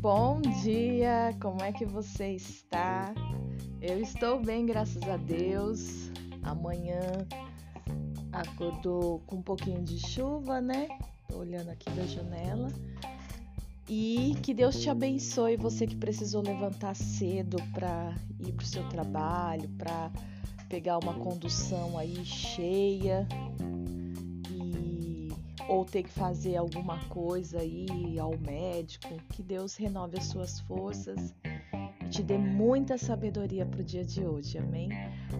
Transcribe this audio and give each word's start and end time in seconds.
Bom 0.00 0.40
dia, 0.62 1.36
como 1.40 1.62
é 1.62 1.72
que 1.72 1.84
você 1.84 2.32
está? 2.32 3.12
Eu 3.82 4.00
estou 4.00 4.40
bem, 4.40 4.64
graças 4.64 5.02
a 5.02 5.18
Deus. 5.18 6.10
Amanhã 6.42 7.00
acordou 8.32 9.20
com 9.26 9.36
um 9.36 9.42
pouquinho 9.42 9.82
de 9.82 9.98
chuva, 9.98 10.58
né? 10.60 10.88
Tô 11.28 11.38
olhando 11.38 11.68
aqui 11.68 11.90
da 11.90 12.06
janela. 12.06 12.68
E 13.86 14.34
que 14.42 14.54
Deus 14.54 14.80
te 14.80 14.88
abençoe, 14.88 15.56
você 15.56 15.86
que 15.86 15.96
precisou 15.96 16.42
levantar 16.42 16.96
cedo 16.96 17.58
para 17.74 18.14
ir 18.40 18.52
para 18.52 18.64
o 18.64 18.66
seu 18.66 18.88
trabalho, 18.88 19.68
para 19.76 20.10
pegar 20.70 20.98
uma 20.98 21.12
condução 21.12 21.98
aí 21.98 22.24
cheia 22.24 23.28
ou 25.72 25.86
ter 25.86 26.02
que 26.02 26.10
fazer 26.10 26.56
alguma 26.56 26.98
coisa 27.08 27.60
aí 27.60 28.18
ao 28.18 28.36
médico. 28.36 29.08
Que 29.30 29.42
Deus 29.42 29.74
renove 29.74 30.18
as 30.18 30.26
suas 30.26 30.60
forças 30.60 31.34
e 32.04 32.08
te 32.10 32.22
dê 32.22 32.36
muita 32.36 32.98
sabedoria 32.98 33.64
para 33.64 33.80
o 33.80 33.84
dia 33.84 34.04
de 34.04 34.22
hoje, 34.22 34.58
amém? 34.58 34.90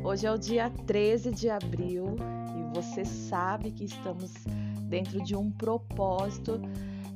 Hoje 0.03 0.27
é 0.27 0.33
o 0.33 0.39
dia 0.39 0.71
13 0.87 1.33
de 1.33 1.51
abril 1.51 2.17
e 2.57 2.75
você 2.75 3.05
sabe 3.05 3.73
que 3.73 3.85
estamos 3.85 4.33
dentro 4.89 5.23
de 5.23 5.37
um 5.37 5.51
propósito 5.51 6.59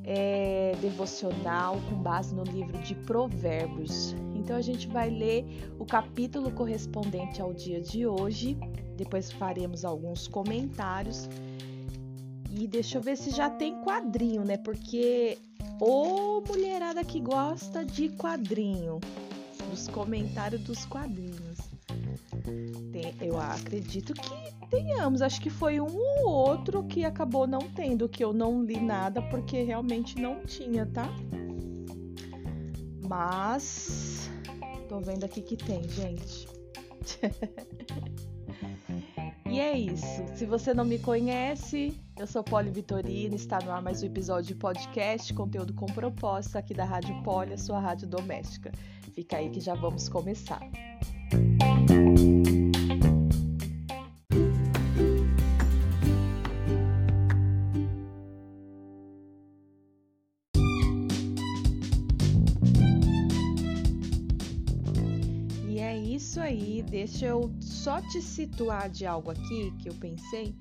é, 0.04 0.74
devocional 0.82 1.78
com 1.88 1.96
base 1.96 2.34
no 2.34 2.44
livro 2.44 2.78
de 2.82 2.94
Provérbios. 2.94 4.14
Então 4.34 4.56
a 4.56 4.62
gente 4.62 4.88
vai 4.88 5.08
ler 5.08 5.72
o 5.78 5.86
capítulo 5.86 6.50
correspondente 6.50 7.40
ao 7.40 7.54
dia 7.54 7.80
de 7.80 8.06
hoje, 8.06 8.58
depois 8.94 9.32
faremos 9.32 9.86
alguns 9.86 10.28
comentários. 10.28 11.26
E 12.58 12.66
deixa 12.66 12.96
eu 12.96 13.02
ver 13.02 13.18
se 13.18 13.30
já 13.30 13.50
tem 13.50 13.82
quadrinho, 13.82 14.42
né? 14.42 14.56
Porque 14.56 15.36
ô 15.78 16.40
mulherada 16.48 17.04
que 17.04 17.20
gosta 17.20 17.84
de 17.84 18.08
quadrinho, 18.08 18.98
dos 19.68 19.86
comentários 19.88 20.62
dos 20.62 20.86
quadrinhos. 20.86 21.58
Tem, 22.92 23.14
eu 23.20 23.38
acredito 23.38 24.14
que 24.14 24.66
tenhamos. 24.70 25.20
Acho 25.20 25.38
que 25.38 25.50
foi 25.50 25.78
um 25.80 25.98
ou 26.24 26.30
outro 26.30 26.82
que 26.84 27.04
acabou 27.04 27.46
não 27.46 27.60
tendo, 27.60 28.08
que 28.08 28.24
eu 28.24 28.32
não 28.32 28.64
li 28.64 28.80
nada 28.80 29.20
porque 29.20 29.62
realmente 29.62 30.18
não 30.18 30.40
tinha, 30.46 30.86
tá? 30.86 31.12
Mas 33.06 34.30
tô 34.88 34.98
vendo 35.00 35.24
aqui 35.24 35.42
que 35.42 35.58
tem, 35.58 35.86
gente. 35.86 36.48
e 39.56 39.58
é 39.58 39.78
isso. 39.78 40.22
Se 40.34 40.44
você 40.44 40.74
não 40.74 40.84
me 40.84 40.98
conhece, 40.98 41.98
eu 42.18 42.26
sou 42.26 42.44
Poli 42.44 42.68
Vitorino, 42.68 43.34
está 43.34 43.58
no 43.58 43.70
ar 43.70 43.80
mais 43.80 44.02
um 44.02 44.06
episódio 44.06 44.48
de 44.48 44.54
podcast, 44.54 45.32
conteúdo 45.32 45.72
com 45.72 45.86
propósito 45.86 46.58
aqui 46.58 46.74
da 46.74 46.84
Rádio 46.84 47.22
Poli, 47.22 47.54
a 47.54 47.58
sua 47.58 47.80
rádio 47.80 48.06
doméstica. 48.06 48.70
Fica 49.14 49.38
aí 49.38 49.48
que 49.48 49.58
já 49.58 49.74
vamos 49.74 50.10
começar. 50.10 50.60
Deixa 66.86 67.26
eu 67.26 67.50
só 67.60 68.00
te 68.00 68.22
situar 68.22 68.88
de 68.88 69.04
algo 69.04 69.30
aqui 69.30 69.72
que 69.78 69.88
eu 69.88 69.94
pensei. 69.94 70.54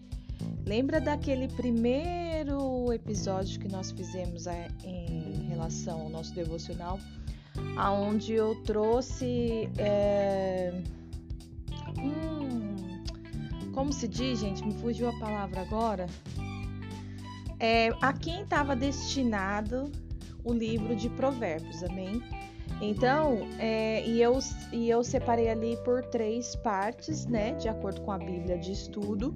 Lembra 0.65 0.99
daquele 0.99 1.47
primeiro 1.47 2.91
episódio 2.91 3.59
que 3.59 3.67
nós 3.67 3.91
fizemos 3.91 4.47
é, 4.47 4.67
em 4.83 5.47
relação 5.47 6.01
ao 6.01 6.09
nosso 6.09 6.33
devocional, 6.33 6.99
aonde 7.77 8.33
eu 8.33 8.55
trouxe 8.63 9.69
é, 9.77 10.73
hum, 11.99 12.75
como 13.73 13.93
se 13.93 14.07
diz, 14.07 14.39
gente, 14.39 14.65
me 14.65 14.73
fugiu 14.73 15.07
a 15.09 15.19
palavra 15.19 15.61
agora. 15.61 16.07
É, 17.59 17.89
a 18.01 18.11
quem 18.11 18.41
estava 18.41 18.75
destinado 18.75 19.91
o 20.43 20.53
livro 20.53 20.95
de 20.95 21.09
Provérbios, 21.09 21.83
amém? 21.83 22.21
Então, 22.81 23.47
é, 23.57 24.05
e, 24.05 24.21
eu, 24.21 24.37
e 24.71 24.89
eu 24.89 25.03
separei 25.03 25.49
ali 25.49 25.77
por 25.77 26.03
três 26.03 26.55
partes, 26.57 27.25
né, 27.25 27.53
de 27.53 27.69
acordo 27.69 28.01
com 28.01 28.11
a 28.11 28.17
Bíblia 28.17 28.57
de 28.57 28.71
estudo. 28.71 29.33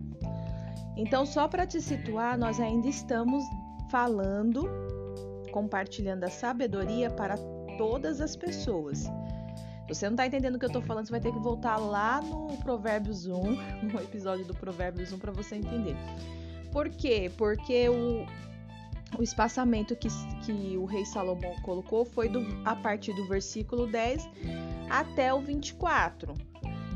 Então, 0.97 1.25
só 1.25 1.47
para 1.47 1.65
te 1.65 1.81
situar, 1.81 2.37
nós 2.37 2.59
ainda 2.59 2.87
estamos 2.87 3.43
falando, 3.89 4.69
compartilhando 5.51 6.25
a 6.25 6.29
sabedoria 6.29 7.09
para 7.09 7.37
todas 7.77 8.19
as 8.19 8.35
pessoas. 8.35 8.99
Se 8.99 9.95
você 9.95 10.05
não 10.05 10.13
está 10.13 10.27
entendendo 10.27 10.55
o 10.55 10.59
que 10.59 10.65
eu 10.65 10.69
estou 10.69 10.81
falando, 10.81 11.05
você 11.05 11.11
vai 11.11 11.21
ter 11.21 11.31
que 11.31 11.39
voltar 11.39 11.77
lá 11.77 12.21
no 12.21 12.57
Provérbios 12.57 13.25
1, 13.25 13.31
no 13.91 13.99
episódio 14.01 14.45
do 14.45 14.53
Provérbios 14.53 15.13
1, 15.13 15.17
para 15.17 15.31
você 15.31 15.55
entender. 15.55 15.95
Por 16.71 16.89
quê? 16.89 17.31
Porque 17.37 17.87
o, 17.89 18.25
o 19.17 19.23
espaçamento 19.23 19.95
que, 19.95 20.07
que 20.43 20.77
o 20.77 20.85
rei 20.85 21.05
Salomão 21.05 21.55
colocou 21.61 22.05
foi 22.05 22.29
do, 22.29 22.45
a 22.65 22.75
partir 22.75 23.13
do 23.13 23.27
versículo 23.27 23.87
10 23.87 24.27
até 24.89 25.33
o 25.33 25.41
24. 25.41 26.33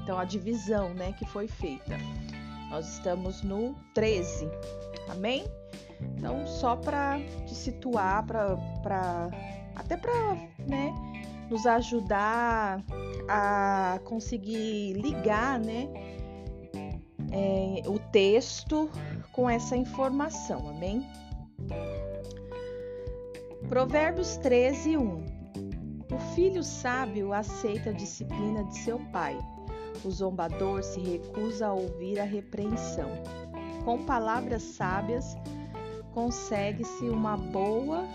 Então, 0.01 0.19
a 0.19 0.25
divisão 0.25 0.93
né, 0.93 1.13
que 1.13 1.25
foi 1.25 1.47
feita. 1.47 1.97
Nós 2.69 2.87
estamos 2.89 3.41
no 3.41 3.75
13. 3.93 4.49
Amém? 5.09 5.45
Então, 6.01 6.45
só 6.45 6.75
para 6.75 7.19
te 7.45 7.55
situar, 7.55 8.25
pra, 8.25 8.57
pra, 8.81 9.29
até 9.75 9.95
para 9.95 10.13
né, 10.67 10.93
nos 11.49 11.65
ajudar 11.65 12.83
a 13.27 13.99
conseguir 14.03 14.93
ligar 14.93 15.59
né, 15.59 15.87
é, 17.31 17.87
o 17.87 17.99
texto 18.11 18.89
com 19.31 19.49
essa 19.49 19.77
informação. 19.77 20.69
Amém? 20.69 21.05
Provérbios 23.69 24.37
13, 24.37 24.97
1 24.97 25.25
O 26.11 26.19
filho 26.35 26.63
sábio 26.63 27.33
aceita 27.33 27.89
a 27.89 27.93
disciplina 27.93 28.63
de 28.65 28.77
seu 28.77 28.99
pai. 29.11 29.37
O 30.03 30.11
zombador 30.11 30.83
se 30.83 30.99
recusa 30.99 31.67
a 31.67 31.73
ouvir 31.73 32.19
a 32.19 32.23
repreensão. 32.23 33.09
Com 33.83 34.05
palavras 34.05 34.61
sábias, 34.61 35.35
consegue-se 36.11 37.05
uma 37.09 37.37
boa 37.37 38.05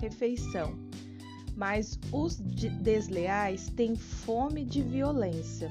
refeição. 0.00 0.72
Mas 1.56 1.98
os 2.12 2.36
desleais 2.40 3.68
têm 3.70 3.96
fome 3.96 4.64
de 4.64 4.82
violência. 4.82 5.70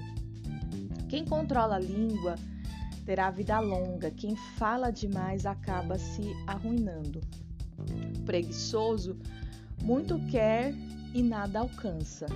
Quem 1.08 1.26
controla 1.26 1.78
a 1.78 1.80
língua 1.80 2.36
terá 3.06 3.32
vida 3.32 3.60
longa, 3.60 4.12
quem 4.12 4.36
fala 4.58 4.92
demais 4.92 5.46
acaba 5.46 5.98
se 5.98 6.22
arruinando 6.46 7.22
preguiçoso 8.26 9.18
muito 9.82 10.20
quer 10.28 10.74
e 11.14 11.24
nada 11.24 11.60
alcança. 11.60 12.28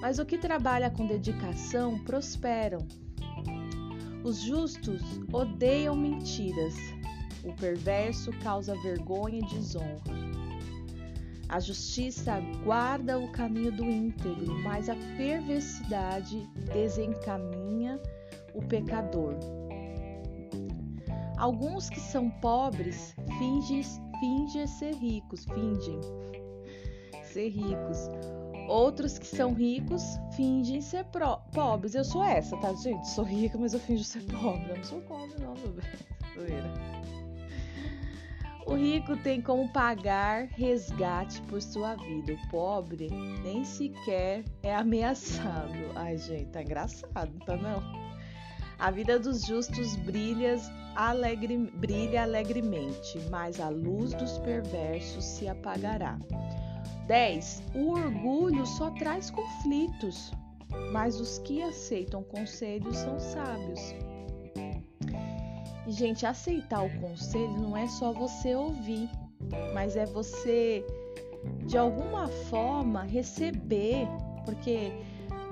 Mas 0.00 0.18
o 0.18 0.26
que 0.26 0.38
trabalha 0.38 0.90
com 0.90 1.06
dedicação 1.06 1.98
prosperam. 2.00 2.86
Os 4.24 4.40
justos 4.40 5.02
odeiam 5.32 5.94
mentiras, 5.94 6.74
o 7.44 7.52
perverso 7.52 8.32
causa 8.42 8.74
vergonha 8.82 9.38
e 9.38 9.54
desonra. 9.54 10.02
A 11.48 11.60
justiça 11.60 12.40
guarda 12.64 13.18
o 13.18 13.30
caminho 13.30 13.70
do 13.70 13.84
íntegro, 13.84 14.58
mas 14.64 14.88
a 14.88 14.96
perversidade 15.16 16.44
desencaminha 16.72 18.00
o 18.52 18.60
pecador. 18.62 19.36
Alguns 21.36 21.88
que 21.88 22.00
são 22.00 22.28
pobres 22.30 23.14
fingem 23.38 23.82
fingem 24.20 24.66
ser 24.66 24.94
ricos, 24.94 25.44
fingem 25.44 26.00
ser 27.22 27.48
ricos. 27.48 27.98
Outros 28.68 29.18
que 29.18 29.26
são 29.26 29.52
ricos 29.52 30.02
fingem 30.34 30.80
ser 30.80 31.06
pobres. 31.52 31.94
Eu 31.94 32.04
sou 32.04 32.24
essa, 32.24 32.56
tá, 32.56 32.72
gente? 32.74 33.08
Sou 33.08 33.24
rica, 33.24 33.56
mas 33.56 33.74
eu 33.74 33.80
finjo 33.80 34.02
ser 34.02 34.22
pobre. 34.24 34.70
Eu 34.70 34.76
não 34.76 34.84
sou 34.84 35.00
pobre, 35.02 35.40
não, 35.40 35.54
meu 35.54 35.72
bem. 35.72 35.84
O 38.66 38.74
rico 38.74 39.16
tem 39.18 39.40
como 39.40 39.68
pagar 39.68 40.48
resgate 40.48 41.40
por 41.42 41.62
sua 41.62 41.94
vida. 41.94 42.32
O 42.32 42.50
pobre 42.50 43.08
nem 43.44 43.64
sequer 43.64 44.42
é 44.60 44.74
ameaçado. 44.74 45.92
Ai, 45.94 46.18
gente, 46.18 46.46
tá 46.46 46.62
engraçado, 46.62 47.32
tá 47.46 47.56
não? 47.56 48.05
A 48.78 48.90
vida 48.90 49.18
dos 49.18 49.42
justos 49.46 49.96
brilha 49.96 50.56
alegre, 50.94 51.56
brilha 51.74 52.22
alegremente, 52.22 53.18
mas 53.30 53.58
a 53.58 53.68
luz 53.68 54.12
dos 54.12 54.38
perversos 54.38 55.24
se 55.24 55.48
apagará. 55.48 56.18
10. 57.06 57.62
O 57.74 57.90
orgulho 57.92 58.66
só 58.66 58.90
traz 58.90 59.30
conflitos, 59.30 60.32
mas 60.92 61.20
os 61.20 61.38
que 61.38 61.62
aceitam 61.62 62.22
conselhos 62.22 62.96
são 62.96 63.18
sábios. 63.18 63.94
Gente, 65.86 66.26
aceitar 66.26 66.84
o 66.84 67.00
conselho 67.00 67.58
não 67.58 67.76
é 67.76 67.86
só 67.86 68.12
você 68.12 68.54
ouvir, 68.56 69.08
mas 69.72 69.96
é 69.96 70.04
você, 70.04 70.84
de 71.64 71.78
alguma 71.78 72.26
forma, 72.26 73.04
receber, 73.04 74.08
porque 74.44 74.92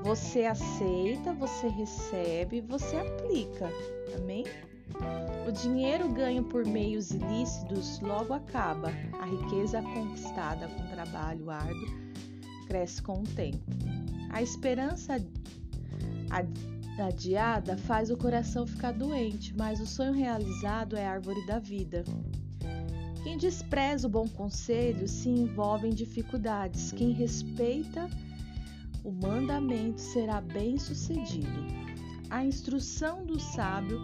você 0.04 0.44
aceita, 0.44 1.32
você 1.32 1.66
recebe, 1.66 2.60
você 2.60 2.94
aplica. 2.96 3.70
Amém? 4.14 4.44
O 5.48 5.50
dinheiro 5.50 6.10
ganho 6.10 6.44
por 6.44 6.66
meios 6.66 7.10
ilícitos 7.10 8.00
logo 8.00 8.34
acaba. 8.34 8.92
A 9.18 9.24
riqueza 9.24 9.80
conquistada 9.80 10.68
com 10.68 10.86
trabalho 10.88 11.50
árduo 11.50 11.88
cresce 12.66 13.00
com 13.00 13.20
o 13.20 13.26
tempo. 13.28 13.64
A 14.28 14.42
esperança 14.42 15.16
adiada 16.98 17.78
faz 17.78 18.10
o 18.10 18.16
coração 18.16 18.66
ficar 18.66 18.92
doente, 18.92 19.56
mas 19.56 19.80
o 19.80 19.86
sonho 19.86 20.12
realizado 20.12 20.96
é 20.96 21.06
a 21.06 21.12
árvore 21.12 21.46
da 21.46 21.58
vida. 21.58 22.04
Quem 23.22 23.38
despreza 23.38 24.06
o 24.06 24.10
bom 24.10 24.28
conselho 24.28 25.08
se 25.08 25.30
envolve 25.30 25.88
em 25.88 25.94
dificuldades. 25.94 26.92
Quem 26.92 27.10
respeita 27.12 28.06
o 29.04 29.12
mandamento 29.12 30.00
será 30.00 30.40
bem-sucedido. 30.40 31.66
A 32.30 32.42
instrução 32.42 33.24
do 33.24 33.38
sábio 33.38 34.00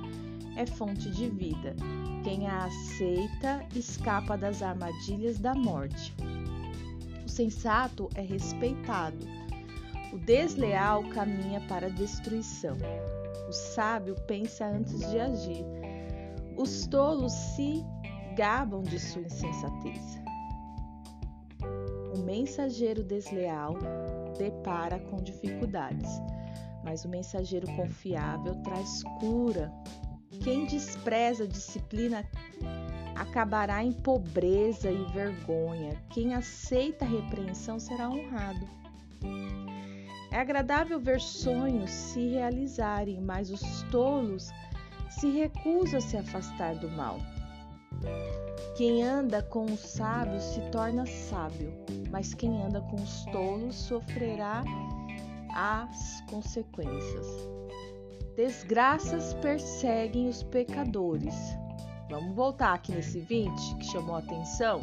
é 0.57 0.67
fonte 0.67 1.11
de 1.11 1.31
vida. 1.31 1.75
Quem 2.23 2.47
a 2.47 2.67
aceita 2.67 3.67
escapa 3.75 4.37
das 4.37 4.63
armadilhas 4.63 5.39
da 5.39 5.55
morte. 5.55 6.15
O 7.25 7.29
sensato 7.29 8.11
é 8.15 8.21
respeitado. 8.21 9.27
O 10.13 10.19
desleal 10.19 11.03
caminha 11.11 11.61
para 11.67 11.87
a 11.87 11.91
destruição. 11.91 12.77
O 13.49 13.53
sábio 13.53 14.15
pensa 14.27 14.67
antes 14.67 14.99
de 15.11 15.19
agir. 15.19 15.65
Os 16.59 16.87
tolos 16.87 17.33
se 17.33 17.83
gabam 18.37 18.83
de 18.83 18.99
sua 18.99 19.23
insensatez. 19.23 20.21
O 22.15 22.19
mensageiro 22.19 23.03
desleal 23.03 23.79
depara 24.41 24.99
com 24.99 25.19
dificuldades, 25.19 26.09
mas 26.83 27.05
o 27.05 27.09
mensageiro 27.09 27.67
confiável 27.77 28.55
traz 28.63 29.03
cura 29.21 29.71
quem 30.43 30.65
despreza 30.65 31.45
a 31.45 31.47
disciplina 31.47 32.25
acabará 33.15 33.85
em 33.85 33.93
pobreza 33.93 34.91
e 34.91 35.05
vergonha. 35.13 36.01
Quem 36.11 36.35
aceita 36.35 37.05
a 37.05 37.09
repreensão 37.09 37.79
será 37.79 38.09
honrado. 38.09 38.67
É 40.33 40.39
agradável 40.39 40.99
ver 40.99 41.21
sonhos 41.21 41.91
se 41.91 42.31
realizarem, 42.31 43.21
mas 43.21 43.51
os 43.51 43.83
tolos 43.91 44.49
se 45.11 45.29
recusam 45.31 45.99
a 45.99 46.01
se 46.01 46.17
afastar 46.17 46.77
do 46.77 46.89
mal. 46.89 47.19
Quem 48.77 49.03
anda 49.03 49.43
com 49.43 49.65
os 49.65 49.81
sábios 49.81 50.43
se 50.43 50.61
torna 50.71 51.07
sábio, 51.07 51.73
mas 52.11 52.33
quem 52.33 52.63
anda 52.63 52.81
com 52.81 52.97
os 52.97 53.25
tolos 53.27 53.75
sofrerá 53.75 54.65
as 55.55 56.23
consequências. 56.31 57.27
Desgraças 58.37 59.35
perseguem 59.35 60.29
os 60.29 60.43
pecadores. 60.43 61.35
Vamos 62.09 62.35
voltar 62.35 62.75
aqui 62.75 62.93
nesse 62.93 63.21
20 63.21 63.77
que 63.77 63.85
chamou 63.85 64.17
a 64.17 64.21
atenção. 64.21 64.81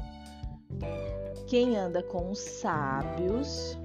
Quem 1.47 1.75
anda 1.75 2.03
com 2.03 2.29
os 2.29 2.39
sábios 2.39 3.77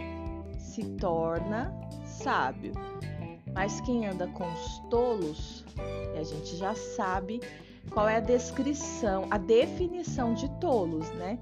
se 0.59 0.85
torna 0.97 1.75
sábio, 2.05 2.73
mas 3.55 3.81
quem 3.81 4.07
anda 4.07 4.27
com 4.29 4.45
os 4.53 4.79
tolos, 4.91 5.65
e 6.15 6.19
a 6.19 6.23
gente 6.25 6.57
já 6.57 6.75
sabe 6.75 7.41
qual 7.91 8.09
é 8.09 8.17
a 8.17 8.21
descrição, 8.21 9.27
a 9.31 9.39
definição 9.39 10.35
de 10.35 10.49
tolos, 10.61 11.09
né? 11.11 11.39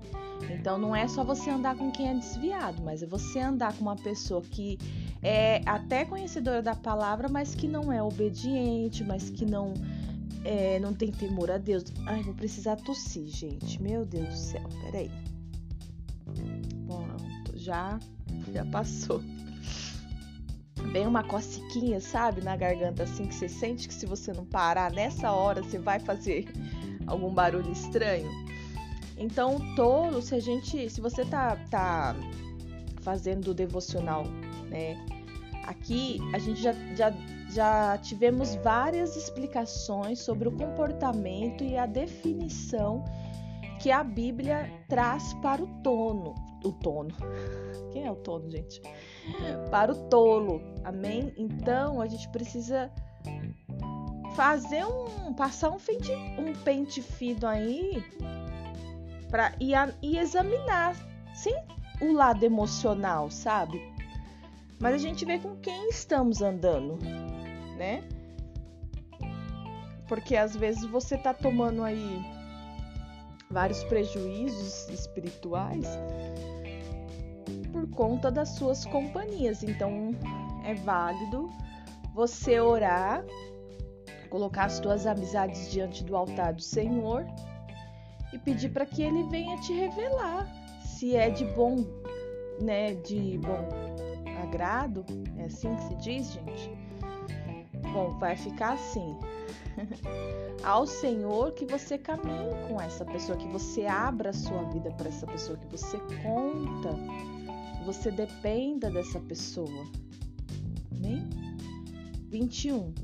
Então 0.50 0.78
não 0.78 0.96
é 0.96 1.06
só 1.06 1.22
você 1.22 1.50
andar 1.50 1.76
com 1.76 1.90
quem 1.90 2.08
é 2.08 2.14
desviado, 2.14 2.82
mas 2.82 3.02
é 3.02 3.06
você 3.06 3.40
andar 3.40 3.74
com 3.74 3.82
uma 3.82 3.96
pessoa 3.96 4.40
que 4.40 4.78
é 5.22 5.60
até 5.66 6.04
conhecedora 6.04 6.62
da 6.62 6.74
palavra, 6.74 7.28
mas 7.28 7.54
que 7.54 7.68
não 7.68 7.92
é 7.92 8.02
obediente, 8.02 9.04
mas 9.04 9.28
que 9.28 9.44
não 9.44 9.74
é, 10.44 10.78
não 10.80 10.94
tem 10.94 11.10
temor 11.10 11.50
a 11.50 11.58
Deus. 11.58 11.84
Ai, 12.06 12.22
vou 12.22 12.34
precisar 12.34 12.76
tossir, 12.76 13.26
gente. 13.26 13.80
Meu 13.82 14.04
Deus 14.04 14.28
do 14.28 14.36
céu, 14.36 14.68
peraí. 14.84 15.10
Pronto, 16.86 17.58
já, 17.58 17.98
já 18.52 18.64
passou. 18.66 19.22
Vem 20.92 21.06
uma 21.06 21.22
cociquinha, 21.22 22.00
sabe, 22.00 22.42
na 22.42 22.56
garganta, 22.56 23.04
assim, 23.04 23.26
que 23.26 23.34
você 23.34 23.48
sente 23.48 23.86
que 23.86 23.94
se 23.94 24.06
você 24.06 24.32
não 24.32 24.44
parar 24.44 24.90
nessa 24.92 25.32
hora, 25.32 25.62
você 25.62 25.78
vai 25.78 26.00
fazer 26.00 26.46
algum 27.06 27.32
barulho 27.32 27.70
estranho. 27.70 28.28
Então, 29.16 29.58
tolo, 29.76 30.20
se 30.20 30.34
a 30.34 30.40
gente, 30.40 30.90
se 30.90 31.00
você 31.00 31.24
tá, 31.24 31.56
tá 31.70 32.16
fazendo 33.02 33.48
o 33.48 33.54
devocional 33.54 34.24
né? 34.70 34.96
Aqui 35.66 36.18
a 36.32 36.38
gente 36.38 36.62
já, 36.62 36.72
já, 36.94 37.12
já 37.50 37.98
tivemos 37.98 38.54
várias 38.56 39.16
explicações 39.16 40.20
sobre 40.20 40.48
o 40.48 40.52
comportamento 40.52 41.62
e 41.62 41.76
a 41.76 41.86
definição 41.86 43.04
que 43.80 43.90
a 43.90 44.02
Bíblia 44.02 44.70
traz 44.88 45.34
para 45.34 45.62
o 45.62 45.66
tono. 45.82 46.34
O 46.64 46.72
tono. 46.72 47.10
Quem 47.92 48.06
é 48.06 48.10
o 48.10 48.16
tono, 48.16 48.50
gente? 48.50 48.80
Para 49.70 49.92
o 49.92 50.08
tolo. 50.08 50.60
Amém? 50.84 51.32
Então 51.36 52.00
a 52.00 52.06
gente 52.06 52.28
precisa 52.28 52.90
fazer 54.34 54.84
um. 54.84 55.32
passar 55.34 55.70
um 55.70 55.78
pente, 55.78 56.12
um 56.12 56.52
pente 56.64 57.02
fino 57.02 57.46
aí 57.46 58.04
para 59.30 59.52
e, 59.60 59.72
e 60.02 60.18
examinar 60.18 60.96
sem 61.34 61.54
o 62.00 62.12
lado 62.12 62.44
emocional, 62.44 63.30
sabe? 63.30 63.80
mas 64.80 64.94
a 64.94 64.98
gente 64.98 65.26
vê 65.26 65.38
com 65.38 65.54
quem 65.56 65.90
estamos 65.90 66.40
andando, 66.40 66.98
né? 67.76 68.02
Porque 70.08 70.34
às 70.34 70.56
vezes 70.56 70.84
você 70.86 71.18
tá 71.18 71.34
tomando 71.34 71.84
aí 71.84 72.24
vários 73.50 73.84
prejuízos 73.84 74.88
espirituais 74.88 75.86
por 77.70 77.88
conta 77.90 78.30
das 78.30 78.50
suas 78.50 78.84
companhias. 78.84 79.62
Então 79.62 80.10
é 80.64 80.74
válido 80.74 81.48
você 82.14 82.60
orar, 82.60 83.24
colocar 84.28 84.64
as 84.64 84.74
suas 84.74 85.06
amizades 85.06 85.70
diante 85.70 86.04
do 86.04 86.16
altar 86.16 86.54
do 86.54 86.62
Senhor 86.62 87.26
e 88.32 88.38
pedir 88.38 88.70
para 88.70 88.86
que 88.86 89.02
ele 89.02 89.22
venha 89.24 89.60
te 89.60 89.72
revelar 89.72 90.46
se 91.00 91.16
é 91.16 91.30
de 91.30 91.46
bom, 91.46 91.76
né, 92.60 92.94
de 92.94 93.38
bom 93.38 93.66
agrado, 94.42 95.02
é 95.38 95.44
assim 95.44 95.74
que 95.76 95.82
se 95.84 95.94
diz, 95.96 96.32
gente? 96.32 96.70
Bom, 97.92 98.18
vai 98.18 98.36
ficar 98.36 98.74
assim. 98.74 99.16
Ao 100.62 100.86
Senhor 100.86 101.52
que 101.52 101.64
você 101.64 101.96
caminhe 101.96 102.54
com 102.68 102.78
essa 102.78 103.02
pessoa, 103.04 103.38
que 103.38 103.48
você 103.48 103.86
abra 103.86 104.28
a 104.28 104.32
sua 104.34 104.62
vida 104.64 104.90
para 104.90 105.08
essa 105.08 105.26
pessoa, 105.26 105.56
que 105.56 105.66
você 105.68 105.96
conta, 106.22 106.90
você 107.92 108.08
dependa 108.12 108.88
dessa 108.88 109.18
pessoa. 109.18 109.84
Amém? 110.92 111.28
21. 112.28 112.94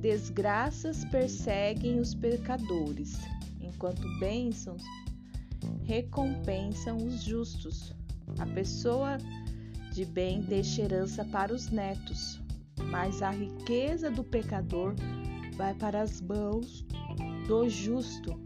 Desgraças 0.00 1.04
perseguem 1.06 1.98
os 1.98 2.14
pecadores, 2.14 3.18
enquanto 3.60 4.06
bênçãos 4.20 4.84
recompensam 5.82 6.98
os 6.98 7.24
justos. 7.24 7.92
A 8.38 8.46
pessoa 8.46 9.18
de 9.92 10.04
bem 10.04 10.40
deixa 10.42 10.82
herança 10.82 11.24
para 11.24 11.52
os 11.52 11.68
netos, 11.70 12.40
mas 12.92 13.22
a 13.22 13.30
riqueza 13.30 14.08
do 14.08 14.22
pecador 14.22 14.94
vai 15.56 15.74
para 15.74 16.00
as 16.00 16.20
mãos 16.20 16.86
do 17.48 17.68
justo. 17.68 18.38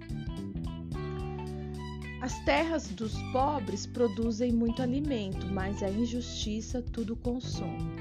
As 2.20 2.38
terras 2.44 2.88
dos 2.88 3.14
pobres 3.32 3.86
produzem 3.86 4.50
muito 4.50 4.82
alimento, 4.82 5.46
mas 5.48 5.82
a 5.82 5.90
injustiça 5.90 6.82
tudo 6.82 7.14
consome. 7.16 7.96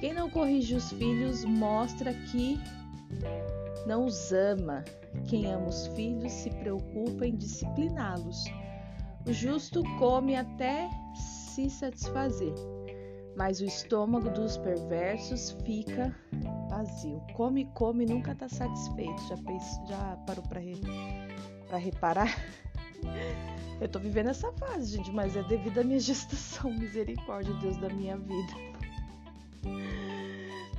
Quem 0.00 0.12
não 0.12 0.30
corrige 0.30 0.74
os 0.74 0.90
filhos 0.92 1.44
mostra 1.44 2.12
que 2.12 2.58
não 3.86 4.06
os 4.06 4.32
ama. 4.32 4.84
Quem 5.28 5.46
ama 5.46 5.68
os 5.68 5.86
filhos 5.88 6.32
se 6.32 6.50
preocupa 6.50 7.26
em 7.26 7.36
discipliná-los. 7.36 8.44
O 9.26 9.32
justo 9.32 9.82
come 9.98 10.36
até 10.36 10.88
se 11.14 11.70
satisfazer, 11.70 12.52
mas 13.36 13.60
o 13.60 13.64
estômago 13.64 14.30
dos 14.30 14.56
perversos 14.56 15.56
fica 15.64 16.14
vazio. 16.68 17.20
Come, 17.34 17.66
come, 17.74 18.04
nunca 18.06 18.32
está 18.32 18.48
satisfeito. 18.48 19.22
Já, 19.28 19.36
já 19.88 20.16
parou 20.26 20.42
para 20.48 20.60
re, 20.60 20.74
reparar? 21.78 22.28
Eu 23.80 23.88
tô 23.88 23.98
vivendo 23.98 24.30
essa 24.30 24.52
fase, 24.52 24.96
gente, 24.96 25.10
mas 25.10 25.36
é 25.36 25.42
devido 25.42 25.78
à 25.78 25.84
minha 25.84 25.98
gestação. 25.98 26.70
Misericórdia, 26.78 27.52
Deus 27.54 27.76
da 27.76 27.88
minha 27.88 28.16
vida. 28.16 28.54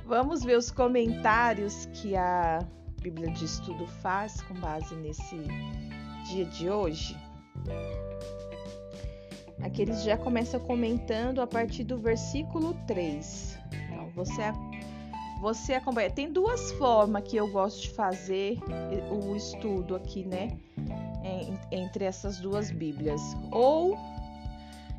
Vamos 0.06 0.42
ver 0.42 0.56
os 0.56 0.70
comentários 0.70 1.86
que 1.86 2.16
a 2.16 2.60
Bíblia 3.02 3.30
de 3.32 3.44
Estudo 3.44 3.86
faz 3.86 4.40
com 4.42 4.54
base 4.54 4.94
nesse 4.96 5.36
dia 6.28 6.44
de 6.46 6.70
hoje? 6.70 7.16
Aqui 9.62 9.82
eles 9.82 10.02
já 10.04 10.16
começam 10.16 10.60
comentando 10.60 11.40
a 11.40 11.46
partir 11.46 11.84
do 11.84 11.98
versículo 11.98 12.74
3. 12.86 13.58
Então, 13.72 14.10
você, 14.10 14.42
você 15.40 15.74
acompanha. 15.74 16.10
Tem 16.10 16.30
duas 16.30 16.72
formas 16.72 17.22
que 17.24 17.36
eu 17.36 17.50
gosto 17.50 17.82
de 17.82 17.90
fazer 17.90 18.58
o 19.10 19.34
estudo 19.34 19.96
aqui, 19.96 20.24
né? 20.24 20.56
Entre 21.70 22.04
essas 22.04 22.38
duas 22.38 22.70
Bíblias. 22.70 23.20
Ou 23.50 23.96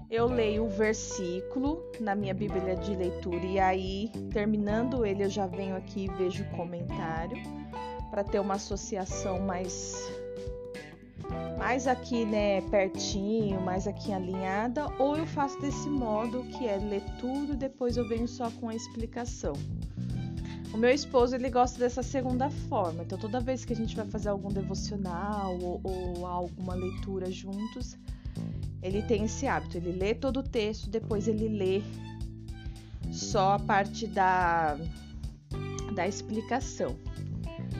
eu 0.09 0.27
leio 0.27 0.65
o 0.65 0.69
versículo 0.69 1.83
na 1.99 2.15
minha 2.15 2.33
Bíblia 2.33 2.75
de 2.77 2.95
leitura 2.95 3.45
e 3.45 3.59
aí, 3.59 4.11
terminando 4.31 5.05
ele, 5.05 5.23
eu 5.23 5.29
já 5.29 5.45
venho 5.45 5.75
aqui 5.75 6.05
e 6.05 6.13
vejo 6.15 6.43
o 6.43 6.49
comentário 6.55 7.37
para 8.09 8.23
ter 8.23 8.39
uma 8.39 8.53
associação 8.53 9.39
mais 9.39 9.95
mais 11.57 11.87
aqui, 11.87 12.23
né, 12.23 12.61
pertinho, 12.69 13.59
mais 13.59 13.87
aqui 13.87 14.13
alinhada, 14.13 14.87
ou 14.97 15.17
eu 15.17 15.25
faço 15.25 15.59
desse 15.59 15.89
modo 15.89 16.43
que 16.43 16.65
é 16.65 16.77
ler 16.77 17.03
tudo 17.19 17.53
e 17.53 17.57
depois 17.57 17.97
eu 17.97 18.07
venho 18.07 18.27
só 18.27 18.49
com 18.51 18.69
a 18.69 18.75
explicação. 18.75 19.53
O 20.73 20.77
meu 20.77 20.89
esposo 20.89 21.35
ele 21.35 21.49
gosta 21.49 21.79
dessa 21.79 22.03
segunda 22.03 22.49
forma, 22.49 23.03
então 23.03 23.17
toda 23.17 23.39
vez 23.39 23.63
que 23.63 23.73
a 23.73 23.75
gente 23.75 23.95
vai 23.95 24.05
fazer 24.05 24.29
algum 24.29 24.49
devocional 24.49 25.57
ou, 25.59 25.81
ou 25.83 26.25
alguma 26.25 26.75
leitura 26.75 27.31
juntos, 27.31 27.97
ele 28.81 29.01
tem 29.01 29.25
esse 29.25 29.47
hábito, 29.47 29.77
ele 29.77 29.91
lê 29.91 30.13
todo 30.13 30.41
o 30.41 30.43
texto, 30.43 30.89
depois 30.89 31.27
ele 31.27 31.47
lê 31.47 31.81
só 33.11 33.53
a 33.53 33.59
parte 33.59 34.05
da, 34.07 34.77
da 35.95 36.07
explicação. 36.07 36.95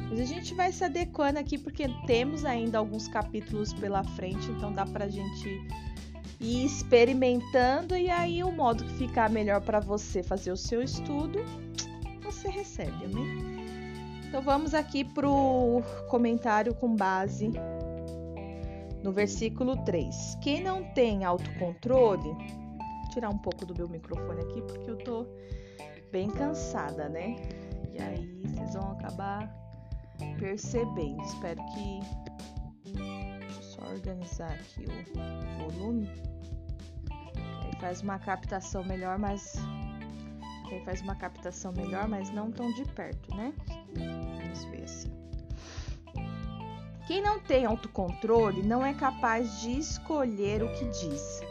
Mas 0.09 0.21
a 0.21 0.25
gente 0.25 0.53
vai 0.53 0.71
se 0.71 0.83
adequando 0.83 1.37
aqui 1.37 1.57
porque 1.57 1.87
temos 2.05 2.45
ainda 2.45 2.77
alguns 2.77 3.07
capítulos 3.07 3.73
pela 3.73 4.03
frente, 4.03 4.49
então 4.51 4.71
dá 4.71 4.85
pra 4.85 5.07
gente 5.07 5.61
ir 6.39 6.65
experimentando 6.65 7.95
e 7.95 8.09
aí 8.09 8.43
o 8.43 8.51
modo 8.51 8.83
que 8.85 8.93
ficar 8.93 9.29
melhor 9.29 9.61
para 9.61 9.79
você 9.79 10.23
fazer 10.23 10.51
o 10.51 10.57
seu 10.57 10.81
estudo, 10.81 11.39
você 12.31 12.49
recebe, 12.49 13.05
amém? 13.05 13.57
Então 14.27 14.41
vamos 14.41 14.73
aqui 14.73 15.05
pro 15.05 15.81
comentário 16.09 16.75
com 16.75 16.93
base 16.93 17.49
no 19.01 19.13
versículo 19.13 19.77
3. 19.85 20.37
Quem 20.41 20.61
não 20.61 20.83
tem 20.93 21.23
autocontrole, 21.23 22.29
vou 22.29 23.09
tirar 23.11 23.29
um 23.29 23.37
pouco 23.37 23.65
do 23.65 23.73
meu 23.73 23.87
microfone 23.87 24.41
aqui 24.41 24.61
porque 24.61 24.91
eu 24.91 24.97
tô 24.97 25.25
bem 26.11 26.29
cansada, 26.29 27.07
né? 27.07 27.37
E 27.93 28.01
aí 28.01 28.41
vocês 28.43 28.73
vão 28.73 28.91
acabar 28.91 29.49
percebendo. 30.37 31.21
Espero 31.23 31.63
que. 31.73 31.99
Deixa 32.91 33.57
eu 33.57 33.63
só 33.63 33.81
organizar 33.93 34.51
aqui 34.51 34.85
o 34.85 35.69
volume. 35.69 36.09
Aí 37.63 37.79
faz 37.79 38.01
uma 38.01 38.19
captação 38.19 38.83
melhor, 38.83 39.17
mas. 39.17 39.55
Aí 40.71 40.83
faz 40.83 41.01
uma 41.01 41.15
captação 41.15 41.71
melhor, 41.71 42.07
mas 42.07 42.29
não 42.29 42.51
tão 42.51 42.71
de 42.73 42.83
perto, 42.85 43.35
né? 43.35 43.53
Vamos 43.95 44.65
ver 44.65 44.83
assim. 44.83 45.11
Quem 47.05 47.21
não 47.21 47.39
tem 47.39 47.65
autocontrole 47.65 48.61
não 48.63 48.85
é 48.85 48.93
capaz 48.93 49.61
de 49.61 49.71
escolher 49.71 50.61
o 50.61 50.71
que 50.73 50.85
diz. 50.85 51.41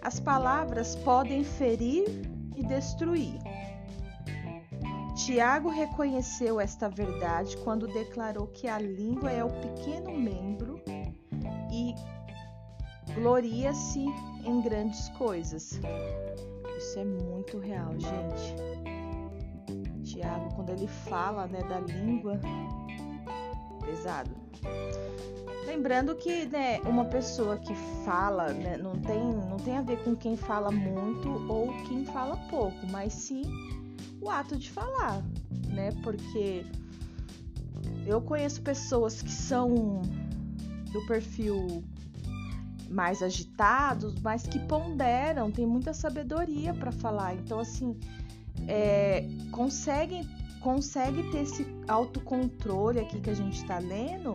As 0.00 0.18
palavras 0.18 0.96
podem 0.96 1.44
ferir 1.44 2.06
e 2.56 2.64
destruir 2.64 3.38
Tiago 5.14 5.68
reconheceu 5.68 6.58
esta 6.58 6.88
verdade 6.88 7.56
quando 7.58 7.86
declarou 7.86 8.48
que 8.48 8.66
a 8.66 8.78
língua 8.78 9.30
é 9.30 9.44
o 9.44 9.50
pequeno 9.50 10.10
membro 10.10 10.80
e 11.70 11.94
gloria-se 13.14 14.00
em 14.44 14.60
grandes 14.62 15.08
coisas. 15.10 15.78
Isso 16.92 16.98
é 16.98 17.04
muito 17.06 17.58
real, 17.58 17.94
gente. 17.98 18.54
Tiago, 20.04 20.54
quando 20.54 20.68
ele 20.72 20.86
fala 20.86 21.46
né, 21.46 21.62
da 21.62 21.80
língua, 21.80 22.38
pesado. 23.80 24.30
Lembrando 25.64 26.14
que 26.14 26.44
né, 26.44 26.80
uma 26.80 27.06
pessoa 27.06 27.56
que 27.56 27.74
fala 28.04 28.52
né, 28.52 28.76
não, 28.76 28.92
tem, 29.00 29.24
não 29.24 29.56
tem 29.56 29.78
a 29.78 29.80
ver 29.80 30.04
com 30.04 30.14
quem 30.14 30.36
fala 30.36 30.70
muito 30.70 31.30
ou 31.50 31.72
quem 31.84 32.04
fala 32.04 32.36
pouco, 32.50 32.86
mas 32.90 33.14
sim 33.14 33.44
o 34.20 34.28
ato 34.28 34.58
de 34.58 34.70
falar, 34.70 35.24
né? 35.68 35.92
Porque 36.02 36.62
eu 38.06 38.20
conheço 38.20 38.60
pessoas 38.60 39.22
que 39.22 39.32
são 39.32 40.02
do 40.92 41.06
perfil 41.06 41.82
mais 42.92 43.22
agitados, 43.22 44.14
mas 44.20 44.46
que 44.46 44.58
ponderam, 44.60 45.50
tem 45.50 45.66
muita 45.66 45.92
sabedoria 45.92 46.74
para 46.74 46.92
falar. 46.92 47.34
Então, 47.34 47.58
assim, 47.58 47.98
é, 48.68 49.26
consegue 49.50 50.24
ter 51.30 51.42
esse 51.42 51.66
autocontrole 51.88 53.00
aqui 53.00 53.20
que 53.20 53.30
a 53.30 53.34
gente 53.34 53.56
está 53.56 53.78
lendo. 53.78 54.34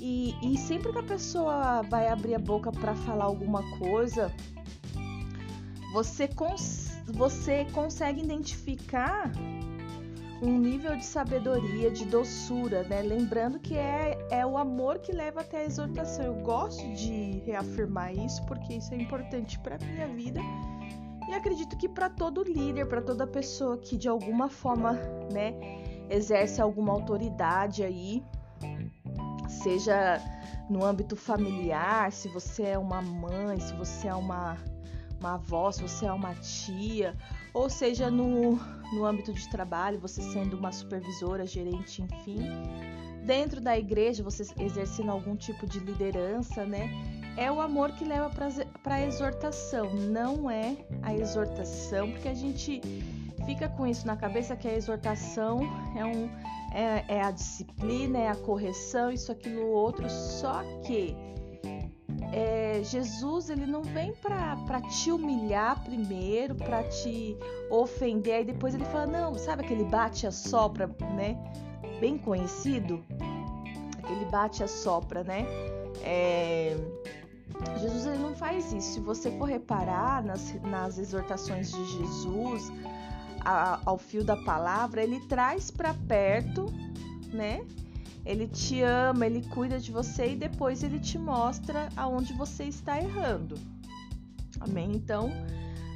E, 0.00 0.34
e, 0.42 0.56
sempre 0.56 0.90
que 0.92 0.98
a 0.98 1.02
pessoa 1.02 1.82
vai 1.82 2.08
abrir 2.08 2.34
a 2.34 2.38
boca 2.38 2.72
para 2.72 2.94
falar 2.94 3.26
alguma 3.26 3.62
coisa, 3.78 4.32
você 5.92 6.26
consegue 6.26 6.90
você 7.12 7.64
consegue 7.72 8.22
identificar 8.22 9.30
um 10.42 10.58
nível 10.58 10.96
de 10.96 11.04
sabedoria, 11.04 11.90
de 11.90 12.04
doçura, 12.06 12.82
né? 12.84 13.02
Lembrando 13.02 13.58
que 13.58 13.76
é, 13.76 14.18
é 14.30 14.46
o 14.46 14.56
amor 14.56 14.98
que 14.98 15.12
leva 15.12 15.40
até 15.42 15.58
a 15.58 15.64
exortação. 15.64 16.24
Eu 16.24 16.34
gosto 16.42 16.82
de 16.94 17.42
reafirmar 17.44 18.14
isso 18.14 18.44
porque 18.46 18.74
isso 18.74 18.94
é 18.94 18.96
importante 18.96 19.58
para 19.58 19.78
minha 19.78 20.08
vida 20.08 20.40
e 21.28 21.34
acredito 21.34 21.76
que 21.76 21.88
para 21.88 22.08
todo 22.08 22.42
líder, 22.42 22.86
para 22.86 23.00
toda 23.00 23.26
pessoa 23.26 23.78
que 23.78 23.96
de 23.96 24.08
alguma 24.08 24.48
forma, 24.48 24.94
né, 25.32 25.54
exerce 26.08 26.60
alguma 26.60 26.92
autoridade 26.92 27.84
aí, 27.84 28.24
seja 29.48 30.20
no 30.68 30.84
âmbito 30.84 31.14
familiar, 31.16 32.10
se 32.10 32.28
você 32.28 32.62
é 32.64 32.78
uma 32.78 33.02
mãe, 33.02 33.60
se 33.60 33.74
você 33.74 34.08
é 34.08 34.14
uma 34.14 34.56
uma 35.20 35.34
avó, 35.34 35.70
se 35.70 35.82
você 35.82 36.06
é 36.06 36.12
uma 36.12 36.34
tia, 36.36 37.14
ou 37.52 37.68
seja, 37.68 38.10
no, 38.10 38.58
no 38.92 39.04
âmbito 39.04 39.32
de 39.32 39.48
trabalho, 39.48 39.98
você 39.98 40.22
sendo 40.22 40.56
uma 40.56 40.72
supervisora, 40.72 41.46
gerente, 41.46 42.02
enfim. 42.02 42.38
Dentro 43.24 43.60
da 43.60 43.78
igreja, 43.78 44.22
você 44.22 44.44
exercendo 44.58 45.10
algum 45.10 45.36
tipo 45.36 45.66
de 45.66 45.78
liderança, 45.78 46.64
né? 46.64 46.90
É 47.36 47.50
o 47.50 47.60
amor 47.60 47.92
que 47.92 48.04
leva 48.04 48.30
para 48.82 48.94
a 48.94 49.06
exortação, 49.06 49.94
não 49.94 50.50
é 50.50 50.76
a 51.02 51.14
exortação, 51.14 52.10
porque 52.10 52.28
a 52.28 52.34
gente 52.34 52.80
fica 53.46 53.68
com 53.68 53.86
isso 53.86 54.06
na 54.06 54.16
cabeça 54.16 54.56
que 54.56 54.68
a 54.68 54.74
exortação 54.74 55.60
é, 55.96 56.04
um, 56.04 56.28
é, 56.72 57.04
é 57.08 57.22
a 57.22 57.30
disciplina, 57.30 58.18
é 58.18 58.28
a 58.28 58.36
correção, 58.36 59.10
isso, 59.10 59.30
aquilo, 59.30 59.66
outro, 59.68 60.08
só 60.10 60.62
que 60.84 61.16
é, 62.32 62.82
Jesus 62.84 63.50
ele 63.50 63.66
não 63.66 63.82
vem 63.82 64.12
para 64.12 64.80
te 64.82 65.10
humilhar 65.10 65.82
primeiro, 65.82 66.54
para 66.54 66.82
te 66.84 67.36
ofender, 67.70 68.34
aí 68.34 68.44
depois 68.44 68.74
ele 68.74 68.84
fala, 68.84 69.06
não, 69.06 69.34
sabe 69.34 69.64
aquele 69.64 69.84
bate 69.84 70.26
a 70.26 70.30
sopra, 70.30 70.86
né? 71.16 71.36
Bem 72.00 72.16
conhecido, 72.16 73.04
aquele 73.98 74.24
bate 74.26 74.62
a 74.62 74.68
sopra, 74.68 75.24
né? 75.24 75.46
É, 76.02 76.76
Jesus 77.78 78.06
ele 78.06 78.18
não 78.18 78.34
faz 78.34 78.72
isso. 78.72 78.94
Se 78.94 79.00
você 79.00 79.30
for 79.32 79.46
reparar 79.46 80.24
nas, 80.24 80.54
nas 80.62 80.98
exortações 80.98 81.72
de 81.72 81.84
Jesus, 81.84 82.72
a, 83.40 83.80
ao 83.84 83.98
fio 83.98 84.24
da 84.24 84.36
palavra, 84.36 85.02
ele 85.02 85.20
traz 85.20 85.70
para 85.70 85.94
perto, 86.06 86.66
né? 87.32 87.64
Ele 88.24 88.46
te 88.46 88.82
ama, 88.82 89.26
ele 89.26 89.42
cuida 89.48 89.78
de 89.78 89.90
você 89.90 90.32
e 90.32 90.36
depois 90.36 90.82
ele 90.82 90.98
te 90.98 91.18
mostra 91.18 91.88
aonde 91.96 92.32
você 92.34 92.64
está 92.64 92.98
errando. 93.00 93.54
Amém? 94.60 94.92
Então, 94.92 95.30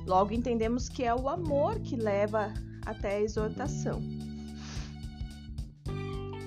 logo 0.06 0.32
entendemos 0.32 0.88
que 0.88 1.04
é 1.04 1.14
o 1.14 1.28
amor 1.28 1.78
que 1.80 1.96
leva 1.96 2.52
até 2.86 3.16
a 3.16 3.20
exortação. 3.20 4.02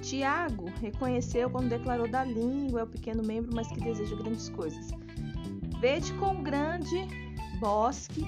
Tiago 0.02 0.66
reconheceu 0.82 1.50
quando 1.50 1.70
declarou 1.70 2.10
da 2.10 2.24
língua 2.24 2.80
é 2.80 2.84
o 2.84 2.88
pequeno 2.88 3.22
membro, 3.22 3.54
mas 3.54 3.68
que 3.68 3.80
deseja 3.80 4.16
grandes 4.16 4.48
coisas. 4.50 4.88
Vede 5.82 6.14
com 6.14 6.42
grande 6.42 7.06
bosque 7.60 8.24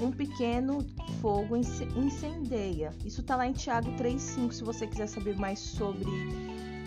um 0.00 0.10
pequeno 0.10 0.84
fogo 1.20 1.56
incendeia. 1.56 2.92
Isso 3.04 3.20
está 3.20 3.36
lá 3.36 3.46
em 3.46 3.52
Tiago 3.52 3.92
3,5, 3.92 4.52
se 4.52 4.64
você 4.64 4.86
quiser 4.86 5.06
saber 5.06 5.36
mais 5.36 5.58
sobre 5.58 6.10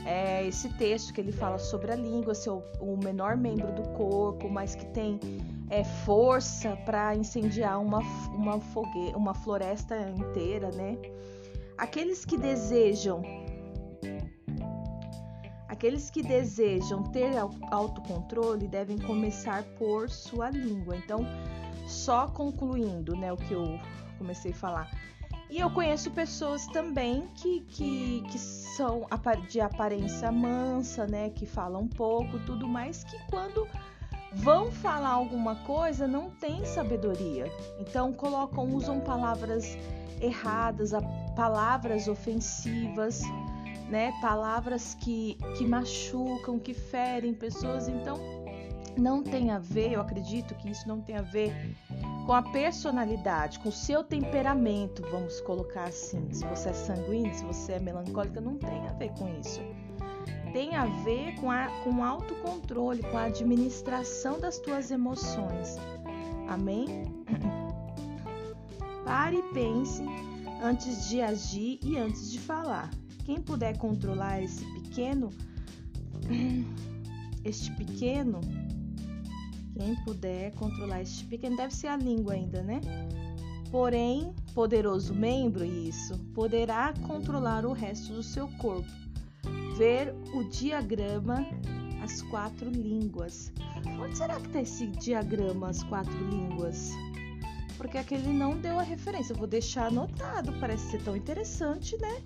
é, 0.05 0.45
esse 0.45 0.69
texto 0.69 1.13
que 1.13 1.21
ele 1.21 1.31
fala 1.31 1.57
sobre 1.57 1.91
a 1.91 1.95
língua 1.95 2.35
ser 2.35 2.49
o, 2.49 2.63
o 2.79 2.97
menor 2.97 3.37
membro 3.37 3.71
do 3.73 3.83
corpo, 3.89 4.49
mas 4.49 4.75
que 4.75 4.85
tem 4.87 5.19
é, 5.69 5.83
força 5.83 6.75
para 6.85 7.15
incendiar 7.15 7.79
uma, 7.81 7.99
uma, 8.29 8.59
fogue, 8.59 9.13
uma 9.15 9.33
floresta 9.33 9.97
inteira, 10.17 10.69
né? 10.71 10.97
Aqueles 11.77 12.25
que 12.25 12.37
desejam 12.37 13.21
Aqueles 15.67 16.11
que 16.11 16.21
desejam 16.21 17.03
ter 17.03 17.33
autocontrole 17.71 18.67
devem 18.67 18.97
começar 18.99 19.63
por 19.77 20.07
sua 20.09 20.51
língua. 20.51 20.95
Então, 20.95 21.25
só 21.87 22.27
concluindo, 22.27 23.15
né, 23.15 23.33
o 23.33 23.37
que 23.37 23.53
eu 23.53 23.79
comecei 24.19 24.51
a 24.51 24.55
falar. 24.55 25.12
E 25.53 25.59
eu 25.59 25.69
conheço 25.69 26.09
pessoas 26.09 26.65
também 26.65 27.27
que, 27.35 27.59
que, 27.69 28.23
que 28.31 28.39
são 28.39 29.05
de 29.47 29.61
aparência 29.61 30.31
mansa, 30.31 31.05
né, 31.05 31.29
que 31.29 31.45
falam 31.45 31.87
pouco, 31.87 32.39
tudo 32.39 32.67
mais, 32.67 33.03
que 33.03 33.15
quando 33.29 33.67
vão 34.33 34.71
falar 34.71 35.09
alguma 35.09 35.57
coisa 35.57 36.07
não 36.07 36.31
tem 36.31 36.65
sabedoria. 36.65 37.45
Então 37.79 38.11
colocam, 38.11 38.73
usam 38.73 38.99
palavras 38.99 39.77
erradas, 40.19 40.89
palavras 41.35 42.07
ofensivas, 42.07 43.21
né? 43.91 44.11
Palavras 44.21 44.95
que, 44.95 45.37
que 45.55 45.67
machucam, 45.67 46.57
que 46.57 46.73
ferem 46.73 47.31
pessoas. 47.31 47.87
Então 47.87 48.17
não 48.97 49.23
tem 49.23 49.51
a 49.51 49.59
ver, 49.59 49.93
eu 49.93 50.01
acredito 50.01 50.55
que 50.55 50.69
isso 50.69 50.87
não 50.87 51.01
tem 51.01 51.17
a 51.17 51.21
ver 51.21 51.53
com 52.25 52.33
a 52.33 52.41
personalidade, 52.41 53.59
com 53.59 53.69
o 53.69 53.71
seu 53.71 54.03
temperamento, 54.03 55.01
vamos 55.11 55.41
colocar 55.41 55.85
assim. 55.85 56.31
Se 56.31 56.45
você 56.45 56.69
é 56.69 56.73
sanguíneo, 56.73 57.33
se 57.33 57.43
você 57.43 57.73
é 57.73 57.79
melancólica, 57.79 58.39
não 58.39 58.55
tem 58.57 58.87
a 58.87 58.93
ver 58.93 59.11
com 59.11 59.27
isso 59.39 59.61
tem 60.53 60.75
a 60.75 60.85
ver 60.85 61.33
com, 61.41 61.49
a, 61.49 61.67
com 61.83 62.03
autocontrole, 62.03 63.01
com 63.01 63.17
a 63.17 63.23
administração 63.23 64.39
das 64.39 64.59
tuas 64.59 64.91
emoções. 64.91 65.77
Amém? 66.47 66.87
Pare 69.03 69.37
e 69.37 69.53
pense 69.53 70.03
antes 70.63 71.09
de 71.09 71.21
agir 71.21 71.79
e 71.83 71.97
antes 71.97 72.31
de 72.31 72.39
falar. 72.39 72.91
Quem 73.25 73.41
puder 73.41 73.77
controlar 73.77 74.41
esse 74.41 74.63
pequeno, 74.73 75.31
este 77.43 77.71
pequeno, 77.71 78.39
quem 79.73 79.95
puder 80.03 80.53
controlar 80.55 81.01
este 81.01 81.25
pequeno, 81.25 81.57
deve 81.57 81.73
ser 81.73 81.87
a 81.87 81.97
língua 81.97 82.33
ainda, 82.33 82.61
né? 82.61 82.79
Porém, 83.71 84.33
poderoso 84.53 85.13
membro, 85.13 85.65
isso, 85.65 86.17
poderá 86.35 86.93
controlar 87.07 87.65
o 87.65 87.73
resto 87.73 88.13
do 88.13 88.21
seu 88.21 88.47
corpo 88.59 89.03
ver 89.75 90.13
o 90.33 90.43
diagrama 90.43 91.45
As 92.03 92.21
Quatro 92.23 92.69
Línguas. 92.69 93.51
Onde 93.99 94.17
será 94.17 94.39
que 94.39 94.47
está 94.47 94.61
esse 94.61 94.87
diagrama 94.87 95.69
As 95.69 95.83
Quatro 95.83 96.17
Línguas? 96.29 96.91
Porque 97.77 97.97
aquele 97.97 98.31
não 98.31 98.57
deu 98.57 98.79
a 98.79 98.83
referência. 98.83 99.33
Eu 99.33 99.37
vou 99.37 99.47
deixar 99.47 99.87
anotado, 99.87 100.53
parece 100.59 100.91
ser 100.91 101.01
tão 101.01 101.15
interessante, 101.15 101.97
né? 101.97 102.21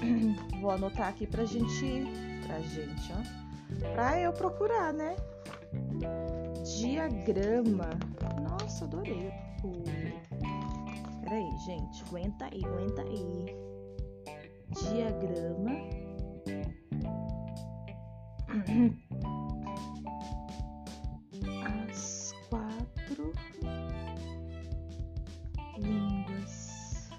Vou 0.60 0.70
anotar 0.70 1.08
aqui 1.08 1.26
pra 1.26 1.44
gente, 1.44 2.04
pra 2.46 2.60
gente, 2.60 3.12
ó. 3.12 3.92
Pra 3.92 4.18
eu 4.20 4.32
procurar, 4.32 4.92
né? 4.92 5.14
Diagrama. 6.80 7.90
Nossa, 8.42 8.84
adorei. 8.84 9.30
Peraí, 11.22 11.58
gente, 11.66 12.02
aguenta 12.08 12.46
aí, 12.46 12.62
aguenta 12.64 13.02
aí. 13.02 13.56
Diagrama 14.70 16.08
as 21.90 22.32
quatro 22.48 23.32
línguas. 25.78 27.10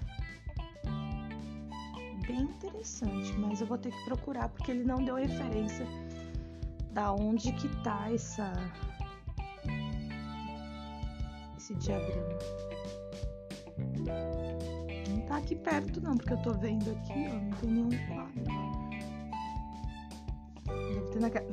Bem 2.26 2.42
interessante, 2.42 3.32
mas 3.38 3.60
eu 3.60 3.66
vou 3.66 3.78
ter 3.78 3.92
que 3.92 4.04
procurar 4.04 4.48
porque 4.48 4.70
ele 4.70 4.84
não 4.84 5.04
deu 5.04 5.14
referência 5.16 5.86
da 6.92 7.12
onde 7.12 7.52
que 7.52 7.68
tá 7.82 8.10
essa 8.12 8.52
esse 11.56 11.74
diagrama. 11.74 12.38
Não 15.08 15.20
tá 15.26 15.36
aqui 15.36 15.54
perto 15.56 16.00
não, 16.00 16.16
porque 16.16 16.32
eu 16.32 16.42
tô 16.42 16.52
vendo 16.54 16.90
aqui, 16.90 17.28
ó, 17.28 17.34
não 17.34 17.50
tem 17.58 17.70
nenhum 17.70 18.08
quadro 18.08 18.90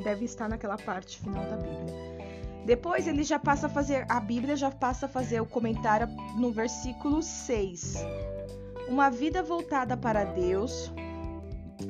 deve 0.04 0.26
estar 0.26 0.48
naquela 0.48 0.78
parte 0.78 1.20
final 1.20 1.44
da 1.44 1.58
Bíblia. 1.58 2.18
Depois 2.66 3.08
ele 3.08 3.24
já 3.24 3.40
passa 3.40 3.68
a 3.68 3.70
fazer, 3.70 4.06
a 4.10 4.20
Bíblia 4.20 4.56
já 4.56 4.72
passa 4.72 5.06
a 5.06 5.10
fazer 5.10 5.42
o 5.42 5.46
comentário 5.46 6.08
no 6.38 6.52
versículo 6.52 7.22
6. 7.22 7.96
Uma 8.88 9.10
vida 9.10 9.42
voltada 9.44 9.96
para 9.98 10.24
Deus 10.24 10.92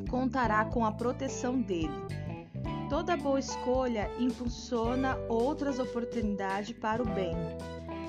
contará 0.09 0.65
com 0.65 0.85
a 0.85 0.91
proteção 0.91 1.61
dele. 1.61 2.06
Toda 2.89 3.17
boa 3.17 3.37
escolha 3.37 4.09
impulsiona 4.17 5.17
outras 5.27 5.77
oportunidades 5.77 6.71
para 6.77 7.03
o 7.03 7.05
bem. 7.05 7.35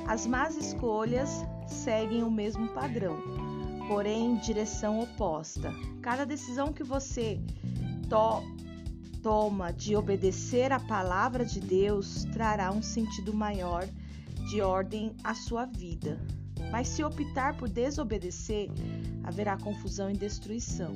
As 0.06 0.24
más 0.24 0.56
escolhas 0.56 1.44
seguem 1.66 2.22
o 2.22 2.30
mesmo 2.30 2.68
padrão, 2.68 3.16
porém 3.88 4.32
em 4.32 4.36
direção 4.36 5.00
oposta. 5.00 5.74
Cada 6.00 6.24
decisão 6.24 6.72
que 6.72 6.84
você 6.84 7.40
to 8.08 8.42
toma 9.20 9.72
de 9.72 9.96
obedecer 9.96 10.70
à 10.70 10.78
palavra 10.78 11.44
de 11.44 11.58
Deus 11.58 12.24
trará 12.32 12.70
um 12.70 12.80
sentido 12.80 13.34
maior 13.34 13.84
de 14.48 14.60
ordem 14.60 15.12
à 15.24 15.34
sua 15.34 15.64
vida. 15.64 16.20
Mas 16.70 16.86
se 16.86 17.02
optar 17.02 17.56
por 17.56 17.68
desobedecer, 17.68 18.70
haverá 19.24 19.56
confusão 19.58 20.08
e 20.08 20.14
destruição. 20.14 20.94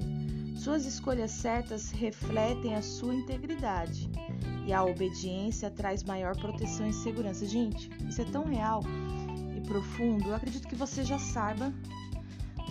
Suas 0.54 0.84
escolhas 0.84 1.30
certas 1.30 1.90
refletem 1.90 2.74
a 2.74 2.82
sua 2.82 3.14
integridade 3.14 4.10
e 4.66 4.72
a 4.72 4.84
obediência 4.84 5.70
traz 5.70 6.04
maior 6.04 6.36
proteção 6.36 6.86
e 6.86 6.92
segurança. 6.92 7.44
Gente, 7.46 7.90
isso 8.08 8.20
é 8.20 8.24
tão 8.24 8.44
real 8.44 8.80
e 9.56 9.60
profundo. 9.62 10.28
Eu 10.28 10.34
acredito 10.34 10.68
que 10.68 10.76
você 10.76 11.02
já 11.02 11.18
saiba, 11.18 11.72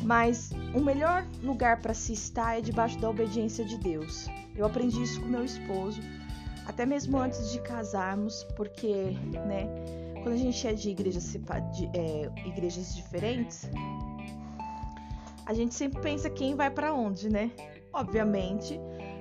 mas 0.03 0.51
o 0.73 0.79
melhor 0.79 1.25
lugar 1.43 1.81
para 1.81 1.93
se 1.93 2.13
estar 2.13 2.57
é 2.57 2.61
debaixo 2.61 2.97
da 2.99 3.09
obediência 3.09 3.65
de 3.65 3.77
Deus. 3.77 4.27
Eu 4.55 4.65
aprendi 4.65 5.01
isso 5.01 5.19
com 5.19 5.27
meu 5.27 5.43
esposo, 5.43 5.99
até 6.65 6.85
mesmo 6.85 7.17
antes 7.17 7.51
de 7.51 7.59
casarmos, 7.59 8.43
porque, 8.55 9.17
né, 9.45 9.67
quando 10.21 10.35
a 10.35 10.37
gente 10.37 10.65
é 10.67 10.73
de 10.73 10.89
igrejas, 10.89 11.35
de, 11.73 11.89
é, 11.93 12.31
igrejas 12.45 12.95
diferentes, 12.95 13.69
a 15.45 15.53
gente 15.53 15.73
sempre 15.73 16.01
pensa 16.01 16.29
quem 16.29 16.55
vai 16.55 16.69
para 16.69 16.93
onde, 16.93 17.29
né? 17.29 17.51
Obviamente, 17.93 18.79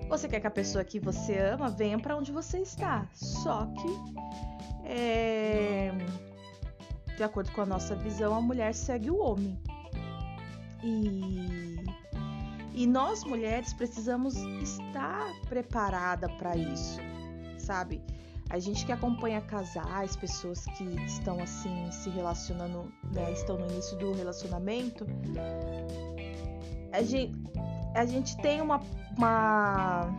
você 0.09 0.29
quer 0.29 0.41
que 0.41 0.47
a 0.47 0.51
pessoa 0.51 0.85
que 0.85 0.99
você 0.99 1.39
ama 1.39 1.69
venha 1.69 1.99
para 1.99 2.17
onde 2.17 2.33
você 2.33 2.59
está. 2.59 3.09
Só 3.13 3.67
que, 3.67 4.85
é, 4.85 5.93
de 7.17 7.23
acordo 7.23 7.51
com 7.53 7.63
a 7.63 7.67
nossa 7.67 7.95
visão, 7.95 8.35
a 8.35 8.41
mulher 8.41 8.75
segue 8.75 9.11
o 9.11 9.19
homem. 9.19 9.59
E 10.83 11.61
e 12.81 12.87
nós 12.87 13.25
mulheres 13.25 13.75
precisamos 13.75 14.37
estar 14.37 15.31
preparada 15.49 16.29
para 16.39 16.57
isso, 16.57 16.99
sabe? 17.59 18.01
A 18.49 18.59
gente 18.59 18.87
que 18.87 18.93
acompanha 18.93 19.41
casais, 19.43 20.17
pessoas 20.17 20.65
que 20.65 20.85
estão 21.05 21.41
assim 21.43 21.91
se 21.93 22.09
relacionando, 22.09 22.91
né, 23.13 23.33
estão 23.33 23.59
no 23.59 23.67
início 23.71 23.99
do 23.99 24.13
relacionamento, 24.13 25.07
a 26.91 27.03
gente, 27.03 27.37
a 27.95 28.07
gente 28.07 28.37
tem 28.39 28.61
uma, 28.61 28.81
uma 29.17 30.13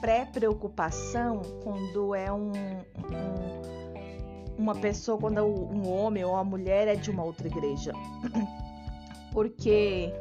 pré-preocupação 0.00 1.42
quando 1.62 2.14
é 2.14 2.32
um, 2.32 2.52
um, 2.52 3.62
uma 4.58 4.74
pessoa, 4.74 5.18
quando 5.18 5.44
um 5.44 5.90
homem 5.90 6.24
ou 6.24 6.32
uma 6.32 6.44
mulher 6.44 6.88
é 6.88 6.94
de 6.94 7.10
uma 7.10 7.24
outra 7.24 7.46
igreja. 7.46 7.92
Porque 9.32 10.12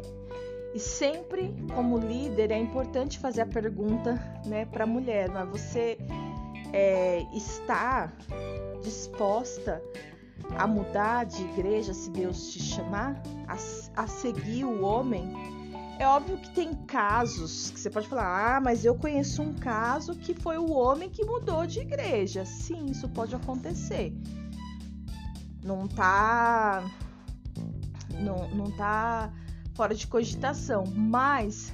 e 0.74 0.80
sempre, 0.80 1.54
como 1.76 2.00
líder, 2.00 2.50
é 2.50 2.58
importante 2.58 3.20
fazer 3.20 3.42
a 3.42 3.46
pergunta 3.46 4.20
né, 4.46 4.66
para 4.66 4.86
a 4.86 4.88
mulher: 4.88 5.30
mas 5.30 5.48
você 5.48 6.00
é, 6.72 7.24
está 7.32 8.12
disposta 8.82 9.82
a 10.58 10.66
mudar 10.66 11.26
de 11.26 11.44
igreja 11.44 11.94
se 11.94 12.10
Deus 12.10 12.52
te 12.52 12.60
chamar? 12.60 13.22
A, 13.48 13.54
a 14.02 14.08
seguir 14.08 14.66
o 14.66 14.84
homem? 14.84 15.32
É 16.00 16.08
óbvio 16.08 16.38
que 16.38 16.50
tem 16.50 16.74
casos 16.74 17.70
que 17.72 17.80
você 17.80 17.90
pode 17.90 18.08
falar: 18.08 18.58
ah, 18.58 18.62
mas 18.62 18.84
eu 18.84 18.96
conheço 18.96 19.42
um 19.42 19.54
caso 19.54 20.16
que 20.16 20.34
foi 20.34 20.58
o 20.58 20.72
homem 20.72 21.10
que 21.10 21.24
mudou 21.24 21.66
de 21.66 21.80
igreja. 21.80 22.46
Sim, 22.46 22.88
isso 22.88 23.08
pode 23.10 23.36
acontecer. 23.36 24.14
Não 25.64 25.88
tá. 25.88 26.84
Não, 28.20 28.48
não 28.50 28.72
tá 28.72 29.32
fora 29.76 29.96
de 29.96 30.06
cogitação, 30.08 30.84
mas 30.96 31.74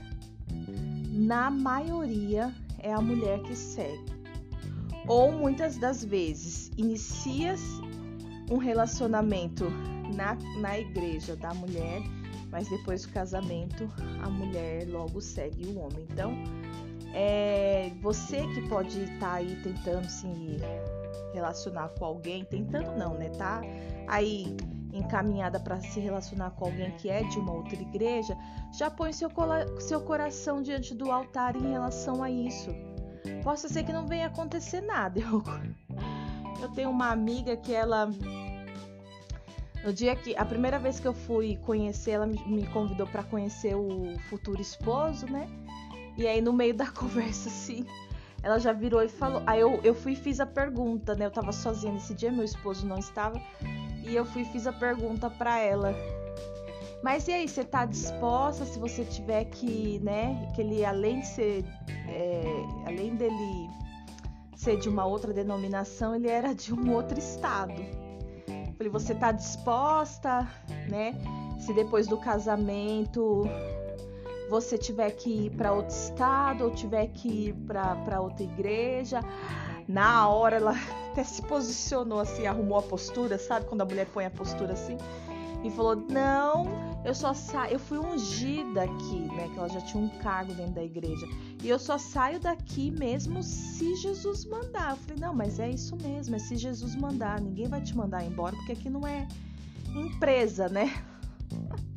na 1.09 1.49
maioria 1.49 2.53
é 2.79 2.93
a 2.93 3.01
mulher 3.01 3.41
que 3.41 3.55
segue. 3.55 4.19
Ou 5.07 5.31
muitas 5.31 5.77
das 5.77 6.03
vezes 6.03 6.71
inicia 6.77 7.55
um 8.49 8.57
relacionamento 8.57 9.69
na, 10.15 10.35
na 10.59 10.79
igreja 10.79 11.35
da 11.35 11.53
mulher, 11.53 12.01
mas 12.51 12.69
depois 12.69 13.03
do 13.05 13.13
casamento 13.13 13.89
a 14.23 14.29
mulher 14.29 14.87
logo 14.87 15.21
segue 15.21 15.65
o 15.67 15.79
homem. 15.79 16.05
Então 16.09 16.33
É 17.13 17.91
você 18.01 18.47
que 18.47 18.61
pode 18.67 19.01
estar 19.01 19.19
tá 19.19 19.33
aí 19.33 19.55
tentando 19.63 20.07
se 20.07 20.27
relacionar 21.33 21.89
com 21.89 22.05
alguém, 22.05 22.45
tentando 22.45 22.91
não, 22.97 23.15
né? 23.15 23.29
Tá 23.29 23.61
aí 24.07 24.55
encaminhada 24.93 25.59
para 25.59 25.79
se 25.79 25.99
relacionar 25.99 26.51
com 26.51 26.65
alguém 26.65 26.91
que 26.97 27.09
é 27.09 27.23
de 27.23 27.37
uma 27.37 27.53
outra 27.53 27.79
igreja, 27.79 28.37
já 28.71 28.89
põe 28.89 29.13
seu, 29.13 29.29
seu 29.79 30.01
coração 30.01 30.61
diante 30.61 30.95
do 30.95 31.11
altar 31.11 31.55
em 31.55 31.71
relação 31.71 32.23
a 32.23 32.29
isso. 32.29 32.71
Possa 33.43 33.69
ser 33.69 33.83
que 33.83 33.93
não 33.93 34.07
venha 34.07 34.27
acontecer 34.27 34.81
nada. 34.81 35.19
Eu, 35.19 35.43
eu 36.61 36.69
tenho 36.69 36.89
uma 36.89 37.09
amiga 37.09 37.55
que 37.55 37.73
ela 37.73 38.09
no 39.83 39.93
dia 39.93 40.15
que 40.15 40.35
a 40.35 40.45
primeira 40.45 40.77
vez 40.77 40.99
que 40.99 41.07
eu 41.07 41.13
fui 41.13 41.57
conhecer, 41.57 42.11
ela 42.11 42.27
me 42.27 42.65
convidou 42.67 43.07
para 43.07 43.23
conhecer 43.23 43.75
o 43.75 44.17
futuro 44.29 44.61
esposo, 44.61 45.25
né? 45.25 45.47
E 46.17 46.27
aí 46.27 46.41
no 46.41 46.51
meio 46.51 46.73
da 46.73 46.87
conversa 46.91 47.49
assim, 47.49 47.85
ela 48.43 48.59
já 48.59 48.73
virou 48.73 49.01
e 49.01 49.09
falou. 49.09 49.41
Aí 49.45 49.59
eu, 49.59 49.79
eu 49.83 49.95
fui 49.95 50.13
e 50.13 50.15
fiz 50.15 50.39
a 50.39 50.45
pergunta, 50.45 51.15
né? 51.15 51.25
Eu 51.25 51.31
tava 51.31 51.51
sozinha 51.51 51.93
nesse 51.93 52.13
dia, 52.13 52.31
meu 52.31 52.43
esposo 52.43 52.85
não 52.85 52.97
estava. 52.97 53.41
E 54.03 54.15
eu 54.15 54.25
fui 54.25 54.41
e 54.41 54.45
fiz 54.45 54.67
a 54.67 54.73
pergunta 54.73 55.29
para 55.29 55.59
ela. 55.59 55.95
Mas 57.01 57.27
e 57.29 57.31
aí, 57.31 57.47
você 57.47 57.63
tá 57.63 57.85
disposta 57.85 58.65
se 58.65 58.77
você 58.77 59.05
tiver 59.05 59.45
que, 59.45 59.99
né? 60.03 60.51
Que 60.53 60.61
ele, 60.61 60.83
além 60.83 61.21
de 61.21 61.27
ser. 61.27 61.65
É, 62.07 62.43
além 62.85 63.15
dele 63.15 63.69
ser 64.55 64.77
de 64.77 64.89
uma 64.89 65.05
outra 65.05 65.31
denominação, 65.31 66.13
ele 66.15 66.27
era 66.27 66.53
de 66.53 66.73
um 66.73 66.93
outro 66.93 67.17
estado. 67.17 67.81
Falei, 68.79 68.89
você 68.93 69.13
tá 69.13 69.33
disposta, 69.33 70.47
né? 70.89 71.13
Se 71.59 71.73
depois 71.73 72.07
do 72.07 72.17
casamento 72.17 73.43
você 74.49 74.77
tiver 74.77 75.11
que 75.11 75.47
ir 75.47 75.49
para 75.49 75.73
outro 75.73 75.93
estado 75.93 76.63
ou 76.63 76.71
tiver 76.71 77.07
que 77.07 77.49
ir 77.49 77.53
para 77.67 78.21
outra 78.21 78.41
igreja, 78.41 79.19
na 79.85 80.29
hora 80.29 80.55
ela 80.55 80.75
até 81.11 81.25
se 81.25 81.41
posicionou 81.41 82.21
assim, 82.21 82.47
arrumou 82.47 82.77
a 82.77 82.81
postura, 82.81 83.37
sabe? 83.37 83.65
Quando 83.65 83.81
a 83.81 83.85
mulher 83.85 84.07
põe 84.13 84.25
a 84.25 84.31
postura 84.31 84.71
assim. 84.71 84.97
E 85.63 85.69
falou: 85.69 85.95
Não, 85.95 86.65
eu 87.03 87.13
só 87.13 87.33
saio. 87.33 87.73
Eu 87.73 87.79
fui 87.79 87.97
ungida 87.97 88.83
aqui, 88.83 89.19
né? 89.35 89.49
Que 89.53 89.59
ela 89.59 89.69
já 89.69 89.81
tinha 89.81 90.03
um 90.03 90.09
cargo 90.19 90.53
dentro 90.53 90.73
da 90.73 90.83
igreja. 90.83 91.25
E 91.63 91.69
eu 91.69 91.79
só 91.79 91.97
saio 91.97 92.39
daqui 92.39 92.91
mesmo 92.91 93.43
se 93.43 93.95
Jesus 93.95 94.45
mandar. 94.45 94.91
Eu 94.91 94.97
falei: 94.97 95.17
Não, 95.19 95.33
mas 95.33 95.59
é 95.59 95.69
isso 95.69 95.95
mesmo, 96.01 96.35
é 96.35 96.39
se 96.39 96.55
Jesus 96.55 96.95
mandar. 96.95 97.41
Ninguém 97.41 97.67
vai 97.67 97.81
te 97.81 97.95
mandar 97.95 98.23
embora, 98.23 98.55
porque 98.55 98.73
aqui 98.73 98.89
não 98.89 99.05
é 99.05 99.27
empresa, 99.95 100.69
né? 100.69 100.91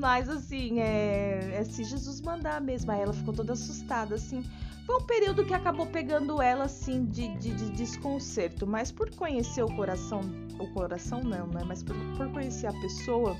Mas 0.00 0.30
assim, 0.30 0.80
é, 0.80 1.58
é 1.60 1.64
se 1.64 1.84
Jesus 1.84 2.22
mandar 2.22 2.58
mesmo. 2.58 2.90
Aí 2.90 3.02
ela 3.02 3.12
ficou 3.12 3.34
toda 3.34 3.52
assustada, 3.52 4.14
assim. 4.14 4.42
Foi 4.86 4.96
um 4.96 5.02
período 5.02 5.44
que 5.44 5.52
acabou 5.52 5.86
pegando 5.86 6.40
ela 6.40 6.64
assim 6.64 7.04
de, 7.04 7.28
de, 7.36 7.54
de 7.54 7.70
desconcerto, 7.70 8.66
mas 8.66 8.90
por 8.90 9.14
conhecer 9.14 9.62
o 9.62 9.68
coração, 9.76 10.22
o 10.58 10.66
coração 10.72 11.22
não, 11.22 11.46
né? 11.46 11.62
Mas 11.66 11.82
por, 11.82 11.94
por 12.16 12.32
conhecer 12.32 12.66
a 12.66 12.72
pessoa, 12.72 13.36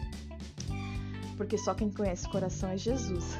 porque 1.38 1.56
só 1.56 1.72
quem 1.72 1.90
conhece 1.90 2.26
o 2.26 2.30
coração 2.30 2.68
é 2.68 2.76
Jesus. 2.76 3.38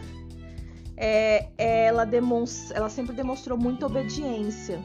É, 0.97 1.51
ela, 1.59 2.07
demonstra, 2.07 2.79
ela 2.79 2.89
sempre 2.89 3.15
demonstrou 3.15 3.59
muita 3.59 3.85
obediência. 3.85 4.81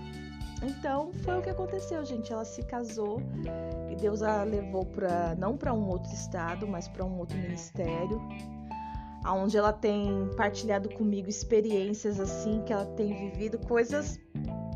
Então 0.61 1.11
foi 1.23 1.39
o 1.39 1.41
que 1.41 1.49
aconteceu, 1.49 2.03
gente. 2.03 2.33
Ela 2.33 2.45
se 2.45 2.63
casou 2.63 3.21
e 3.95 4.01
Deus 4.01 4.21
a 4.21 4.43
levou 4.43 4.85
para 4.85 5.35
não 5.35 5.57
para 5.57 5.73
um 5.73 5.87
outro 5.87 6.13
estado, 6.13 6.67
mas 6.67 6.87
para 6.87 7.05
um 7.05 7.17
outro 7.17 7.37
ministério 7.37 8.21
onde 9.33 9.57
ela 9.57 9.73
tem 9.73 10.29
partilhado 10.35 10.89
comigo 10.89 11.27
experiências 11.29 12.19
assim, 12.19 12.61
que 12.63 12.71
ela 12.71 12.85
tem 12.85 13.31
vivido 13.31 13.57
coisas 13.57 14.19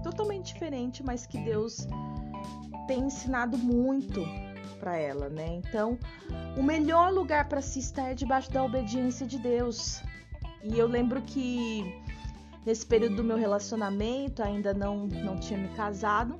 totalmente 0.01 0.53
diferentes, 0.53 1.05
mas 1.05 1.25
que 1.25 1.37
Deus 1.37 1.87
tem 2.87 3.01
ensinado 3.01 3.57
muito 3.57 4.23
para 4.79 4.97
ela, 4.97 5.29
né? 5.29 5.45
Então, 5.47 5.99
o 6.57 6.63
melhor 6.63 7.11
lugar 7.11 7.47
para 7.47 7.61
se 7.61 7.79
estar 7.79 8.11
é 8.11 8.13
debaixo 8.13 8.49
da 8.51 8.63
obediência 8.63 9.27
de 9.27 9.37
Deus. 9.37 10.01
E 10.63 10.79
eu 10.79 10.87
lembro 10.87 11.21
que 11.21 12.01
nesse 12.65 12.85
período 12.85 13.17
do 13.17 13.23
meu 13.23 13.37
relacionamento, 13.37 14.41
ainda 14.41 14.73
não 14.73 15.05
não 15.05 15.37
tinha 15.37 15.59
me 15.59 15.67
casado, 15.69 16.39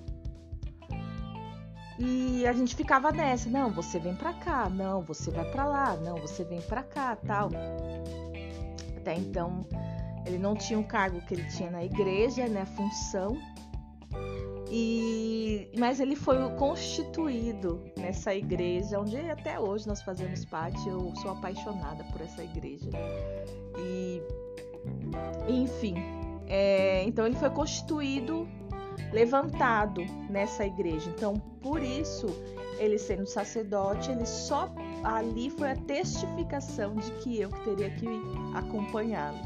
e 2.00 2.48
a 2.48 2.54
gente 2.54 2.76
ficava 2.76 3.12
nessa, 3.12 3.50
não, 3.50 3.70
você 3.70 4.00
vem 4.00 4.16
pra 4.16 4.32
cá, 4.32 4.70
não, 4.70 5.02
você 5.02 5.30
vai 5.30 5.44
pra 5.52 5.66
lá, 5.66 5.98
não, 5.98 6.16
você 6.16 6.46
vem 6.46 6.62
pra 6.62 6.82
cá, 6.82 7.18
tal. 7.18 7.50
Até 8.96 9.16
então, 9.16 9.66
ele 10.26 10.38
não 10.38 10.56
tinha 10.56 10.80
o 10.80 10.84
cargo 10.84 11.20
que 11.22 11.34
ele 11.34 11.44
tinha 11.50 11.70
na 11.70 11.84
igreja, 11.84 12.48
né, 12.48 12.66
função. 12.66 13.38
E 14.72 15.70
mas 15.78 16.00
ele 16.00 16.16
foi 16.16 16.38
constituído 16.56 17.84
nessa 17.98 18.34
igreja, 18.34 19.00
onde 19.00 19.18
até 19.18 19.60
hoje 19.60 19.88
nós 19.88 20.02
fazemos 20.02 20.46
parte. 20.46 20.88
Eu 20.88 21.14
sou 21.18 21.32
apaixonada 21.32 22.04
por 22.06 22.22
essa 22.22 22.44
igreja. 22.44 22.90
E 23.78 24.22
enfim, 25.48 25.96
é, 26.48 27.04
então 27.04 27.26
ele 27.26 27.36
foi 27.36 27.50
constituído 27.50 28.48
levantado 29.12 30.02
nessa 30.30 30.66
igreja. 30.66 31.10
Então, 31.16 31.36
por 31.62 31.82
isso, 31.82 32.28
ele 32.78 32.98
sendo 32.98 33.26
sacerdote, 33.26 34.12
ele 34.12 34.26
só 34.26 34.74
ali 35.04 35.50
foi 35.50 35.72
a 35.72 35.76
testificação 35.76 36.96
de 36.96 37.12
que 37.14 37.40
eu 37.40 37.50
que 37.50 37.64
teria 37.64 37.90
que 37.92 38.08
acompanhá-lo. 38.56 39.40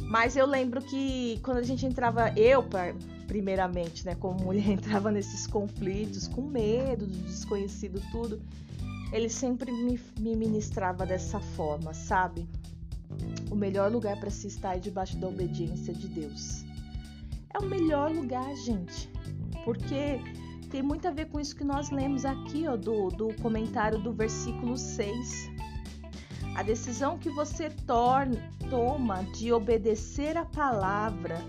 Mas 0.00 0.36
eu 0.36 0.46
lembro 0.46 0.82
que 0.82 1.40
quando 1.42 1.58
a 1.58 1.62
gente 1.62 1.86
entrava, 1.86 2.30
eu 2.36 2.64
primeiramente, 3.26 4.04
né, 4.04 4.14
como 4.14 4.38
mulher, 4.44 4.68
entrava 4.70 5.10
nesses 5.10 5.46
conflitos 5.46 6.28
com 6.28 6.42
medo 6.42 7.06
do 7.06 7.18
desconhecido, 7.22 8.00
tudo, 8.12 8.40
ele 9.12 9.28
sempre 9.28 9.72
me, 9.72 9.98
me 10.18 10.36
ministrava 10.36 11.06
dessa 11.06 11.40
forma, 11.40 11.94
sabe? 11.94 12.46
O 13.50 13.54
melhor 13.54 13.90
lugar 13.90 14.18
para 14.18 14.30
se 14.30 14.48
estar 14.48 14.76
é 14.76 14.78
debaixo 14.78 15.16
da 15.16 15.28
obediência 15.28 15.94
de 15.94 16.08
Deus 16.08 16.64
é 17.54 17.58
o 17.58 17.64
melhor 17.64 18.10
lugar, 18.10 18.54
gente. 18.56 19.10
Porque 19.64 20.20
tem 20.70 20.82
muito 20.82 21.06
a 21.06 21.10
ver 21.10 21.26
com 21.26 21.40
isso 21.40 21.56
que 21.56 21.64
nós 21.64 21.90
lemos 21.90 22.24
aqui, 22.24 22.66
ó, 22.66 22.76
do, 22.76 23.08
do 23.08 23.32
comentário 23.40 23.98
do 23.98 24.12
versículo 24.12 24.76
6. 24.76 25.50
A 26.56 26.62
decisão 26.62 27.18
que 27.18 27.30
você 27.30 27.70
torna, 27.70 28.36
toma 28.68 29.24
de 29.36 29.52
obedecer 29.52 30.36
a 30.36 30.44
palavra 30.44 31.42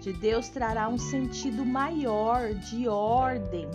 de 0.00 0.12
Deus 0.14 0.48
trará 0.48 0.88
um 0.88 0.96
sentido 0.96 1.64
maior 1.64 2.54
de 2.54 2.88
ordem 2.88 3.68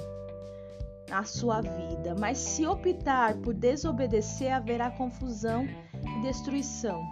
na 1.07 1.23
sua 1.23 1.61
vida. 1.61 2.15
Mas 2.19 2.37
se 2.39 2.65
optar 2.65 3.35
por 3.35 3.53
desobedecer, 3.53 4.51
haverá 4.51 4.89
confusão 4.89 5.67
e 6.03 6.21
destruição. 6.21 7.03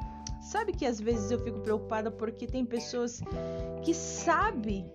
Sabe 0.43 0.73
que 0.73 0.85
às 0.85 0.99
vezes 0.99 1.31
eu 1.31 1.39
fico 1.39 1.61
preocupada 1.61 2.11
porque 2.11 2.45
tem 2.45 2.65
pessoas 2.65 3.21
que 3.81 3.93
sabem 3.93 4.91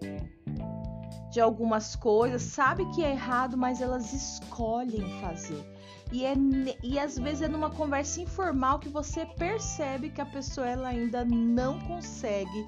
de 1.31 1.41
algumas 1.41 1.97
coisas, 1.97 2.43
sabe 2.43 2.85
que 2.95 3.03
é 3.03 3.11
errado, 3.11 3.57
mas 3.57 3.81
elas 3.81 4.13
escolhem 4.13 5.21
fazer. 5.21 5.65
E, 6.13 6.25
é, 6.25 6.35
e 6.83 6.99
às 6.99 7.19
vezes 7.19 7.43
é 7.43 7.49
numa 7.49 7.71
conversa 7.71 8.21
informal 8.21 8.79
que 8.79 8.89
você 8.89 9.27
percebe 9.27 10.11
que 10.11 10.21
a 10.21 10.27
pessoa 10.27 10.67
ela 10.67 10.89
ainda 10.89 11.25
não 11.25 11.79
consegue 11.81 12.65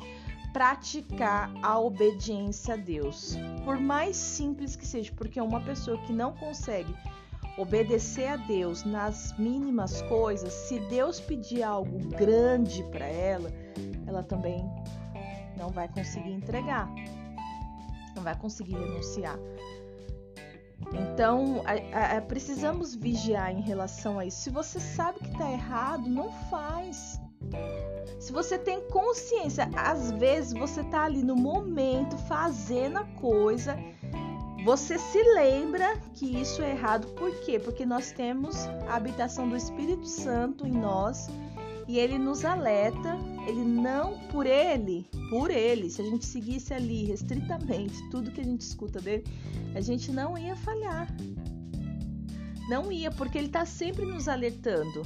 praticar 0.52 1.52
a 1.62 1.78
obediência 1.78 2.74
a 2.74 2.76
Deus. 2.76 3.36
Por 3.64 3.78
mais 3.78 4.16
simples 4.16 4.76
que 4.76 4.86
seja, 4.86 5.12
porque 5.16 5.40
uma 5.40 5.60
pessoa 5.60 5.96
que 6.02 6.12
não 6.12 6.32
consegue 6.32 6.94
obedecer 7.56 8.26
a 8.26 8.36
Deus 8.36 8.84
nas 8.84 9.36
mínimas 9.38 10.02
coisas, 10.02 10.52
se 10.52 10.78
Deus 10.80 11.20
pedir 11.20 11.62
algo 11.62 11.98
grande 12.08 12.82
para 12.84 13.06
ela, 13.06 13.50
ela 14.06 14.22
também 14.22 14.64
não 15.56 15.68
vai 15.68 15.88
conseguir 15.88 16.32
entregar, 16.32 16.88
não 18.14 18.22
vai 18.22 18.36
conseguir 18.38 18.74
renunciar. 18.74 19.38
Então, 20.92 21.62
a, 21.66 22.16
a, 22.16 22.20
precisamos 22.22 22.94
vigiar 22.94 23.52
em 23.52 23.60
relação 23.60 24.18
a 24.18 24.24
isso. 24.24 24.40
Se 24.40 24.50
você 24.50 24.80
sabe 24.80 25.18
que 25.20 25.28
está 25.28 25.50
errado, 25.50 26.08
não 26.08 26.32
faz. 26.50 27.20
Se 28.18 28.32
você 28.32 28.58
tem 28.58 28.80
consciência, 28.88 29.70
às 29.76 30.10
vezes 30.12 30.52
você 30.52 30.80
está 30.80 31.04
ali 31.04 31.22
no 31.22 31.36
momento 31.36 32.16
fazendo 32.18 32.98
a 32.98 33.04
coisa 33.04 33.76
você 34.64 34.99
se 34.99 35.23
lembra 35.35 35.96
que 36.14 36.27
isso 36.27 36.61
é 36.62 36.73
errado, 36.73 37.07
por 37.14 37.35
quê? 37.40 37.59
Porque 37.59 37.87
nós 37.87 38.12
temos 38.12 38.66
a 38.88 38.96
habitação 38.96 39.49
do 39.49 39.57
Espírito 39.57 40.07
Santo 40.07 40.66
em 40.66 40.73
nós 40.73 41.29
e 41.88 41.99
ele 41.99 42.18
nos 42.18 42.44
alerta, 42.44 43.16
ele 43.49 43.64
não 43.64 44.18
por 44.29 44.46
ele, 44.46 45.09
por 45.31 45.51
ele, 45.51 45.90
se 45.90 46.03
a 46.03 46.05
gente 46.05 46.27
seguisse 46.27 46.75
ali 46.75 47.05
restritamente 47.05 47.96
tudo 48.11 48.31
que 48.31 48.40
a 48.40 48.44
gente 48.44 48.61
escuta 48.61 49.01
dele, 49.01 49.25
a 49.75 49.81
gente 49.81 50.12
não 50.12 50.37
ia 50.37 50.55
falhar. 50.55 51.09
Não 52.68 52.92
ia, 52.92 53.11
porque 53.11 53.38
ele 53.38 53.49
está 53.49 53.64
sempre 53.64 54.05
nos 54.05 54.29
alertando. 54.29 55.03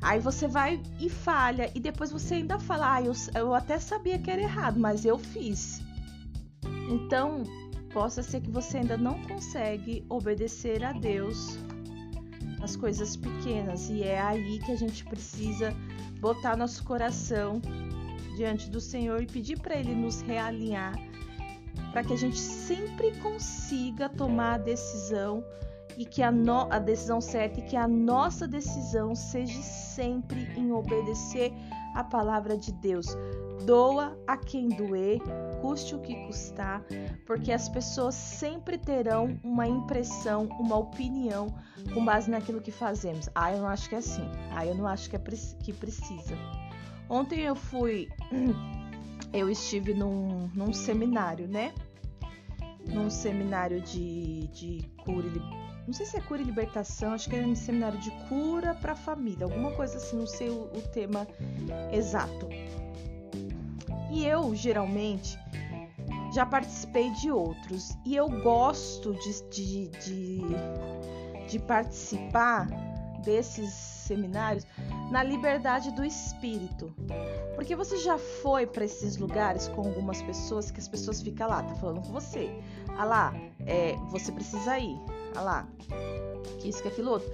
Aí 0.00 0.18
você 0.18 0.48
vai 0.48 0.82
e 0.98 1.08
falha, 1.08 1.70
e 1.74 1.80
depois 1.80 2.10
você 2.10 2.34
ainda 2.34 2.58
fala: 2.58 2.94
Ah, 2.94 3.02
eu, 3.02 3.12
eu 3.34 3.54
até 3.54 3.78
sabia 3.78 4.18
que 4.18 4.30
era 4.30 4.42
errado, 4.42 4.80
mas 4.80 5.04
eu 5.04 5.18
fiz. 5.18 5.80
Então, 6.90 7.44
possa 7.98 8.22
ser 8.22 8.40
que 8.40 8.50
você 8.52 8.78
ainda 8.78 8.96
não 8.96 9.20
consegue 9.22 10.06
obedecer 10.08 10.84
a 10.84 10.92
Deus 10.92 11.58
nas 12.60 12.76
coisas 12.76 13.16
pequenas, 13.16 13.90
e 13.90 14.04
é 14.04 14.20
aí 14.20 14.60
que 14.60 14.70
a 14.70 14.76
gente 14.76 15.04
precisa 15.04 15.74
botar 16.20 16.56
nosso 16.56 16.84
coração 16.84 17.60
diante 18.36 18.70
do 18.70 18.80
Senhor 18.80 19.20
e 19.20 19.26
pedir 19.26 19.58
para 19.58 19.74
Ele 19.74 19.96
nos 19.96 20.20
realinhar, 20.20 20.94
para 21.90 22.04
que 22.04 22.12
a 22.12 22.16
gente 22.16 22.38
sempre 22.38 23.18
consiga 23.18 24.08
tomar 24.08 24.54
a 24.54 24.58
decisão 24.58 25.42
e 25.96 26.04
que 26.04 26.22
a, 26.22 26.30
no, 26.30 26.72
a 26.72 26.78
decisão 26.78 27.20
certa 27.20 27.58
e 27.58 27.64
que 27.64 27.74
a 27.74 27.88
nossa 27.88 28.46
decisão 28.46 29.12
seja 29.16 29.60
sempre 29.60 30.48
em 30.56 30.70
obedecer 30.70 31.52
a 31.96 32.04
palavra 32.04 32.56
de 32.56 32.70
Deus. 32.70 33.08
Doa 33.64 34.16
a 34.26 34.36
quem 34.36 34.68
doer, 34.68 35.20
custe 35.60 35.94
o 35.94 36.00
que 36.00 36.14
custar, 36.26 36.82
porque 37.26 37.52
as 37.52 37.68
pessoas 37.68 38.14
sempre 38.14 38.78
terão 38.78 39.38
uma 39.42 39.66
impressão, 39.66 40.44
uma 40.58 40.76
opinião 40.76 41.54
com 41.92 42.04
base 42.04 42.30
naquilo 42.30 42.60
que 42.60 42.70
fazemos. 42.70 43.28
Ah, 43.34 43.52
eu 43.52 43.58
não 43.58 43.68
acho 43.68 43.88
que 43.88 43.94
é 43.94 43.98
assim. 43.98 44.28
Ah, 44.52 44.64
eu 44.64 44.74
não 44.74 44.86
acho 44.86 45.10
que, 45.10 45.16
é, 45.16 45.20
que 45.62 45.72
precisa. 45.72 46.36
Ontem 47.08 47.40
eu 47.40 47.54
fui. 47.54 48.08
Eu 49.30 49.50
estive 49.50 49.92
num, 49.92 50.48
num 50.54 50.72
seminário, 50.72 51.46
né? 51.46 51.74
Num 52.86 53.10
seminário 53.10 53.78
de, 53.82 54.46
de 54.46 54.90
cura 55.04 55.26
e 55.26 55.68
não 55.88 55.94
sei 55.94 56.04
se 56.04 56.18
é 56.18 56.20
cura 56.20 56.42
e 56.42 56.44
libertação, 56.44 57.14
acho 57.14 57.30
que 57.30 57.36
é 57.36 57.40
um 57.40 57.56
seminário 57.56 57.98
de 57.98 58.10
cura 58.28 58.74
para 58.74 58.92
a 58.92 58.94
família, 58.94 59.44
alguma 59.44 59.72
coisa 59.72 59.96
assim, 59.96 60.18
não 60.18 60.26
sei 60.26 60.50
o, 60.50 60.64
o, 60.64 60.82
tema 60.92 61.26
exato. 61.90 62.46
E 64.10 64.24
eu, 64.24 64.54
geralmente, 64.54 65.38
já 66.32 66.44
participei 66.46 67.10
de 67.10 67.30
outros 67.30 67.96
e 68.04 68.16
eu 68.16 68.28
gosto 68.28 69.14
de, 69.14 69.42
de, 69.50 69.88
de, 69.88 70.40
de 71.48 71.58
participar 71.60 72.66
desses 73.24 73.70
seminários 73.70 74.66
na 75.10 75.22
liberdade 75.22 75.90
do 75.92 76.04
espírito. 76.04 76.94
Porque 77.54 77.74
você 77.74 77.96
já 77.98 78.16
foi 78.16 78.66
para 78.66 78.84
esses 78.84 79.16
lugares 79.16 79.68
com 79.68 79.82
algumas 79.82 80.22
pessoas 80.22 80.70
que 80.70 80.80
as 80.80 80.88
pessoas 80.88 81.20
ficam 81.20 81.48
lá, 81.48 81.62
tá 81.62 81.74
falando 81.74 82.00
com 82.00 82.12
você. 82.12 82.50
Ah 82.96 83.04
lá, 83.04 83.34
é, 83.66 83.96
você 84.10 84.32
precisa 84.32 84.78
ir 84.78 84.98
ah 85.34 85.40
lá, 85.40 85.68
que 86.58 86.68
isso, 86.68 86.82
que 86.82 86.88
aquilo 86.88 87.10
outro. 87.12 87.30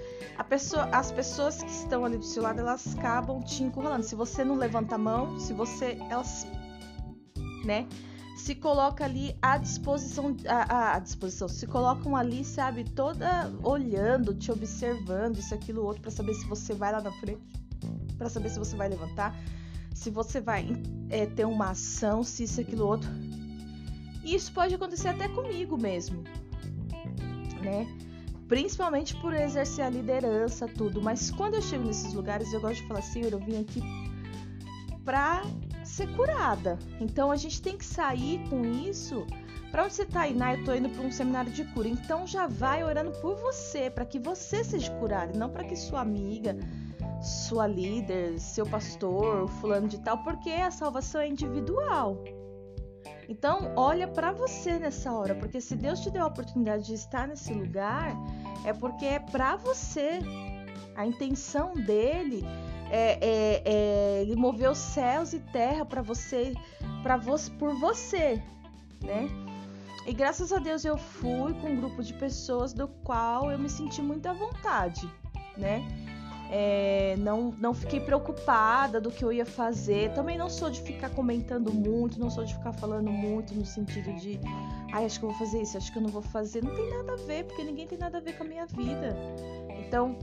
Pessoa, 0.49 0.85
as 0.93 1.11
pessoas 1.11 1.63
que 1.63 1.71
estão 1.71 2.05
ali 2.05 2.17
do 2.17 2.25
seu 2.25 2.43
lado, 2.43 2.61
elas 2.61 2.97
acabam 2.97 3.43
te 3.43 3.63
encurralando. 3.63 4.05
Se 4.05 4.15
você 4.15 4.45
não 4.45 4.57
levanta 4.57 4.95
a 4.95 4.99
mão, 4.99 5.41
se 5.41 5.53
você, 5.53 5.99
elas, 6.11 6.47
né, 7.65 7.87
se 8.37 8.55
coloca 8.55 9.05
ali 9.05 9.37
à 9.41 9.57
disposição, 9.57 10.37
à, 10.47 10.97
à 10.97 10.99
disposição, 10.99 11.49
se 11.49 11.67
colocam 11.67 12.17
ali, 12.17 12.45
sabe, 12.45 12.85
toda 12.85 13.53
olhando, 13.63 14.35
te 14.35 14.51
observando, 14.51 15.39
isso, 15.39 15.55
aquilo, 15.55 15.85
outro, 15.85 16.03
para 16.03 16.11
saber 16.11 16.35
se 16.35 16.47
você 16.47 16.75
vai 16.75 16.93
lá 16.93 17.01
na 17.01 17.13
frente, 17.13 17.41
para 18.19 18.29
saber 18.29 18.51
se 18.51 18.59
você 18.59 18.77
vai 18.77 18.89
levantar, 18.89 19.35
se 19.95 20.11
você 20.11 20.41
vai 20.41 20.67
é, 21.11 21.27
ter 21.27 21.47
uma 21.47 21.71
ação, 21.71 22.25
se 22.25 22.43
isso, 22.43 22.61
aquilo, 22.61 22.87
outro. 22.87 23.09
E 24.25 24.35
isso 24.35 24.53
pode 24.53 24.75
acontecer 24.75 25.09
até 25.09 25.29
comigo 25.29 25.79
mesmo, 25.79 26.25
né? 27.63 27.87
Principalmente 28.49 29.15
por 29.17 29.33
exercer 29.33 29.85
a 29.85 29.91
liderança, 29.91 30.67
tudo. 30.67 31.01
Mas 31.01 31.31
quando 31.31 31.55
eu 31.55 31.63
chego 31.63 31.85
nesses 31.85 32.13
lugares, 32.13 32.53
eu 32.53 32.61
gosto 32.61 32.83
de 32.83 32.89
falar, 32.89 33.03
Senhor, 33.03 33.33
eu 33.33 33.39
vim 33.39 33.61
aqui 33.61 33.81
pra 35.05 35.43
ser 35.95 36.15
curada. 36.17 36.79
Então 37.01 37.31
a 37.31 37.37
gente 37.37 37.63
tem 37.63 37.79
que 37.79 37.85
sair 37.85 38.41
com 38.51 38.65
isso. 38.65 39.27
Para 39.71 39.85
onde 39.85 39.95
você 39.95 40.05
tá 40.05 40.29
indo? 40.29 40.43
Ah, 40.43 40.55
eu 40.55 40.65
tô 40.65 40.75
indo 40.75 40.89
para 40.89 41.03
um 41.03 41.11
seminário 41.11 41.53
de 41.53 41.65
cura. 41.73 41.89
Então 41.89 42.27
já 42.27 42.47
vai 42.47 42.85
orando 42.85 43.13
por 43.21 43.37
você, 43.37 43.91
para 43.91 44.05
que 44.05 44.19
você 44.19 44.63
seja 44.63 44.91
curado, 44.99 45.39
não 45.39 45.51
para 45.51 45.65
que 45.65 45.77
sua 45.77 46.01
amiga, 46.01 46.57
sua 47.23 47.67
líder, 47.67 48.39
seu 48.39 48.67
pastor, 48.67 49.49
fulano 49.61 49.89
de 49.89 49.99
tal, 50.01 50.19
porque 50.23 50.51
a 50.51 50.71
salvação 50.71 51.21
é 51.21 51.29
individual. 51.29 52.23
Então, 53.29 53.73
olha 53.75 54.07
para 54.07 54.33
você 54.33 54.79
nessa 54.79 55.11
hora, 55.13 55.35
porque 55.35 55.61
se 55.61 55.75
Deus 55.75 56.01
te 56.01 56.11
deu 56.11 56.25
a 56.25 56.27
oportunidade 56.27 56.87
de 56.87 56.95
estar 56.95 57.27
nesse 57.27 57.55
lugar, 57.55 58.15
é 58.65 58.73
porque 58.73 59.07
é 59.07 59.19
para 59.19 59.57
você. 59.57 60.19
A 60.95 61.07
intenção 61.07 61.73
dele 61.75 62.45
é, 62.95 63.19
é, 63.21 63.63
é 63.65 64.23
ele 64.23 64.37
moveu 64.37 64.75
céus 64.75 65.33
e 65.33 65.41
terra 65.41 65.85
para 65.85 66.01
você, 66.01 66.55
para 67.03 67.17
você, 67.17 67.51
por 67.53 67.75
você, 67.79 68.41
né? 69.03 69.29
E 70.07 70.13
graças 70.13 70.53
a 70.53 70.59
Deus 70.59 70.85
eu 70.85 70.97
fui 70.97 71.55
com 71.55 71.71
um 71.71 71.77
grupo 71.77 72.03
de 72.03 72.13
pessoas 72.15 72.73
do 72.73 72.87
qual 72.87 73.51
eu 73.51 73.59
me 73.59 73.69
senti 73.69 74.01
muito 74.01 74.27
à 74.27 74.33
vontade, 74.33 75.11
né? 75.57 75.83
É, 76.51 77.17
não, 77.19 77.51
não 77.59 77.75
fiquei 77.75 77.99
preocupada 77.99 79.01
do 79.01 79.11
que 79.11 79.25
eu 79.25 79.33
ia 79.33 79.47
fazer. 79.47 80.13
Também 80.13 80.37
não 80.37 80.49
sou 80.49 80.71
de 80.71 80.81
ficar 80.83 81.11
comentando 81.11 81.73
muito, 81.73 82.21
não 82.21 82.31
sou 82.31 82.45
de 82.45 82.55
ficar 82.55 82.75
falando 82.75 83.11
muito 83.11 83.55
no 83.55 83.65
sentido 83.65 84.15
de, 84.21 84.39
ai, 84.93 85.07
acho 85.07 85.19
que 85.19 85.25
eu 85.25 85.31
vou 85.31 85.39
fazer 85.39 85.63
isso, 85.63 85.77
acho 85.77 85.91
que 85.91 85.99
eu 85.99 86.03
não 86.03 86.11
vou 86.11 86.23
fazer. 86.23 86.63
Não 86.63 86.75
tem 86.75 86.89
nada 86.91 87.15
a 87.15 87.17
ver, 87.27 87.45
porque 87.45 87.65
ninguém 87.65 87.87
tem 87.87 87.99
nada 87.99 88.19
a 88.19 88.21
ver 88.21 88.37
com 88.37 88.45
a 88.45 88.47
minha 88.47 88.67
vida. 88.67 89.17
Então, 89.81 90.17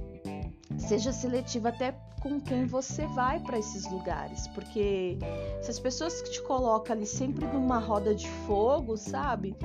seja 0.77 1.11
seletiva 1.11 1.69
até 1.69 1.93
com 2.21 2.39
quem 2.39 2.65
você 2.65 3.05
vai 3.07 3.39
para 3.39 3.57
esses 3.57 3.89
lugares, 3.89 4.47
porque 4.49 5.17
se 5.61 5.71
as 5.71 5.79
pessoas 5.79 6.21
que 6.21 6.31
te 6.31 6.41
colocam 6.43 6.95
ali 6.95 7.05
sempre 7.05 7.45
numa 7.47 7.79
roda 7.79 8.13
de 8.13 8.27
fogo, 8.45 8.95
sabe? 8.95 9.55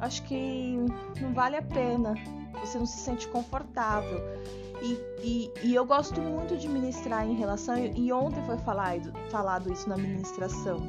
Acho 0.00 0.22
que 0.22 0.76
não 1.20 1.32
vale 1.32 1.56
a 1.56 1.62
pena. 1.62 2.14
Você 2.64 2.78
não 2.78 2.86
se 2.86 2.98
sente 2.98 3.28
confortável. 3.28 4.20
E, 4.82 4.98
e, 5.22 5.52
e, 5.62 5.74
eu 5.74 5.84
gosto 5.84 6.20
muito 6.22 6.56
de 6.56 6.66
ministrar 6.66 7.26
em 7.26 7.34
relação. 7.34 7.76
E 7.78 8.10
ontem 8.12 8.42
foi 8.46 8.56
falado, 8.58 9.12
falado 9.30 9.70
isso 9.70 9.88
na 9.88 9.96
ministração. 9.96 10.80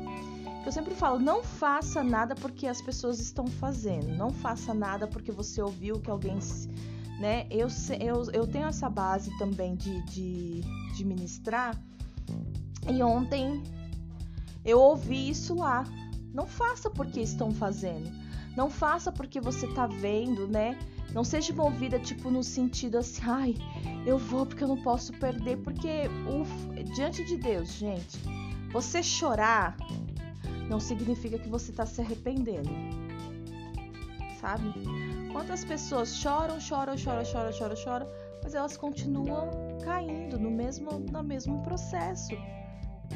Eu 0.66 0.72
sempre 0.72 0.96
falo: 0.96 1.20
não 1.20 1.44
faça 1.44 2.02
nada 2.02 2.36
porque 2.36 2.68
as 2.68 2.82
pessoas 2.82 3.20
estão 3.20 3.46
fazendo. 3.48 4.16
Não 4.16 4.32
faça 4.32 4.74
nada 4.74 5.08
porque 5.08 5.32
você 5.32 5.62
ouviu 5.62 6.00
que 6.00 6.10
alguém. 6.10 6.40
Né? 7.22 7.46
Eu, 7.52 7.68
eu, 8.00 8.32
eu 8.34 8.48
tenho 8.48 8.66
essa 8.66 8.90
base 8.90 9.30
também 9.38 9.76
de, 9.76 10.02
de, 10.06 10.62
de 10.96 11.06
ministrar. 11.06 11.80
E 12.92 13.04
ontem 13.04 13.62
eu 14.66 14.80
ouvi 14.80 15.30
isso 15.30 15.54
lá. 15.54 15.84
Não 16.34 16.48
faça 16.48 16.90
porque 16.90 17.20
estão 17.22 17.52
fazendo. 17.52 18.10
Não 18.58 18.72
faça 18.72 19.12
porque 19.12 19.40
você 19.40 19.68
tá 19.68 19.86
vendo, 19.86 20.48
né? 20.48 20.80
Não 21.14 21.24
seja 21.24 21.54
movida, 21.54 22.00
tipo, 22.00 22.32
no 22.32 22.42
sentido 22.42 22.98
assim, 22.98 23.22
ai, 23.26 23.56
eu 24.04 24.18
vou 24.18 24.46
porque 24.46 24.64
eu 24.64 24.68
não 24.68 24.82
posso 24.82 25.14
perder. 25.14 25.58
Porque 25.58 26.10
uf, 26.28 26.84
diante 26.96 27.24
de 27.24 27.38
Deus, 27.38 27.72
gente, 27.74 28.18
você 28.74 29.04
chorar 29.04 29.78
não 30.68 30.80
significa 30.80 31.38
que 31.38 31.50
você 31.50 31.70
está 31.70 31.86
se 31.86 32.02
arrependendo. 32.02 32.70
Sabe? 34.42 34.74
Quantas 35.32 35.64
pessoas 35.64 36.16
choram, 36.16 36.60
choram, 36.60 36.98
choram, 36.98 37.24
choram, 37.24 37.52
choram, 37.54 37.76
choram, 37.76 38.08
mas 38.44 38.56
elas 38.56 38.76
continuam 38.76 39.50
caindo 39.84 40.40
no 40.40 40.50
mesmo, 40.50 40.92
no 41.00 41.24
mesmo 41.24 41.62
processo. 41.64 42.36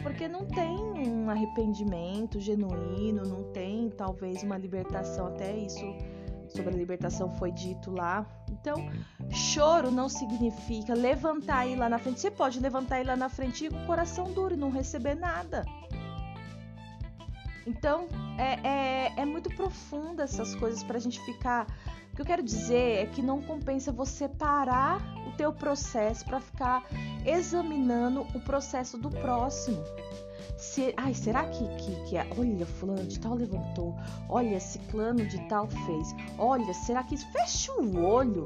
Porque 0.03 0.27
não 0.27 0.45
tem 0.45 0.77
um 0.77 1.29
arrependimento 1.29 2.39
genuíno, 2.39 3.23
não 3.23 3.51
tem 3.51 3.89
talvez 3.89 4.43
uma 4.43 4.57
libertação, 4.57 5.27
até 5.27 5.57
isso 5.57 5.83
sobre 6.47 6.73
a 6.73 6.77
libertação 6.77 7.31
foi 7.31 7.51
dito 7.51 7.91
lá. 7.91 8.25
Então, 8.49 8.75
choro 9.29 9.91
não 9.91 10.07
significa 10.07 10.93
levantar 10.93 11.65
e 11.65 11.73
ir 11.73 11.75
lá 11.75 11.89
na 11.89 11.97
frente. 11.97 12.19
Você 12.19 12.31
pode 12.31 12.59
levantar 12.59 12.99
e 12.99 13.01
ir 13.01 13.07
lá 13.07 13.15
na 13.15 13.29
frente 13.29 13.69
com 13.69 13.83
o 13.83 13.85
coração 13.85 14.31
duro 14.31 14.53
e 14.53 14.57
não 14.57 14.69
receber 14.69 15.15
nada. 15.15 15.65
Então, 17.65 18.07
é, 18.37 18.67
é, 18.67 19.13
é 19.17 19.25
muito 19.25 19.49
profunda 19.55 20.23
essas 20.23 20.53
coisas 20.55 20.83
para 20.83 20.97
a 20.97 21.01
gente 21.01 21.19
ficar. 21.21 21.65
O 22.11 22.15
que 22.15 22.21
eu 22.21 22.25
quero 22.25 22.43
dizer 22.43 23.03
é 23.03 23.05
que 23.07 23.21
não 23.21 23.41
compensa 23.41 23.91
você 23.91 24.29
parar 24.29 25.01
o 25.27 25.31
teu 25.35 25.51
processo 25.51 26.23
para 26.23 26.39
ficar 26.39 26.83
examinando 27.25 28.21
o 28.33 28.39
processo 28.39 28.97
do 28.97 29.09
próximo. 29.09 29.83
Se, 30.57 30.93
ai, 30.95 31.13
será 31.13 31.43
que, 31.45 31.67
que, 31.75 31.95
que 32.05 32.15
olha, 32.39 32.65
fulano 32.65 33.03
de 33.03 33.19
tal 33.19 33.33
levantou, 33.33 33.93
olha, 34.29 34.59
ciclano 34.59 35.25
de 35.25 35.37
tal 35.49 35.67
fez, 35.67 36.15
olha, 36.37 36.73
será 36.73 37.03
que 37.03 37.17
fecha 37.17 37.73
o 37.73 38.01
olho? 38.01 38.45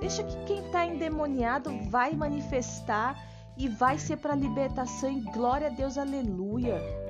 Deixa 0.00 0.22
que 0.22 0.44
quem 0.44 0.66
está 0.66 0.84
endemoniado 0.84 1.70
vai 1.88 2.12
manifestar 2.14 3.16
e 3.56 3.68
vai 3.68 3.98
ser 3.98 4.18
para 4.18 4.34
libertação 4.34 5.10
e 5.10 5.20
glória 5.20 5.68
a 5.68 5.70
Deus, 5.70 5.96
aleluia. 5.96 7.03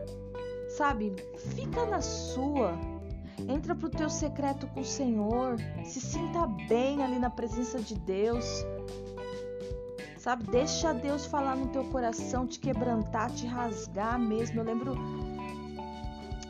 Sabe? 0.77 1.13
Fica 1.55 1.87
na 1.87 2.01
sua. 2.01 2.73
Entra 3.49 3.75
pro 3.75 3.89
teu 3.89 4.09
secreto 4.09 4.67
com 4.69 4.81
o 4.81 4.85
Senhor, 4.85 5.57
se 5.85 6.01
sinta 6.01 6.47
bem 6.69 7.03
ali 7.03 7.19
na 7.19 7.29
presença 7.29 7.81
de 7.81 7.95
Deus 7.95 8.65
sabe? 10.25 10.45
Deixa 10.45 10.95
Deus 10.95 11.27
falar 11.27 11.55
no 11.55 11.69
teu 11.69 11.85
coração, 11.85 12.47
te 12.47 12.59
quebrantar, 12.59 13.31
te 13.31 13.47
rasgar 13.47 14.19
mesmo. 14.19 14.59
Eu 14.59 14.65
lembro 14.65 14.97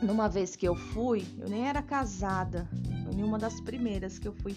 numa 0.01 0.29
vez 0.29 0.55
que 0.55 0.65
eu 0.65 0.75
fui, 0.75 1.25
eu 1.37 1.49
nem 1.49 1.67
era 1.67 1.81
casada, 1.81 2.65
foi 3.03 3.21
uma 3.21 3.37
das 3.37 3.59
primeiras 3.59 4.17
que 4.17 4.29
eu 4.29 4.33
fui. 4.33 4.55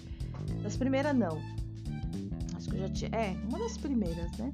Das 0.63 0.77
primeiras 0.77 1.17
não. 1.17 1.37
Acho 2.57 2.69
que 2.69 2.77
eu 2.77 2.81
já 2.81 2.89
tinha. 2.91 3.11
É, 3.11 3.37
uma 3.49 3.59
das 3.59 3.77
primeiras, 3.77 4.31
né? 4.39 4.53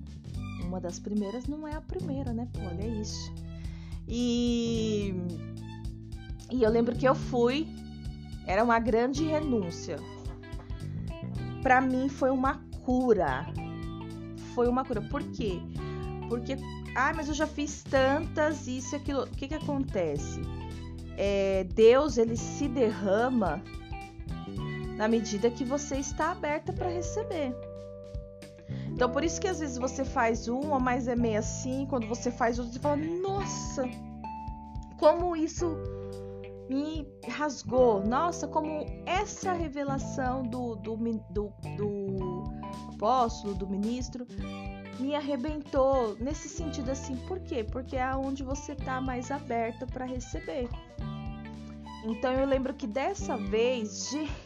Uma 0.64 0.80
das 0.80 0.98
primeiras 0.98 1.46
não 1.46 1.68
é 1.68 1.74
a 1.74 1.80
primeira, 1.82 2.32
né? 2.32 2.48
Pô, 2.54 2.60
olha 2.60 2.86
isso. 2.86 3.34
E. 4.08 5.14
E 6.50 6.62
eu 6.62 6.70
lembro 6.70 6.94
que 6.94 7.06
eu 7.08 7.14
fui, 7.14 7.66
era 8.46 8.62
uma 8.62 8.78
grande 8.78 9.24
renúncia. 9.24 9.96
Para 11.62 11.80
mim 11.80 12.08
foi 12.08 12.30
uma 12.30 12.60
cura. 12.84 13.46
Foi 14.54 14.68
uma 14.68 14.84
cura. 14.84 15.00
Por 15.00 15.22
quê? 15.22 15.60
Porque, 16.28 16.56
ah, 16.94 17.12
mas 17.14 17.28
eu 17.28 17.34
já 17.34 17.46
fiz 17.46 17.82
tantas, 17.82 18.66
isso 18.66 18.94
e 18.94 18.96
aquilo. 18.96 19.22
O 19.22 19.30
que 19.30 19.48
que 19.48 19.54
acontece? 19.54 20.40
É, 21.16 21.64
Deus, 21.74 22.18
ele 22.18 22.36
se 22.36 22.68
derrama 22.68 23.62
na 24.96 25.08
medida 25.08 25.50
que 25.50 25.64
você 25.64 25.96
está 25.96 26.32
aberta 26.32 26.72
para 26.72 26.88
receber. 26.88 27.54
Então, 28.94 29.10
por 29.10 29.24
isso 29.24 29.40
que 29.40 29.48
às 29.48 29.58
vezes 29.58 29.76
você 29.76 30.04
faz 30.04 30.46
uma, 30.46 30.78
mas 30.78 31.08
é 31.08 31.16
meio 31.16 31.40
assim. 31.40 31.84
Quando 31.90 32.06
você 32.06 32.30
faz 32.30 32.60
outra, 32.60 32.74
você 32.74 32.78
fala: 32.78 32.96
Nossa, 32.96 33.90
como 34.96 35.34
isso 35.34 35.76
me 36.70 37.04
rasgou. 37.28 38.06
Nossa, 38.06 38.46
como 38.46 38.86
essa 39.04 39.52
revelação 39.52 40.44
do, 40.44 40.76
do, 40.76 40.96
do, 41.30 41.52
do 41.76 42.44
apóstolo, 42.94 43.52
do 43.56 43.66
ministro, 43.66 44.28
me 45.00 45.16
arrebentou. 45.16 46.16
Nesse 46.20 46.48
sentido, 46.48 46.92
assim, 46.92 47.16
por 47.26 47.40
quê? 47.40 47.64
Porque 47.64 47.96
é 47.96 48.14
onde 48.14 48.44
você 48.44 48.74
está 48.74 49.00
mais 49.00 49.28
aberta 49.32 49.88
para 49.88 50.04
receber. 50.04 50.68
Então, 52.04 52.32
eu 52.32 52.46
lembro 52.46 52.72
que 52.74 52.86
dessa 52.86 53.36
vez, 53.36 54.10
gente 54.10 54.43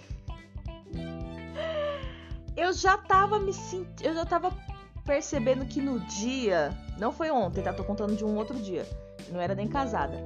eu 2.59 2.73
já 2.73 2.99
tava 2.99 3.39
me 3.39 3.53
sentindo. 3.53 4.03
Eu 4.03 4.15
já 4.15 4.27
tava 4.27 4.53
percebendo 5.07 5.65
que 5.65 5.81
no 5.81 6.01
dia. 6.01 6.77
Não 6.99 7.13
foi 7.13 7.31
ontem, 7.31 7.63
tá? 7.63 7.73
Tô 7.73 7.85
contando 7.85 8.17
de 8.17 8.25
um 8.25 8.37
outro 8.37 8.59
dia. 8.59 8.87
Não 9.31 9.41
era 9.41 9.55
nem 9.55 9.69
casada. 9.69 10.17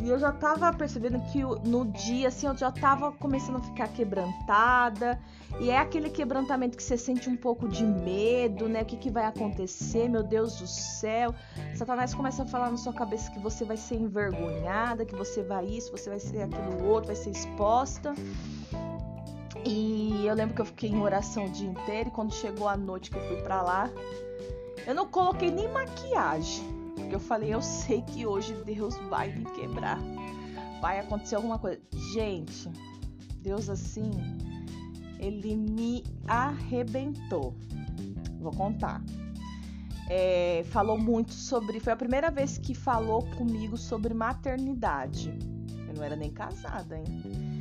E 0.00 0.08
eu 0.08 0.18
já 0.18 0.32
tava 0.32 0.72
percebendo 0.72 1.20
que 1.30 1.40
no 1.68 1.84
dia, 1.84 2.28
assim, 2.28 2.46
eu 2.46 2.56
já 2.56 2.70
tava 2.70 3.12
começando 3.12 3.56
a 3.56 3.60
ficar 3.60 3.88
quebrantada. 3.88 5.20
E 5.60 5.70
é 5.70 5.78
aquele 5.78 6.10
quebrantamento 6.10 6.76
que 6.76 6.82
você 6.82 6.96
sente 6.96 7.28
um 7.28 7.36
pouco 7.36 7.68
de 7.68 7.84
medo, 7.84 8.68
né? 8.68 8.82
O 8.82 8.84
que, 8.84 8.96
que 8.96 9.10
vai 9.10 9.24
acontecer? 9.24 10.08
Meu 10.08 10.22
Deus 10.22 10.56
do 10.56 10.66
céu. 10.66 11.34
Satanás 11.74 12.14
começa 12.14 12.42
a 12.42 12.46
falar 12.46 12.70
na 12.70 12.76
sua 12.76 12.92
cabeça 12.92 13.30
que 13.30 13.38
você 13.38 13.64
vai 13.64 13.76
ser 13.76 13.96
envergonhada, 13.96 15.04
que 15.04 15.14
você 15.14 15.42
vai 15.42 15.64
isso, 15.66 15.92
você 15.92 16.10
vai 16.10 16.20
ser 16.20 16.42
aquilo 16.42 16.86
outro, 16.86 17.08
vai 17.08 17.16
ser 17.16 17.30
exposta. 17.30 18.14
E 19.66 20.26
eu 20.26 20.34
lembro 20.34 20.54
que 20.54 20.60
eu 20.60 20.66
fiquei 20.66 20.90
em 20.90 21.00
oração 21.00 21.46
o 21.46 21.50
dia 21.50 21.68
inteiro 21.68 22.08
e 22.10 22.12
quando 22.12 22.34
chegou 22.34 22.68
a 22.68 22.76
noite 22.76 23.10
que 23.10 23.16
eu 23.16 23.26
fui 23.28 23.40
para 23.42 23.62
lá, 23.62 23.90
eu 24.86 24.94
não 24.94 25.06
coloquei 25.06 25.50
nem 25.50 25.68
maquiagem, 25.68 26.64
porque 26.94 27.14
eu 27.14 27.20
falei, 27.20 27.54
eu 27.54 27.62
sei 27.62 28.02
que 28.02 28.26
hoje 28.26 28.54
Deus 28.64 28.96
vai 29.08 29.32
me 29.32 29.44
quebrar. 29.52 29.98
Vai 30.82 31.00
acontecer 31.00 31.36
alguma 31.36 31.58
coisa. 31.58 31.80
Gente, 32.12 32.70
Deus 33.40 33.70
assim, 33.70 34.10
ele 35.18 35.56
me 35.56 36.04
arrebentou. 36.26 37.54
Vou 38.38 38.52
contar. 38.52 39.02
É, 40.10 40.62
falou 40.66 40.98
muito 40.98 41.32
sobre. 41.32 41.80
Foi 41.80 41.94
a 41.94 41.96
primeira 41.96 42.30
vez 42.30 42.58
que 42.58 42.74
falou 42.74 43.24
comigo 43.36 43.78
sobre 43.78 44.12
maternidade. 44.12 45.32
Eu 45.88 45.94
não 45.94 46.04
era 46.04 46.14
nem 46.14 46.30
casada, 46.30 46.98
hein? 46.98 47.53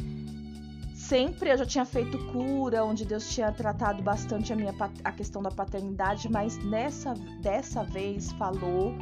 Sempre 1.08 1.50
eu 1.50 1.58
já 1.58 1.66
tinha 1.66 1.86
feito 1.86 2.18
cura, 2.32 2.84
onde 2.84 3.06
Deus 3.06 3.30
tinha 3.30 3.52
tratado 3.52 4.02
bastante 4.02 4.54
a 4.54 4.56
minha 4.56 4.74
a 5.04 5.12
questão 5.12 5.42
da 5.42 5.52
paternidade, 5.52 6.32
mas 6.32 6.58
nessa 6.64 7.14
dessa 7.42 7.84
vez 7.84 8.32
falou 8.34 8.94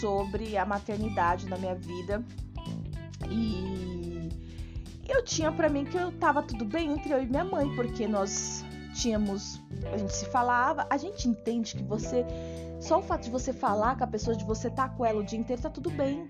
sobre 0.00 0.56
a 0.56 0.66
maternidade 0.66 1.48
na 1.48 1.56
minha 1.56 1.74
vida. 1.74 2.24
E 3.30 4.28
eu 5.08 5.24
tinha 5.24 5.52
para 5.52 5.68
mim 5.68 5.84
que 5.84 5.96
eu 5.96 6.10
tava 6.12 6.42
tudo 6.42 6.64
bem 6.64 6.92
entre 6.92 7.12
eu 7.12 7.22
e 7.22 7.26
minha 7.26 7.44
mãe, 7.44 7.74
porque 7.76 8.08
nós 8.08 8.64
tínhamos, 8.94 9.60
a 9.92 9.96
gente 9.96 10.14
se 10.14 10.26
falava, 10.26 10.86
a 10.90 10.96
gente 10.96 11.28
entende 11.28 11.76
que 11.76 11.82
você 11.82 12.26
só 12.80 12.98
o 12.98 13.02
fato 13.02 13.24
de 13.24 13.30
você 13.30 13.52
falar 13.52 13.96
com 13.96 14.04
a 14.04 14.06
pessoa, 14.06 14.34
de 14.34 14.44
você 14.44 14.68
estar 14.68 14.88
tá 14.88 14.94
com 14.94 15.04
ela 15.04 15.20
o 15.20 15.24
dia 15.24 15.38
inteiro, 15.38 15.62
tá 15.62 15.70
tudo 15.70 15.90
bem. 15.90 16.28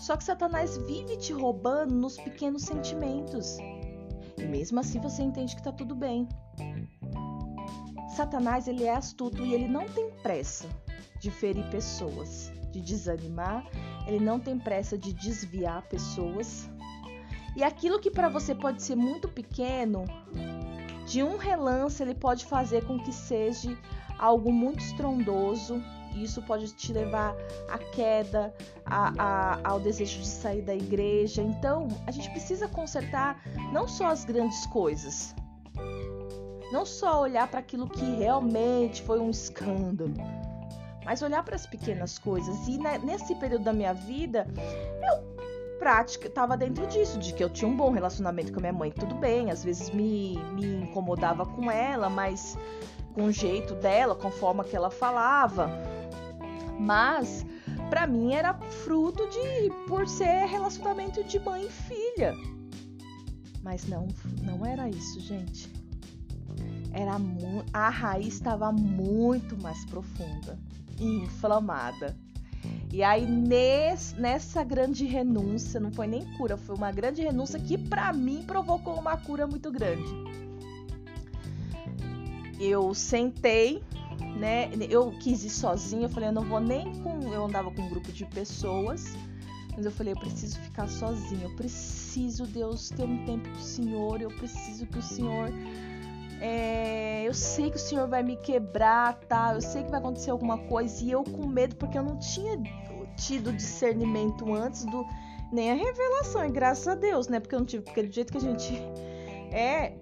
Só 0.00 0.16
que 0.16 0.24
Satanás 0.24 0.78
vive 0.78 1.18
te 1.18 1.30
roubando 1.34 1.94
nos 1.94 2.16
pequenos 2.16 2.62
sentimentos. 2.62 3.58
E 4.38 4.44
mesmo 4.44 4.80
assim 4.80 4.98
você 4.98 5.22
entende 5.22 5.54
que 5.54 5.62
tá 5.62 5.70
tudo 5.70 5.94
bem. 5.94 6.26
Satanás, 8.16 8.66
ele 8.66 8.84
é 8.84 8.94
astuto 8.94 9.44
e 9.44 9.52
ele 9.52 9.68
não 9.68 9.86
tem 9.86 10.10
pressa 10.22 10.66
de 11.20 11.30
ferir 11.30 11.68
pessoas, 11.70 12.50
de 12.72 12.80
desanimar, 12.80 13.66
ele 14.06 14.24
não 14.24 14.40
tem 14.40 14.58
pressa 14.58 14.96
de 14.96 15.12
desviar 15.12 15.82
pessoas. 15.82 16.68
E 17.54 17.62
aquilo 17.62 18.00
que 18.00 18.10
para 18.10 18.30
você 18.30 18.54
pode 18.54 18.82
ser 18.82 18.96
muito 18.96 19.28
pequeno, 19.28 20.06
de 21.06 21.22
um 21.22 21.36
relance 21.36 22.02
ele 22.02 22.14
pode 22.14 22.46
fazer 22.46 22.86
com 22.86 22.98
que 22.98 23.12
seja 23.12 23.76
algo 24.18 24.50
muito 24.50 24.80
estrondoso, 24.80 25.82
isso 26.16 26.42
pode 26.42 26.72
te 26.74 26.92
levar 26.92 27.34
à 27.68 27.78
queda, 27.78 28.54
a, 28.84 29.12
a, 29.18 29.60
ao 29.64 29.80
desejo 29.80 30.20
de 30.20 30.26
sair 30.26 30.62
da 30.62 30.74
igreja. 30.74 31.42
Então, 31.42 31.88
a 32.06 32.10
gente 32.10 32.30
precisa 32.30 32.68
consertar 32.68 33.42
não 33.72 33.86
só 33.86 34.06
as 34.08 34.24
grandes 34.24 34.66
coisas, 34.66 35.34
não 36.72 36.84
só 36.84 37.20
olhar 37.22 37.48
para 37.48 37.60
aquilo 37.60 37.88
que 37.88 38.04
realmente 38.16 39.02
foi 39.02 39.18
um 39.18 39.30
escândalo, 39.30 40.14
mas 41.04 41.22
olhar 41.22 41.42
para 41.42 41.56
as 41.56 41.66
pequenas 41.66 42.18
coisas. 42.18 42.68
E 42.68 42.78
nesse 43.04 43.34
período 43.36 43.64
da 43.64 43.72
minha 43.72 43.92
vida, 43.92 44.46
eu 44.56 45.30
prática 45.80 46.28
estava 46.28 46.58
dentro 46.58 46.86
disso, 46.86 47.18
de 47.18 47.32
que 47.32 47.42
eu 47.42 47.48
tinha 47.48 47.66
um 47.66 47.74
bom 47.74 47.90
relacionamento 47.90 48.52
com 48.52 48.58
a 48.58 48.60
minha 48.60 48.72
mãe, 48.72 48.92
tudo 48.92 49.14
bem, 49.14 49.50
às 49.50 49.64
vezes 49.64 49.88
me, 49.90 50.36
me 50.52 50.82
incomodava 50.82 51.46
com 51.46 51.70
ela, 51.70 52.10
mas 52.10 52.56
com 53.14 53.24
o 53.24 53.32
jeito 53.32 53.74
dela, 53.74 54.14
com 54.14 54.28
a 54.28 54.30
forma 54.30 54.62
que 54.62 54.76
ela 54.76 54.90
falava. 54.90 55.70
Mas 56.80 57.44
para 57.90 58.06
mim 58.06 58.32
era 58.32 58.54
fruto 58.54 59.28
de 59.28 59.70
por 59.86 60.08
ser 60.08 60.46
relacionamento 60.46 61.22
de 61.22 61.38
mãe 61.38 61.66
e 61.66 61.70
filha. 61.70 62.34
Mas 63.62 63.86
não, 63.86 64.08
não 64.42 64.64
era 64.64 64.88
isso, 64.88 65.20
gente. 65.20 65.70
Era 66.92 67.16
a 67.72 67.88
raiz 67.90 68.34
estava 68.34 68.72
muito 68.72 69.60
mais 69.62 69.84
profunda 69.84 70.58
e 70.98 71.04
inflamada. 71.24 72.16
E 72.92 73.02
aí 73.02 73.26
nesse, 73.26 74.18
nessa 74.18 74.64
grande 74.64 75.04
renúncia, 75.04 75.78
não 75.78 75.92
foi 75.92 76.06
nem 76.06 76.24
cura, 76.36 76.56
foi 76.56 76.74
uma 76.74 76.90
grande 76.90 77.22
renúncia 77.22 77.60
que 77.60 77.78
para 77.78 78.12
mim 78.12 78.42
provocou 78.46 78.98
uma 78.98 79.16
cura 79.16 79.46
muito 79.46 79.70
grande. 79.70 80.10
Eu 82.58 82.92
sentei 82.92 83.82
né? 84.36 84.70
Eu 84.88 85.10
quis 85.20 85.44
ir 85.44 85.50
sozinha, 85.50 86.04
eu 86.06 86.08
falei, 86.08 86.28
eu 86.28 86.32
não 86.32 86.44
vou 86.44 86.60
nem 86.60 86.92
com. 87.02 87.20
Eu 87.32 87.44
andava 87.44 87.70
com 87.70 87.82
um 87.82 87.88
grupo 87.88 88.10
de 88.12 88.24
pessoas, 88.26 89.14
mas 89.76 89.84
eu 89.84 89.90
falei, 89.90 90.12
eu 90.12 90.18
preciso 90.18 90.58
ficar 90.60 90.88
sozinha, 90.88 91.44
eu 91.44 91.56
preciso, 91.56 92.46
Deus, 92.46 92.90
ter 92.90 93.04
um 93.04 93.24
tempo 93.24 93.48
com 93.48 93.58
o 93.58 93.62
Senhor, 93.62 94.20
eu 94.20 94.30
preciso 94.30 94.86
que 94.86 94.98
o 94.98 95.02
Senhor. 95.02 95.50
É, 96.42 97.22
eu 97.26 97.34
sei 97.34 97.70
que 97.70 97.76
o 97.76 97.80
Senhor 97.80 98.08
vai 98.08 98.22
me 98.22 98.34
quebrar, 98.36 99.14
tá? 99.28 99.52
Eu 99.54 99.60
sei 99.60 99.82
que 99.84 99.90
vai 99.90 100.00
acontecer 100.00 100.30
alguma 100.30 100.56
coisa 100.56 101.04
e 101.04 101.10
eu 101.10 101.22
com 101.22 101.46
medo 101.46 101.76
porque 101.76 101.98
eu 101.98 102.02
não 102.02 102.18
tinha 102.18 102.56
tido 103.14 103.52
discernimento 103.52 104.50
antes 104.54 104.86
do 104.86 105.04
nem 105.52 105.70
a 105.72 105.74
revelação, 105.74 106.44
e 106.44 106.50
graças 106.50 106.86
a 106.88 106.94
Deus, 106.94 107.28
né? 107.28 107.40
Porque 107.40 107.54
eu 107.54 107.58
não 107.58 107.66
tive, 107.66 107.82
porque 107.82 108.02
do 108.02 108.12
jeito 108.12 108.32
que 108.32 108.38
a 108.38 108.40
gente 108.40 108.74
é 109.52 109.94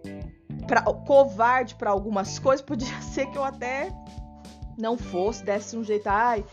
pra, 0.69 0.83
covarde 0.83 1.75
para 1.75 1.91
algumas 1.91 2.39
coisas, 2.39 2.65
podia 2.65 2.87
ser 3.03 3.27
que 3.27 3.39
eu 3.39 3.43
até 3.43 3.93
não 4.77 4.97
fosse, 4.97 5.43
desse 5.43 5.77
um 5.77 5.83
jeito, 5.83 6.07
ai, 6.07 6.45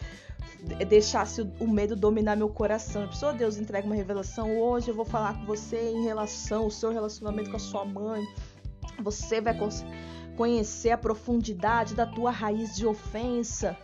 deixasse 0.88 1.42
o 1.60 1.68
medo 1.68 1.96
dominar 1.96 2.36
meu 2.36 2.50
coração. 2.50 3.08
Pessoa, 3.08 3.34
Deus 3.34 3.58
entrega 3.58 3.86
uma 3.86 3.96
revelação. 3.96 4.58
Hoje 4.58 4.90
eu 4.90 4.96
vou 4.96 5.06
falar 5.06 5.38
com 5.38 5.46
você 5.46 5.92
em 5.92 6.04
relação 6.04 6.64
ao 6.64 6.72
seu 6.72 6.92
relacionamento 6.92 7.52
com 7.52 7.58
a 7.58 7.60
sua 7.60 7.86
mãe. 7.86 8.26
Você 9.04 9.42
vai 9.42 9.56
conhecer 10.36 10.92
a 10.92 10.98
profundidade 10.98 11.94
da 11.94 12.08
tua 12.08 12.32
raiz 12.32 12.76
de 12.76 12.88
ofensa. 12.88 13.78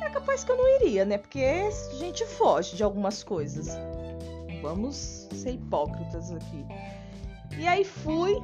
É 0.00 0.10
capaz 0.10 0.42
que 0.42 0.50
eu 0.50 0.56
não 0.56 0.68
iria, 0.80 1.04
né? 1.04 1.18
Porque 1.18 1.40
a 1.40 1.94
gente 1.94 2.26
foge 2.26 2.74
de 2.74 2.82
algumas 2.82 3.22
coisas. 3.22 3.68
Vamos 4.60 5.28
ser 5.32 5.52
hipócritas 5.52 6.32
aqui. 6.32 6.66
E 7.58 7.66
aí 7.66 7.84
fui, 7.84 8.36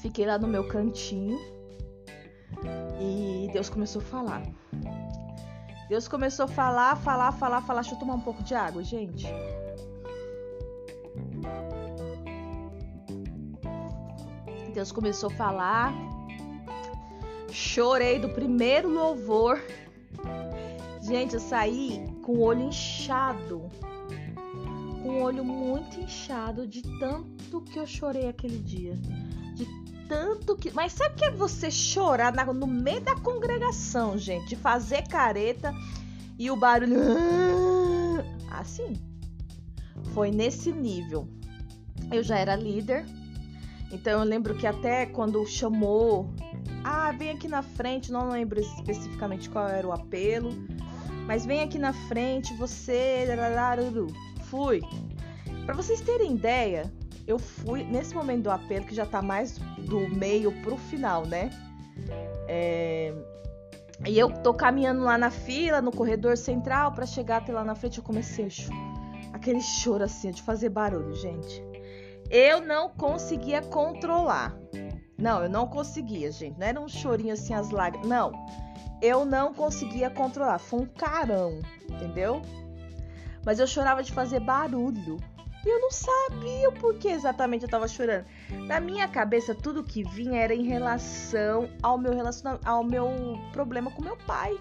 fiquei 0.00 0.26
lá 0.26 0.38
no 0.38 0.48
meu 0.48 0.66
cantinho 0.68 1.38
E 3.00 3.48
Deus 3.52 3.68
começou 3.68 4.02
a 4.02 4.04
falar. 4.04 4.42
Deus 5.88 6.06
começou 6.06 6.44
a 6.44 6.48
falar, 6.48 6.96
falar, 6.96 7.32
falar, 7.32 7.62
falar. 7.62 7.80
Deixa 7.80 7.94
eu 7.94 7.98
tomar 7.98 8.14
um 8.14 8.20
pouco 8.20 8.42
de 8.42 8.54
água, 8.54 8.82
gente. 8.84 9.26
Deus 14.74 14.92
começou 14.92 15.30
a 15.30 15.32
falar. 15.34 15.94
Chorei 17.50 18.18
do 18.18 18.28
primeiro 18.28 18.88
louvor. 18.88 19.58
Gente, 21.00 21.34
eu 21.34 21.40
saí 21.40 22.04
com 22.22 22.32
o 22.32 22.40
olho 22.42 22.64
inchado. 22.64 23.68
Com 25.02 25.08
o 25.08 25.22
olho 25.22 25.42
muito 25.42 25.98
inchado 25.98 26.66
de 26.66 26.82
tanto 26.98 27.62
que 27.62 27.78
eu 27.78 27.86
chorei 27.86 28.28
aquele 28.28 28.58
dia. 28.58 28.94
Tanto 30.08 30.56
que. 30.56 30.70
Mas 30.70 30.92
sabe 30.92 31.14
o 31.14 31.18
que 31.18 31.24
é 31.24 31.30
você 31.30 31.70
chorar 31.70 32.34
no 32.46 32.66
meio 32.66 33.00
da 33.02 33.14
congregação, 33.16 34.16
gente? 34.16 34.48
De 34.48 34.56
fazer 34.56 35.06
careta 35.06 35.74
e 36.38 36.50
o 36.50 36.56
barulho. 36.56 36.94
Assim. 38.50 38.94
Foi 40.14 40.30
nesse 40.30 40.72
nível. 40.72 41.28
Eu 42.10 42.22
já 42.22 42.38
era 42.38 42.56
líder. 42.56 43.04
Então 43.92 44.20
eu 44.20 44.24
lembro 44.24 44.54
que 44.54 44.66
até 44.66 45.06
quando 45.06 45.46
chamou. 45.46 46.32
Ah, 46.82 47.12
vem 47.12 47.30
aqui 47.30 47.48
na 47.48 47.62
frente, 47.62 48.10
não 48.10 48.30
lembro 48.30 48.60
especificamente 48.60 49.50
qual 49.50 49.68
era 49.68 49.86
o 49.86 49.92
apelo. 49.92 50.50
Mas 51.26 51.44
vem 51.44 51.60
aqui 51.60 51.78
na 51.78 51.92
frente, 51.92 52.54
você. 52.54 53.26
Fui. 54.48 54.80
Para 55.66 55.74
vocês 55.74 56.00
terem 56.00 56.32
ideia, 56.32 56.90
eu 57.28 57.38
fui 57.38 57.84
nesse 57.84 58.14
momento 58.14 58.44
do 58.44 58.50
apelo 58.50 58.86
que 58.86 58.94
já 58.94 59.04
tá 59.04 59.20
mais 59.20 59.58
do 59.58 60.08
meio 60.08 60.50
pro 60.62 60.78
final, 60.78 61.26
né? 61.26 61.50
É... 62.48 63.12
E 64.06 64.18
eu 64.18 64.30
tô 64.42 64.54
caminhando 64.54 65.02
lá 65.02 65.18
na 65.18 65.30
fila, 65.30 65.82
no 65.82 65.92
corredor 65.92 66.38
central, 66.38 66.92
para 66.92 67.04
chegar 67.04 67.38
até 67.38 67.52
lá 67.52 67.62
na 67.62 67.74
frente, 67.74 67.98
eu 67.98 68.04
comecei 68.04 68.46
a. 68.46 69.34
Aquele 69.34 69.60
choro 69.60 70.04
assim, 70.04 70.30
de 70.30 70.40
fazer 70.40 70.70
barulho, 70.70 71.14
gente. 71.14 71.62
Eu 72.30 72.62
não 72.62 72.88
conseguia 72.88 73.60
controlar. 73.60 74.56
Não, 75.18 75.42
eu 75.42 75.50
não 75.50 75.66
conseguia, 75.66 76.32
gente. 76.32 76.58
Não 76.58 76.66
era 76.66 76.80
um 76.80 76.88
chorinho 76.88 77.34
assim, 77.34 77.52
as 77.52 77.70
lágrimas. 77.70 78.08
Não. 78.08 78.32
Eu 79.02 79.26
não 79.26 79.52
conseguia 79.52 80.08
controlar. 80.08 80.58
Foi 80.58 80.80
um 80.80 80.86
carão, 80.86 81.60
entendeu? 81.88 82.40
Mas 83.44 83.58
eu 83.58 83.66
chorava 83.66 84.02
de 84.02 84.12
fazer 84.12 84.40
barulho. 84.40 85.18
E 85.64 85.68
eu 85.68 85.80
não 85.80 85.90
sabia 85.90 86.68
o 86.68 86.72
porquê 86.72 87.08
exatamente 87.08 87.64
eu 87.64 87.68
tava 87.68 87.88
chorando. 87.88 88.24
Na 88.66 88.80
minha 88.80 89.08
cabeça, 89.08 89.54
tudo 89.54 89.82
que 89.82 90.04
vinha 90.04 90.40
era 90.40 90.54
em 90.54 90.64
relação 90.64 91.68
ao 91.82 91.98
meu 91.98 92.12
ao 92.64 92.84
meu 92.84 93.08
problema 93.52 93.90
com 93.90 94.02
meu 94.02 94.16
pai. 94.16 94.56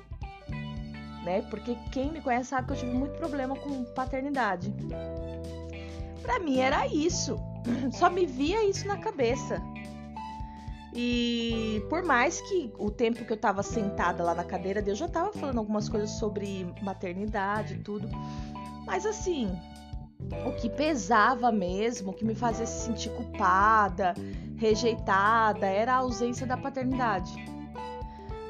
Né? 1.24 1.42
Porque 1.50 1.78
quem 1.92 2.12
me 2.12 2.22
conhece 2.22 2.50
sabe 2.50 2.68
que 2.68 2.74
eu 2.74 2.78
tive 2.78 2.94
muito 2.94 3.18
problema 3.18 3.56
com 3.56 3.84
paternidade. 3.94 4.74
Para 6.22 6.40
mim 6.40 6.60
era 6.60 6.88
isso. 6.88 7.38
Só 7.92 8.10
me 8.10 8.26
via 8.26 8.68
isso 8.68 8.88
na 8.88 8.98
cabeça. 8.98 9.62
E 10.94 11.86
por 11.90 12.04
mais 12.04 12.42
que 12.42 12.74
o 12.80 12.90
tempo 12.90 13.24
que 13.24 13.32
eu 13.32 13.38
tava 13.38 13.62
sentada 13.62 14.24
lá 14.24 14.34
na 14.34 14.44
cadeira, 14.44 14.82
Deus 14.82 14.98
já 14.98 15.08
tava 15.08 15.32
falando 15.32 15.60
algumas 15.60 15.88
coisas 15.88 16.10
sobre 16.12 16.74
maternidade 16.82 17.76
e 17.76 17.78
tudo. 17.78 18.10
Mas 18.86 19.06
assim, 19.06 19.56
o 20.46 20.52
que 20.54 20.70
pesava 20.70 21.52
mesmo, 21.52 22.12
o 22.12 22.14
que 22.14 22.26
me 22.26 22.36
fazia 22.36 22.66
se 22.66 22.86
sentir 22.86 23.10
culpada, 23.12 24.14
rejeitada, 24.58 25.66
era 25.66 25.94
a 25.94 25.98
ausência 25.98 26.46
da 26.46 26.58
paternidade. 26.58 27.34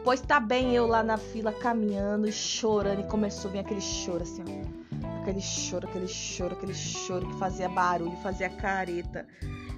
Pois 0.04 0.22
tá 0.22 0.40
bem 0.40 0.74
eu 0.74 0.88
lá 0.88 1.04
na 1.04 1.18
fila 1.18 1.52
caminhando 1.52 2.28
e 2.28 2.32
chorando, 2.32 3.02
e 3.02 3.08
começou 3.08 3.50
a 3.50 3.54
vir 3.54 3.60
aquele 3.60 3.82
choro 3.82 4.24
assim, 4.24 4.42
ó. 4.42 5.22
Aquele 5.22 5.42
choro, 5.42 5.88
aquele 5.88 6.08
choro, 6.08 6.56
aquele 6.56 6.74
choro 6.74 7.28
que 7.28 7.36
fazia 7.38 7.68
barulho, 7.68 8.16
fazia 8.24 8.50
careta. 8.50 9.28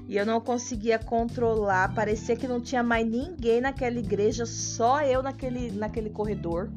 E 0.08 0.16
eu 0.16 0.26
não 0.26 0.40
conseguia 0.40 1.00
controlar, 1.00 1.94
parecia 1.96 2.36
que 2.36 2.48
não 2.48 2.62
tinha 2.62 2.84
mais 2.84 3.08
ninguém 3.08 3.60
naquela 3.60 3.98
igreja, 3.98 4.46
só 4.46 5.02
eu 5.02 5.24
naquele, 5.24 5.72
naquele 5.72 6.12
corredor, 6.12 6.70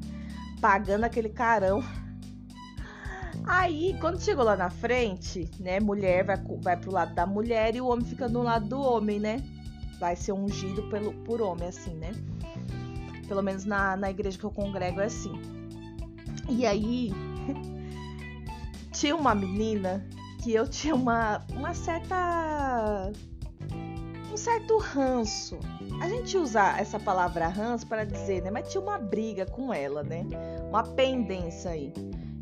pagando 0.60 1.04
aquele 1.04 1.28
carão. 1.28 1.82
Aí, 3.46 3.96
quando 4.00 4.20
chegou 4.20 4.44
lá 4.44 4.56
na 4.56 4.70
frente, 4.70 5.50
né, 5.58 5.80
mulher 5.80 6.24
vai, 6.24 6.36
vai 6.60 6.76
pro 6.76 6.92
lado 6.92 7.14
da 7.14 7.26
mulher 7.26 7.74
e 7.74 7.80
o 7.80 7.86
homem 7.88 8.04
fica 8.04 8.28
do 8.28 8.42
lado 8.42 8.66
do 8.66 8.80
homem, 8.80 9.18
né? 9.18 9.42
Vai 9.98 10.16
ser 10.16 10.32
ungido 10.32 10.82
pelo, 10.84 11.12
por 11.24 11.40
homem, 11.40 11.68
assim, 11.68 11.94
né? 11.94 12.12
Pelo 13.26 13.42
menos 13.42 13.64
na, 13.64 13.96
na 13.96 14.10
igreja 14.10 14.38
que 14.38 14.44
eu 14.44 14.50
congrego 14.50 15.00
é 15.00 15.06
assim. 15.06 15.32
E 16.48 16.66
aí, 16.66 17.12
tinha 18.92 19.16
uma 19.16 19.34
menina 19.34 20.04
que 20.42 20.52
eu 20.52 20.68
tinha 20.68 20.94
uma, 20.94 21.44
uma 21.50 21.72
certa. 21.72 23.12
um 24.30 24.36
certo 24.36 24.78
ranço. 24.78 25.58
A 26.00 26.08
gente 26.08 26.36
usa 26.36 26.76
essa 26.78 26.98
palavra 26.98 27.46
ranço 27.48 27.86
para 27.86 28.04
dizer, 28.04 28.42
né? 28.42 28.50
Mas 28.50 28.70
tinha 28.70 28.80
uma 28.80 28.98
briga 28.98 29.46
com 29.46 29.72
ela, 29.72 30.02
né? 30.02 30.26
Uma 30.68 30.82
pendência 30.82 31.70
aí. 31.70 31.92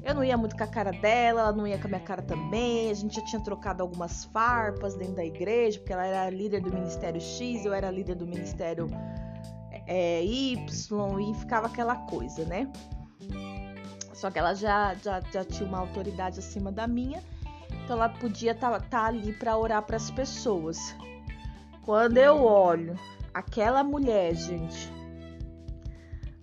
Eu 0.03 0.15
não 0.15 0.25
ia 0.25 0.37
muito 0.37 0.57
com 0.57 0.65
a 0.65 0.67
cara 0.67 0.93
dela, 0.93 1.41
ela 1.41 1.53
não 1.53 1.67
ia 1.67 1.79
com 1.79 1.87
a 1.87 1.91
minha 1.91 2.01
cara 2.01 2.23
também. 2.23 2.91
A 2.91 2.95
gente 2.95 3.17
já 3.17 3.25
tinha 3.25 3.43
trocado 3.43 3.83
algumas 3.83 4.25
farpas 4.27 4.95
dentro 4.95 5.15
da 5.15 5.25
igreja, 5.25 5.79
porque 5.79 5.93
ela 5.93 6.07
era 6.07 6.31
líder 6.31 6.63
do 6.63 6.73
ministério 6.73 7.21
X, 7.21 7.65
eu 7.65 7.73
era 7.73 7.91
líder 7.91 8.15
do 8.15 8.27
ministério 8.27 8.87
é, 9.87 10.25
Y, 10.25 11.21
e 11.21 11.35
ficava 11.35 11.67
aquela 11.67 11.97
coisa, 11.97 12.45
né? 12.45 12.71
Só 14.15 14.31
que 14.31 14.39
ela 14.39 14.55
já, 14.55 14.95
já, 14.95 15.21
já 15.33 15.45
tinha 15.45 15.69
uma 15.69 15.79
autoridade 15.79 16.39
acima 16.39 16.71
da 16.71 16.87
minha, 16.87 17.23
então 17.85 17.97
ela 17.97 18.09
podia 18.09 18.53
estar 18.53 18.71
tá, 18.71 18.81
tá 18.81 19.05
ali 19.07 19.33
para 19.33 19.57
orar 19.57 19.83
para 19.83 19.97
as 19.97 20.11
pessoas. 20.11 20.95
Quando 21.83 22.19
eu 22.19 22.45
olho 22.45 22.99
aquela 23.35 23.83
mulher, 23.83 24.35
gente, 24.35 24.93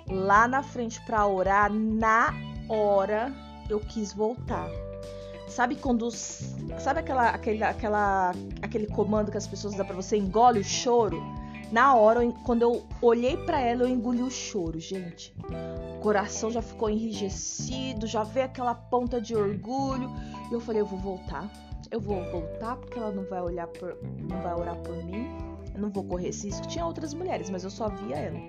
lá 0.09 0.47
na 0.47 0.63
frente 0.63 0.99
para 1.05 1.25
orar, 1.25 1.71
na 1.71 2.33
hora 2.67 3.31
eu 3.69 3.79
quis 3.79 4.13
voltar. 4.13 4.69
Sabe 5.47 5.75
quando. 5.75 6.11
Sabe 6.11 6.99
aquela, 6.99 7.29
aquele, 7.29 7.63
aquela, 7.63 8.33
aquele 8.61 8.87
comando 8.87 9.31
que 9.31 9.37
as 9.37 9.47
pessoas 9.47 9.75
dão 9.75 9.85
pra 9.85 9.95
você? 9.95 10.17
Engole 10.17 10.59
o 10.59 10.63
choro? 10.63 11.21
Na 11.71 11.95
hora, 11.95 12.21
quando 12.45 12.61
eu 12.61 12.85
olhei 13.01 13.35
para 13.35 13.59
ela, 13.59 13.83
eu 13.83 13.89
engoli 13.89 14.21
o 14.21 14.31
choro, 14.31 14.79
gente. 14.79 15.35
O 15.97 15.99
coração 15.99 16.49
já 16.49 16.61
ficou 16.61 16.89
enrijecido, 16.89 18.07
já 18.07 18.23
veio 18.23 18.45
aquela 18.45 18.73
ponta 18.73 19.19
de 19.19 19.35
orgulho. 19.35 20.09
E 20.49 20.53
eu 20.53 20.61
falei, 20.61 20.81
eu 20.81 20.85
vou 20.85 20.99
voltar. 20.99 21.49
Eu 21.91 21.99
vou 21.99 22.23
voltar 22.31 22.77
porque 22.77 22.97
ela 22.97 23.11
não 23.11 23.23
vai 23.23 23.41
olhar 23.41 23.67
por, 23.67 23.97
não 24.29 24.41
vai 24.41 24.53
orar 24.53 24.77
por 24.77 24.95
mim. 25.03 25.27
Eu 25.73 25.81
não 25.81 25.89
vou 25.89 26.03
correr 26.03 26.29
esse 26.29 26.47
risco. 26.47 26.67
Tinha 26.67 26.85
outras 26.85 27.13
mulheres, 27.13 27.49
mas 27.49 27.63
eu 27.63 27.69
só 27.69 27.89
via 27.89 28.15
ela. 28.15 28.39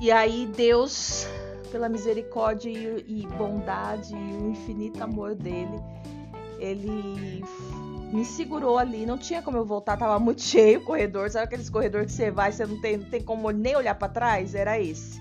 E 0.00 0.10
aí 0.10 0.46
Deus 0.46 1.26
pela 1.76 1.90
misericórdia 1.90 2.70
e, 2.70 3.26
bondade 3.36 4.14
e 4.14 4.16
o 4.16 4.50
infinito 4.50 5.04
amor 5.04 5.34
dele, 5.34 5.78
ele 6.58 7.44
me 8.10 8.24
segurou 8.24 8.78
ali, 8.78 9.04
não 9.04 9.18
tinha 9.18 9.42
como 9.42 9.58
eu 9.58 9.64
voltar, 9.66 9.94
tava 9.98 10.18
muito 10.18 10.40
cheio 10.42 10.80
o 10.80 10.84
corredor, 10.84 11.28
sabe 11.28 11.44
aqueles 11.44 11.68
corredores 11.68 12.06
que 12.06 12.16
você 12.16 12.30
vai, 12.30 12.50
você 12.50 12.64
não 12.64 12.80
tem, 12.80 12.96
não 12.96 13.10
tem 13.10 13.22
como 13.22 13.50
nem 13.50 13.76
olhar 13.76 13.94
para 13.94 14.08
trás? 14.08 14.54
Era 14.54 14.80
esse. 14.80 15.20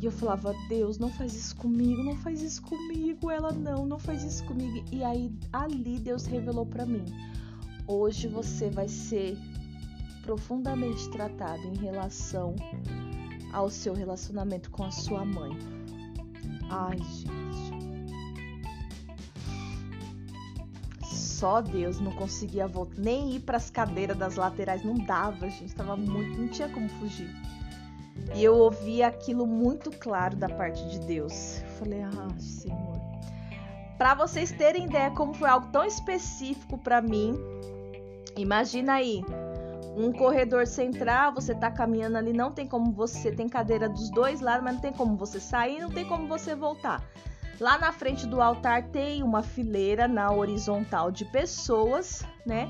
E 0.00 0.06
eu 0.06 0.10
falava, 0.10 0.52
Deus, 0.68 0.98
não 0.98 1.10
faz 1.10 1.36
isso 1.36 1.54
comigo, 1.54 2.02
não 2.02 2.16
faz 2.16 2.42
isso 2.42 2.60
comigo. 2.62 3.30
Ela, 3.30 3.52
não, 3.52 3.86
não 3.86 3.98
faz 3.98 4.24
isso 4.24 4.42
comigo. 4.44 4.82
E 4.90 5.04
aí, 5.04 5.30
ali, 5.52 6.00
Deus 6.00 6.24
revelou 6.24 6.64
para 6.64 6.86
mim: 6.86 7.04
hoje 7.86 8.26
você 8.26 8.70
vai 8.70 8.88
ser 8.88 9.36
profundamente 10.22 11.08
tratado 11.10 11.62
em 11.66 11.76
relação 11.76 12.56
ao 13.52 13.70
seu 13.70 13.94
relacionamento 13.94 14.70
com 14.70 14.84
a 14.84 14.90
sua 14.90 15.24
mãe. 15.24 15.56
Ai, 16.70 16.98
gente. 16.98 17.40
Só 21.04 21.60
Deus 21.60 21.98
não 22.00 22.12
conseguia 22.12 22.68
voltar, 22.68 23.00
nem 23.00 23.36
ir 23.36 23.40
para 23.40 23.56
as 23.56 23.70
cadeiras 23.70 24.16
das 24.16 24.36
laterais, 24.36 24.84
não 24.84 24.94
dava, 24.94 25.48
gente, 25.48 25.74
tava 25.74 25.96
muito, 25.96 26.38
não 26.38 26.48
tinha 26.48 26.68
como 26.68 26.88
fugir. 26.88 27.30
E 28.34 28.44
eu 28.44 28.54
ouvi 28.56 29.02
aquilo 29.02 29.46
muito 29.46 29.90
claro 29.90 30.36
da 30.36 30.48
parte 30.48 30.86
de 30.90 31.00
Deus. 31.00 31.62
Eu 31.62 31.68
falei: 31.70 32.02
"Ah, 32.02 32.28
Senhor". 32.38 33.00
Para 33.96 34.14
vocês 34.14 34.52
terem 34.52 34.84
ideia 34.84 35.10
como 35.10 35.34
foi 35.34 35.48
algo 35.48 35.68
tão 35.68 35.84
específico 35.84 36.78
para 36.78 37.00
mim, 37.02 37.34
imagina 38.36 38.94
aí, 38.94 39.24
um 39.96 40.12
corredor 40.12 40.66
central, 40.66 41.32
você 41.32 41.54
tá 41.54 41.70
caminhando 41.70 42.16
ali, 42.16 42.32
não 42.32 42.50
tem 42.50 42.66
como 42.66 42.92
você, 42.92 43.32
tem 43.32 43.48
cadeira 43.48 43.88
dos 43.88 44.10
dois 44.10 44.40
lados, 44.40 44.64
mas 44.64 44.74
não 44.74 44.80
tem 44.80 44.92
como 44.92 45.16
você 45.16 45.40
sair, 45.40 45.80
não 45.80 45.90
tem 45.90 46.04
como 46.04 46.26
você 46.26 46.54
voltar. 46.54 47.02
Lá 47.60 47.76
na 47.76 47.92
frente 47.92 48.26
do 48.26 48.40
altar 48.40 48.84
tem 48.84 49.22
uma 49.22 49.42
fileira 49.42 50.08
na 50.08 50.32
horizontal 50.32 51.10
de 51.10 51.26
pessoas, 51.26 52.24
né? 52.46 52.68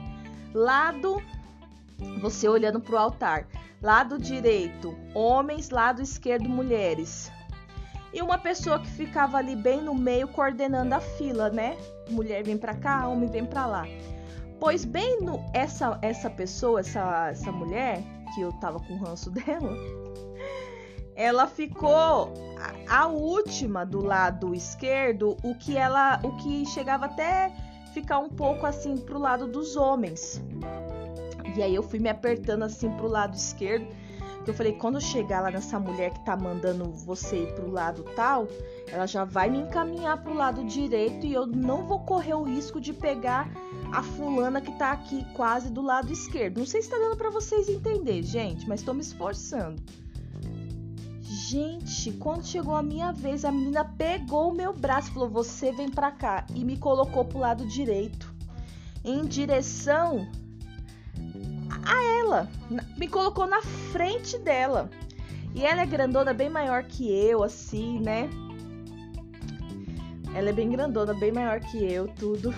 Lado 0.53 1.23
Você 2.21 2.49
olhando 2.49 2.81
para 2.81 2.95
o 2.95 2.99
altar. 2.99 3.47
Lado 3.81 4.19
direito, 4.19 4.97
homens, 5.15 5.71
lado 5.71 6.03
esquerdo, 6.03 6.49
mulheres. 6.49 7.31
E 8.13 8.21
uma 8.21 8.39
pessoa 8.39 8.81
que 8.81 8.89
ficava 8.89 9.39
ali 9.39 9.55
bem 9.55 9.81
no 9.81 9.95
meio 9.95 10.27
coordenando 10.29 10.95
a 10.95 11.01
fila, 11.01 11.51
né? 11.51 11.77
Mulher 12.09 12.43
vem 12.43 12.59
para 12.59 12.75
cá, 12.75 13.07
homem 13.07 13.29
vem 13.29 13.45
para 13.45 13.67
lá. 13.67 13.87
Pois 14.61 14.85
bem 14.85 15.23
no 15.23 15.43
essa 15.55 15.99
essa 16.03 16.29
pessoa, 16.29 16.81
essa 16.81 17.31
essa 17.31 17.51
mulher 17.51 18.03
que 18.35 18.43
eu 18.43 18.53
tava 18.53 18.79
com 18.79 18.97
ranço 18.97 19.31
dela, 19.33 19.75
ela 21.17 21.47
ficou 21.47 22.33
a, 22.87 23.01
a, 23.03 23.07
última 23.07 23.85
do 23.85 24.05
lado 24.05 24.55
esquerdo, 24.55 25.37
o 25.43 25.55
que 25.55 25.77
ela, 25.77 26.21
o 26.23 26.37
que 26.37 26.65
chegava 26.67 27.07
até 27.07 27.51
ficar 27.93 28.19
um 28.19 28.29
pouco 28.29 28.67
assim 28.67 28.97
pro 28.97 29.19
lado 29.19 29.47
dos 29.47 29.77
homens. 29.77 30.43
E 31.57 31.63
aí 31.63 31.75
eu 31.75 31.83
fui 31.83 31.99
me 31.99 32.09
apertando 32.09 32.63
assim 32.63 32.91
pro 32.93 33.09
lado 33.09 33.35
esquerdo. 33.35 33.87
Que 34.45 34.51
eu 34.51 34.55
falei, 34.55 34.73
quando 34.73 34.95
eu 34.95 35.01
chegar 35.01 35.41
lá 35.41 35.51
nessa 35.51 35.79
mulher 35.79 36.13
que 36.13 36.25
tá 36.25 36.37
mandando 36.37 36.91
você 36.91 37.43
ir 37.43 37.55
pro 37.55 37.71
lado 37.71 38.05
tal, 38.17 38.49
ela 38.89 39.07
já 39.07 39.25
vai 39.25 39.51
me 39.51 39.59
encaminhar 39.59 40.23
pro 40.23 40.35
lado 40.35 40.65
direito 40.65 41.27
e 41.27 41.33
eu 41.33 41.47
não 41.47 41.87
vou 41.87 42.01
correr 42.01 42.35
o 42.35 42.43
risco 42.43 42.81
de 42.81 42.93
pegar 42.93 43.51
a 43.93 44.03
fulana 44.03 44.61
que 44.61 44.73
tá 44.73 44.93
aqui 44.93 45.25
quase 45.35 45.71
do 45.71 45.83
lado 45.83 46.11
esquerdo. 46.13 46.59
Não 46.59 46.67
sei 46.67 46.81
se 46.81 46.89
tá 46.89 46.97
dando 46.97 47.17
para 47.17 47.31
vocês 47.31 47.69
entender, 47.69 48.23
gente, 48.23 48.67
mas 48.67 48.83
tô 48.83 48.95
me 48.95 49.01
esforçando. 49.01 49.83
Gente, 51.23 52.13
quando 52.13 52.45
chegou 52.45 52.75
a 52.75 52.83
minha 52.83 53.13
vez, 53.13 53.45
a 53.45 53.53
menina 53.53 53.85
pegou 53.85 54.51
o 54.51 54.55
meu 54.55 54.73
braço 54.73 55.11
e 55.11 55.15
falou: 55.15 55.29
Você 55.29 55.71
vem 55.71 55.89
pra 55.89 56.11
cá. 56.11 56.47
E 56.55 56.65
me 56.65 56.77
colocou 56.77 57.25
pro 57.25 57.39
lado 57.39 57.67
direito, 57.67 58.33
em 59.05 59.25
direção 59.25 60.29
a 61.91 62.19
ela. 62.21 62.49
Me 62.97 63.09
colocou 63.09 63.47
na 63.47 63.63
frente 63.63 64.39
dela. 64.39 64.91
E 65.55 65.65
ela 65.65 65.83
é 65.83 65.87
grandona, 65.87 66.33
bem 66.33 66.49
maior 66.49 66.85
que 66.85 67.11
eu, 67.11 67.43
assim, 67.43 67.99
né? 68.01 68.31
Ela 70.35 70.51
é 70.51 70.53
bem 70.53 70.71
grandona, 70.71 71.13
bem 71.15 71.33
maior 71.33 71.61
que 71.61 71.79
eu, 71.79 72.07
tudo. 72.07 72.55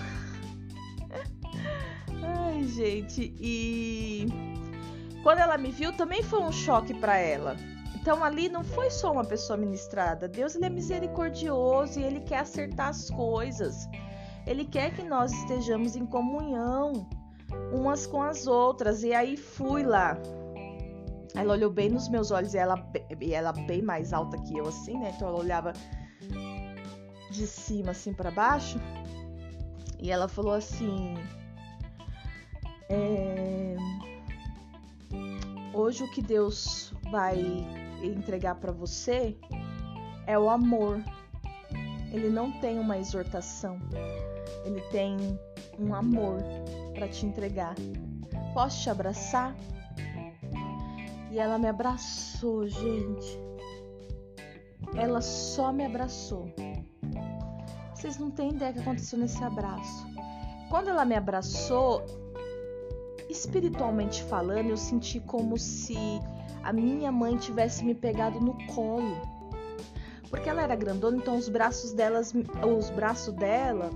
Ai, 2.23 2.63
gente. 2.63 3.33
E 3.39 4.27
quando 5.23 5.39
ela 5.39 5.57
me 5.57 5.71
viu, 5.71 5.91
também 5.93 6.21
foi 6.21 6.39
um 6.39 6.51
choque 6.51 6.93
para 6.93 7.17
ela 7.17 7.57
então 8.03 8.21
ali 8.21 8.49
não 8.49 8.65
foi 8.65 8.91
só 8.91 9.13
uma 9.13 9.23
pessoa 9.23 9.55
ministrada. 9.55 10.27
Deus 10.27 10.55
ele 10.55 10.65
é 10.65 10.69
misericordioso 10.69 12.01
e 12.01 12.03
ele 12.03 12.19
quer 12.19 12.39
acertar 12.39 12.89
as 12.89 13.09
coisas. 13.09 13.87
Ele 14.45 14.65
quer 14.65 14.93
que 14.93 15.01
nós 15.03 15.31
estejamos 15.31 15.95
em 15.95 16.05
comunhão 16.05 17.07
umas 17.71 18.05
com 18.05 18.21
as 18.21 18.47
outras. 18.47 19.03
E 19.03 19.13
aí 19.13 19.35
fui 19.35 19.83
lá. 19.83 20.17
Ela 21.35 21.53
olhou 21.53 21.71
bem 21.71 21.89
nos 21.89 22.07
meus 22.09 22.29
olhos 22.29 22.53
e 22.53 22.57
ela, 22.57 22.85
e 23.19 23.33
ela 23.33 23.51
bem 23.51 23.81
mais 23.81 24.13
alta 24.13 24.37
que 24.37 24.57
eu 24.57 24.67
assim, 24.67 24.97
né? 24.99 25.11
Então 25.15 25.27
ela 25.27 25.39
olhava 25.39 25.73
de 27.31 27.47
cima 27.47 27.91
assim 27.91 28.13
para 28.13 28.29
baixo. 28.29 28.79
E 29.99 30.11
ela 30.11 30.27
falou 30.27 30.53
assim: 30.53 31.15
é... 32.89 33.75
Hoje 35.73 36.03
o 36.03 36.11
que 36.11 36.21
Deus 36.21 36.93
vai 37.09 37.39
entregar 38.03 38.55
para 38.55 38.71
você 38.71 39.35
é 40.27 40.37
o 40.37 40.49
amor. 40.49 41.03
Ele 42.11 42.29
não 42.29 42.51
tem 42.59 42.77
uma 42.77 42.99
exortação, 42.99 43.79
ele 44.63 44.81
tem 44.91 45.17
um 45.79 45.95
amor 45.95 46.37
para 47.03 47.11
te 47.11 47.25
entregar. 47.25 47.75
Posso 48.53 48.83
te 48.83 48.89
abraçar? 48.89 49.53
E 51.31 51.37
ela 51.37 51.57
me 51.57 51.67
abraçou, 51.67 52.65
gente. 52.65 53.39
Ela 54.95 55.19
só 55.19 55.73
me 55.73 55.83
abraçou. 55.83 56.49
Vocês 57.93 58.17
não 58.17 58.31
têm 58.31 58.51
ideia 58.51 58.71
do 58.71 58.75
que 58.75 58.81
aconteceu 58.81 59.19
nesse 59.19 59.43
abraço. 59.43 60.05
Quando 60.69 60.89
ela 60.89 61.03
me 61.03 61.15
abraçou, 61.15 62.05
espiritualmente 63.29 64.23
falando, 64.23 64.69
eu 64.69 64.77
senti 64.77 65.19
como 65.19 65.57
se 65.57 65.97
a 66.63 66.71
minha 66.71 67.11
mãe 67.11 67.35
tivesse 67.35 67.83
me 67.83 67.93
pegado 67.93 68.39
no 68.39 68.53
colo. 68.67 69.17
Porque 70.29 70.47
ela 70.47 70.61
era 70.61 70.75
grandona, 70.75 71.17
então 71.17 71.35
os 71.35 71.49
braços 71.49 71.91
delas, 71.91 72.33
os 72.65 72.89
braços 72.91 73.33
dela 73.33 73.89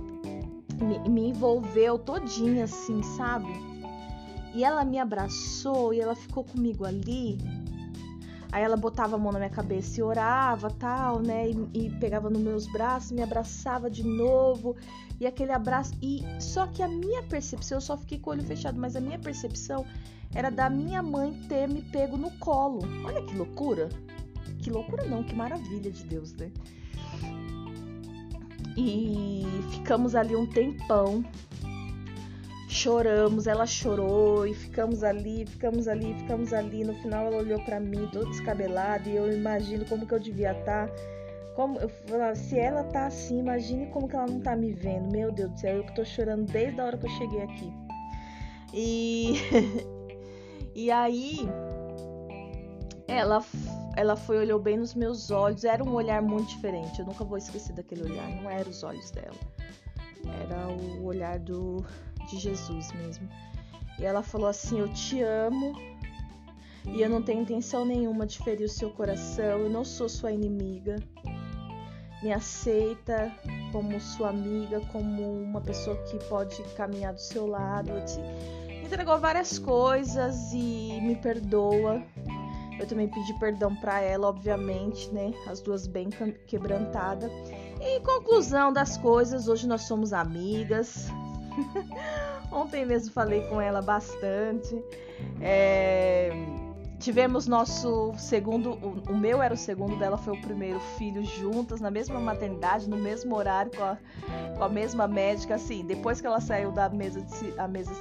me, 0.80 0.98
me 1.08 1.28
envolveu 1.28 1.98
todinha 1.98 2.64
assim, 2.64 3.02
sabe? 3.02 3.52
E 4.54 4.64
ela 4.64 4.84
me 4.84 4.98
abraçou 4.98 5.92
e 5.92 6.00
ela 6.00 6.14
ficou 6.14 6.44
comigo 6.44 6.84
ali. 6.84 7.38
Aí 8.50 8.62
ela 8.62 8.76
botava 8.76 9.16
a 9.16 9.18
mão 9.18 9.30
na 9.30 9.38
minha 9.38 9.50
cabeça 9.50 10.00
e 10.00 10.02
orava, 10.02 10.70
tal, 10.70 11.20
né? 11.20 11.50
E, 11.50 11.86
e, 11.86 11.90
pegava 11.98 12.30
nos 12.30 12.40
meus 12.40 12.66
braços, 12.66 13.12
me 13.12 13.22
abraçava 13.22 13.90
de 13.90 14.02
novo. 14.02 14.74
E 15.20 15.26
aquele 15.26 15.52
abraço. 15.52 15.92
E 16.00 16.24
só 16.40 16.66
que 16.66 16.82
a 16.82 16.88
minha 16.88 17.22
percepção, 17.24 17.76
eu 17.76 17.82
só 17.82 17.96
fiquei 17.96 18.18
com 18.18 18.30
o 18.30 18.32
olho 18.32 18.42
fechado, 18.42 18.80
mas 18.80 18.96
a 18.96 19.00
minha 19.00 19.18
percepção 19.18 19.84
era 20.34 20.50
da 20.50 20.70
minha 20.70 21.02
mãe 21.02 21.32
ter 21.48 21.68
me 21.68 21.82
pego 21.82 22.16
no 22.16 22.30
colo. 22.38 22.80
Olha 23.04 23.22
que 23.22 23.36
loucura! 23.36 23.88
Que 24.62 24.70
loucura 24.70 25.04
não, 25.04 25.22
que 25.22 25.34
maravilha 25.34 25.90
de 25.90 26.04
Deus, 26.04 26.32
né? 26.32 26.50
E 28.80 29.42
ficamos 29.72 30.14
ali 30.14 30.36
um 30.36 30.46
tempão. 30.46 31.24
Choramos, 32.68 33.48
ela 33.48 33.66
chorou 33.66 34.46
e 34.46 34.54
ficamos 34.54 35.02
ali, 35.02 35.44
ficamos 35.46 35.88
ali, 35.88 36.14
ficamos 36.14 36.52
ali. 36.52 36.84
No 36.84 36.94
final 36.94 37.26
ela 37.26 37.38
olhou 37.38 37.60
para 37.64 37.80
mim 37.80 38.08
toda 38.12 38.26
descabelada 38.26 39.08
e 39.08 39.16
eu 39.16 39.32
imagino 39.32 39.84
como 39.86 40.06
que 40.06 40.14
eu 40.14 40.20
devia 40.20 40.52
estar. 40.52 40.86
Tá. 40.86 40.94
Como 41.56 41.76
se 42.36 42.56
ela 42.56 42.84
tá 42.84 43.06
assim, 43.06 43.40
imagine 43.40 43.86
como 43.86 44.06
que 44.06 44.14
ela 44.14 44.28
não 44.28 44.38
tá 44.38 44.54
me 44.54 44.72
vendo. 44.72 45.10
Meu 45.10 45.32
Deus 45.32 45.50
do 45.50 45.58
céu, 45.58 45.78
eu 45.78 45.84
que 45.84 45.96
tô 45.96 46.04
chorando 46.04 46.46
desde 46.52 46.80
a 46.80 46.84
hora 46.84 46.96
que 46.96 47.06
eu 47.06 47.10
cheguei 47.10 47.42
aqui. 47.42 47.72
E 48.72 49.34
E 50.80 50.92
aí 50.92 51.48
ela 53.08 53.40
ela 53.98 54.14
foi 54.14 54.38
olhou 54.38 54.60
bem 54.60 54.76
nos 54.76 54.94
meus 54.94 55.28
olhos, 55.28 55.64
era 55.64 55.82
um 55.82 55.92
olhar 55.92 56.22
muito 56.22 56.50
diferente. 56.50 57.00
Eu 57.00 57.06
nunca 57.06 57.24
vou 57.24 57.36
esquecer 57.36 57.72
daquele 57.72 58.04
olhar, 58.04 58.28
não 58.28 58.48
eram 58.48 58.70
os 58.70 58.84
olhos 58.84 59.10
dela. 59.10 59.34
Era 60.40 60.68
o 60.68 61.04
olhar 61.04 61.36
do 61.40 61.84
de 62.28 62.38
Jesus 62.38 62.92
mesmo. 62.92 63.28
E 63.98 64.04
ela 64.04 64.22
falou 64.22 64.46
assim: 64.46 64.78
"Eu 64.78 64.88
te 64.92 65.20
amo 65.20 65.74
e 66.86 67.02
eu 67.02 67.10
não 67.10 67.20
tenho 67.20 67.42
intenção 67.42 67.84
nenhuma 67.84 68.24
de 68.24 68.38
ferir 68.38 68.66
o 68.66 68.68
seu 68.68 68.88
coração. 68.90 69.58
Eu 69.62 69.68
não 69.68 69.84
sou 69.84 70.08
sua 70.08 70.30
inimiga. 70.30 70.94
Me 72.22 72.32
aceita 72.32 73.32
como 73.72 74.00
sua 74.00 74.28
amiga, 74.28 74.80
como 74.92 75.42
uma 75.42 75.60
pessoa 75.60 75.96
que 76.04 76.16
pode 76.28 76.62
caminhar 76.76 77.14
do 77.14 77.20
seu 77.20 77.48
lado. 77.48 77.90
Entregou 78.84 79.18
várias 79.18 79.58
coisas 79.58 80.52
e 80.52 81.00
me 81.02 81.16
perdoa. 81.16 82.00
Eu 82.78 82.86
também 82.86 83.08
pedi 83.08 83.32
perdão 83.34 83.74
para 83.74 84.00
ela, 84.00 84.28
obviamente, 84.28 85.10
né? 85.12 85.32
As 85.46 85.60
duas 85.60 85.86
bem 85.86 86.08
quebrantadas. 86.46 87.30
Em 87.80 88.00
conclusão 88.02 88.72
das 88.72 88.96
coisas, 88.96 89.48
hoje 89.48 89.66
nós 89.66 89.82
somos 89.82 90.12
amigas. 90.12 91.08
Ontem 92.52 92.86
mesmo 92.86 93.12
falei 93.12 93.42
com 93.48 93.60
ela 93.60 93.82
bastante. 93.82 94.82
É 95.40 96.30
Tivemos 96.98 97.46
nosso 97.46 98.12
segundo, 98.18 98.72
o, 99.08 99.16
meu 99.16 99.40
era 99.40 99.54
o 99.54 99.56
segundo, 99.56 99.96
dela 99.96 100.18
foi 100.18 100.36
o 100.36 100.40
primeiro 100.40 100.80
filho 100.98 101.24
juntas, 101.24 101.80
na 101.80 101.92
mesma 101.92 102.18
maternidade, 102.18 102.90
no 102.90 102.96
mesmo 102.96 103.36
horário, 103.36 103.70
com 103.70 103.84
a, 103.84 103.96
com 104.56 104.64
a 104.64 104.68
mesma 104.68 105.06
médica. 105.06 105.54
Assim, 105.54 105.84
depois 105.84 106.20
que 106.20 106.26
ela 106.26 106.40
saiu 106.40 106.72
da 106.72 106.88
mesa, 106.88 107.22
de, 107.22 107.54
a 107.56 107.68
mesa 107.68 107.94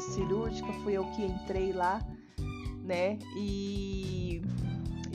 cirúrgica, 0.00 0.72
fui 0.82 0.94
eu 0.94 1.04
que 1.10 1.26
entrei 1.26 1.72
lá, 1.72 2.00
né? 2.88 3.18
E, 3.36 4.42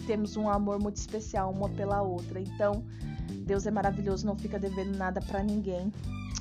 temos 0.06 0.38
um 0.38 0.50
amor 0.50 0.80
muito 0.80 0.98
especial 0.98 1.52
uma 1.52 1.70
pela 1.70 2.02
outra. 2.02 2.40
Então, 2.40 2.84
Deus 3.46 3.66
é 3.66 3.72
maravilhoso, 3.72 4.26
não 4.26 4.38
fica 4.38 4.60
devendo 4.60 4.98
nada 4.98 5.22
para 5.22 5.44
ninguém. 5.44 5.92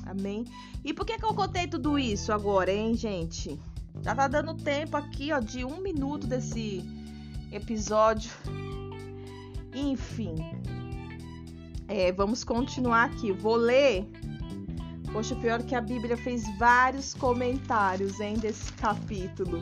Amém? 0.05 0.45
E 0.83 0.93
por 0.93 1.05
que, 1.05 1.17
que 1.17 1.25
eu 1.25 1.33
contei 1.33 1.67
tudo 1.67 1.97
isso 1.97 2.31
agora, 2.31 2.71
hein, 2.71 2.93
gente? 2.93 3.59
Já 4.01 4.13
tá 4.13 4.27
dando 4.27 4.53
tempo 4.53 4.97
aqui, 4.97 5.31
ó, 5.31 5.39
de 5.39 5.63
um 5.63 5.81
minuto 5.81 6.27
desse 6.27 6.83
episódio. 7.51 8.31
Enfim. 9.73 10.35
É, 11.87 12.11
vamos 12.11 12.43
continuar 12.43 13.05
aqui. 13.05 13.31
Vou 13.31 13.55
ler. 13.55 14.05
Poxa, 15.11 15.35
pior 15.35 15.61
que 15.63 15.75
a 15.75 15.81
Bíblia 15.81 16.17
fez 16.17 16.43
vários 16.57 17.13
comentários, 17.13 18.19
hein, 18.19 18.33
desse 18.33 18.73
capítulo. 18.73 19.59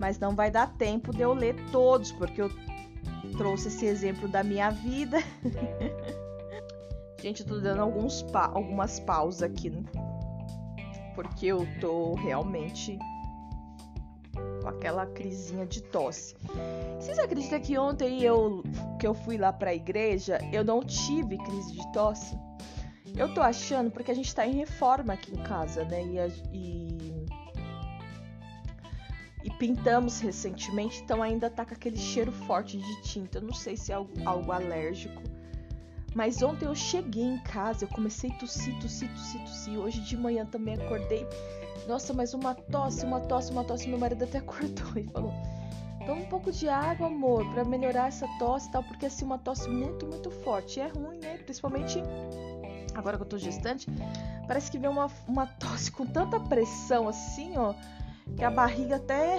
Mas 0.00 0.18
não 0.18 0.34
vai 0.34 0.50
dar 0.50 0.66
tempo 0.78 1.14
de 1.14 1.20
eu 1.20 1.34
ler 1.34 1.54
todos, 1.70 2.10
porque 2.10 2.40
eu 2.40 2.50
trouxe 3.36 3.68
esse 3.68 3.84
exemplo 3.84 4.26
da 4.26 4.42
minha 4.42 4.70
vida. 4.70 5.18
Gente, 7.22 7.42
eu 7.42 7.46
tô 7.46 7.60
dando 7.60 7.82
alguns 7.82 8.22
pa 8.22 8.46
algumas 8.46 8.98
pausas 8.98 9.42
aqui, 9.42 9.68
né? 9.68 9.84
Porque 11.14 11.46
eu 11.46 11.66
tô 11.78 12.14
realmente 12.14 12.98
com 14.62 14.68
aquela 14.68 15.04
crisinha 15.04 15.66
de 15.66 15.82
tosse. 15.82 16.34
Vocês 16.98 17.18
acreditam 17.18 17.60
que 17.60 17.76
ontem 17.76 18.22
eu 18.22 18.62
que 18.98 19.06
eu 19.06 19.12
fui 19.12 19.36
lá 19.36 19.52
para 19.52 19.68
a 19.68 19.74
igreja, 19.74 20.38
eu 20.50 20.64
não 20.64 20.82
tive 20.82 21.36
crise 21.36 21.72
de 21.72 21.92
tosse? 21.92 22.38
Eu 23.14 23.34
tô 23.34 23.42
achando 23.42 23.90
porque 23.90 24.10
a 24.10 24.14
gente 24.14 24.34
tá 24.34 24.46
em 24.46 24.54
reforma 24.54 25.12
aqui 25.12 25.32
em 25.32 25.42
casa, 25.42 25.84
né? 25.84 26.02
E, 26.02 26.16
e, 26.56 27.19
e 29.42 29.50
pintamos 29.50 30.20
recentemente, 30.20 31.00
então 31.02 31.22
ainda 31.22 31.48
tá 31.48 31.64
com 31.64 31.74
aquele 31.74 31.96
cheiro 31.96 32.30
forte 32.30 32.78
de 32.78 33.02
tinta. 33.02 33.38
Eu 33.38 33.42
não 33.42 33.54
sei 33.54 33.76
se 33.76 33.92
é 33.92 33.94
algo, 33.94 34.12
algo 34.24 34.52
alérgico. 34.52 35.22
Mas 36.14 36.42
ontem 36.42 36.66
eu 36.66 36.74
cheguei 36.74 37.22
em 37.22 37.38
casa, 37.38 37.84
eu 37.84 37.88
comecei 37.88 38.30
a 38.30 38.34
tossir, 38.34 38.76
tossir, 38.80 39.08
tossir, 39.10 39.40
tossir. 39.42 39.78
Hoje 39.78 40.00
de 40.00 40.16
manhã 40.16 40.44
também 40.44 40.74
acordei. 40.74 41.26
Nossa, 41.86 42.12
mas 42.12 42.34
uma 42.34 42.54
tosse, 42.54 43.04
uma 43.04 43.20
tosse, 43.20 43.52
uma 43.52 43.64
tosse. 43.64 43.88
Meu 43.88 43.98
marido 43.98 44.24
até 44.24 44.38
acordou 44.38 44.92
e 44.96 45.04
falou: 45.04 45.32
Toma 46.04 46.22
um 46.22 46.26
pouco 46.26 46.50
de 46.50 46.68
água, 46.68 47.06
amor, 47.06 47.48
para 47.52 47.64
melhorar 47.64 48.08
essa 48.08 48.26
tosse 48.38 48.68
e 48.68 48.72
tal, 48.72 48.82
porque 48.82 49.06
assim, 49.06 49.24
uma 49.24 49.38
tosse 49.38 49.68
muito, 49.68 50.06
muito 50.06 50.30
forte. 50.30 50.80
É 50.80 50.88
ruim, 50.88 51.18
né? 51.18 51.38
Principalmente 51.38 52.02
agora 52.94 53.16
que 53.16 53.22
eu 53.22 53.28
tô 53.28 53.38
gestante, 53.38 53.86
parece 54.46 54.70
que 54.70 54.78
vem 54.78 54.90
uma, 54.90 55.08
uma 55.28 55.46
tosse 55.46 55.90
com 55.92 56.04
tanta 56.04 56.40
pressão 56.40 57.08
assim, 57.08 57.56
ó, 57.56 57.74
que 58.36 58.44
a 58.44 58.50
barriga 58.50 58.96
até. 58.96 59.38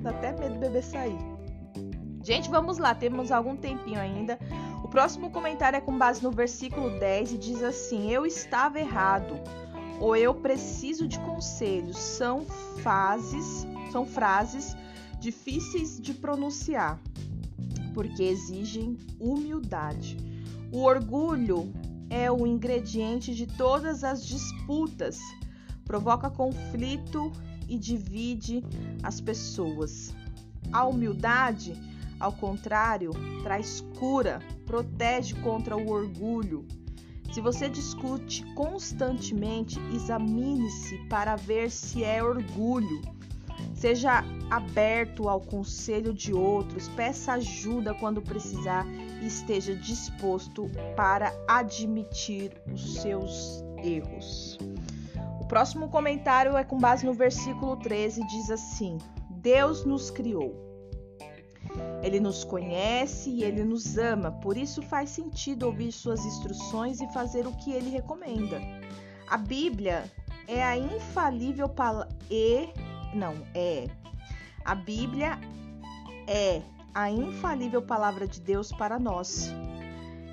dá 0.00 0.10
até 0.10 0.32
medo 0.32 0.54
do 0.54 0.60
bebê 0.60 0.82
sair. 0.82 1.18
Gente, 2.22 2.48
vamos 2.48 2.78
lá, 2.78 2.94
temos 2.94 3.32
algum 3.32 3.56
tempinho 3.56 3.98
ainda. 3.98 4.38
O 4.84 4.88
próximo 4.88 5.30
comentário 5.30 5.76
é 5.76 5.80
com 5.80 5.96
base 5.96 6.22
no 6.22 6.30
versículo 6.30 6.98
10 6.98 7.32
e 7.32 7.38
diz 7.38 7.62
assim: 7.62 8.10
Eu 8.10 8.24
estava 8.24 8.78
errado, 8.78 9.34
ou 10.00 10.16
eu 10.16 10.34
preciso 10.34 11.08
de 11.08 11.18
conselhos. 11.20 11.98
São 11.98 12.44
fases, 12.82 13.66
são 13.90 14.06
frases 14.06 14.76
difíceis 15.18 16.00
de 16.00 16.14
pronunciar, 16.14 17.00
porque 17.94 18.22
exigem 18.22 18.96
humildade. 19.20 20.16
O 20.72 20.82
orgulho 20.82 21.72
é 22.08 22.30
o 22.30 22.46
ingrediente 22.46 23.34
de 23.34 23.46
todas 23.46 24.04
as 24.04 24.24
disputas, 24.24 25.20
provoca 25.84 26.30
conflito 26.30 27.32
e 27.72 27.78
divide 27.78 28.62
as 29.02 29.18
pessoas. 29.18 30.14
A 30.70 30.84
humildade, 30.84 31.72
ao 32.20 32.30
contrário, 32.30 33.10
traz 33.42 33.80
cura, 33.98 34.40
protege 34.66 35.34
contra 35.36 35.74
o 35.74 35.90
orgulho. 35.90 36.66
Se 37.32 37.40
você 37.40 37.70
discute 37.70 38.44
constantemente, 38.54 39.80
examine-se 39.90 40.98
para 41.08 41.34
ver 41.34 41.70
se 41.70 42.04
é 42.04 42.22
orgulho. 42.22 43.00
Seja 43.72 44.22
aberto 44.50 45.30
ao 45.30 45.40
conselho 45.40 46.12
de 46.12 46.34
outros, 46.34 46.88
peça 46.90 47.32
ajuda 47.32 47.94
quando 47.94 48.20
precisar 48.20 48.86
e 49.22 49.26
esteja 49.26 49.74
disposto 49.74 50.70
para 50.94 51.32
admitir 51.48 52.52
os 52.70 52.96
seus 52.96 53.64
erros. 53.82 54.58
Próximo 55.52 55.90
comentário 55.90 56.56
é 56.56 56.64
com 56.64 56.78
base 56.78 57.04
no 57.04 57.12
versículo 57.12 57.76
13, 57.76 58.26
diz 58.26 58.50
assim: 58.50 58.96
Deus 59.28 59.84
nos 59.84 60.10
criou. 60.10 60.56
Ele 62.02 62.18
nos 62.18 62.42
conhece 62.42 63.28
e 63.28 63.44
ele 63.44 63.62
nos 63.62 63.98
ama, 63.98 64.32
por 64.32 64.56
isso 64.56 64.80
faz 64.80 65.10
sentido 65.10 65.66
ouvir 65.66 65.92
suas 65.92 66.24
instruções 66.24 67.02
e 67.02 67.12
fazer 67.12 67.46
o 67.46 67.52
que 67.52 67.70
ele 67.70 67.90
recomenda. 67.90 68.62
A 69.28 69.36
Bíblia 69.36 70.10
é 70.48 70.64
a 70.64 70.74
infalível 70.74 71.68
palavra 71.68 72.08
e 72.30 72.70
não 73.12 73.34
é. 73.54 73.90
A 74.64 74.74
Bíblia 74.74 75.38
é 76.26 76.62
a 76.94 77.10
infalível 77.10 77.82
palavra 77.82 78.26
de 78.26 78.40
Deus 78.40 78.72
para 78.72 78.98
nós. 78.98 79.52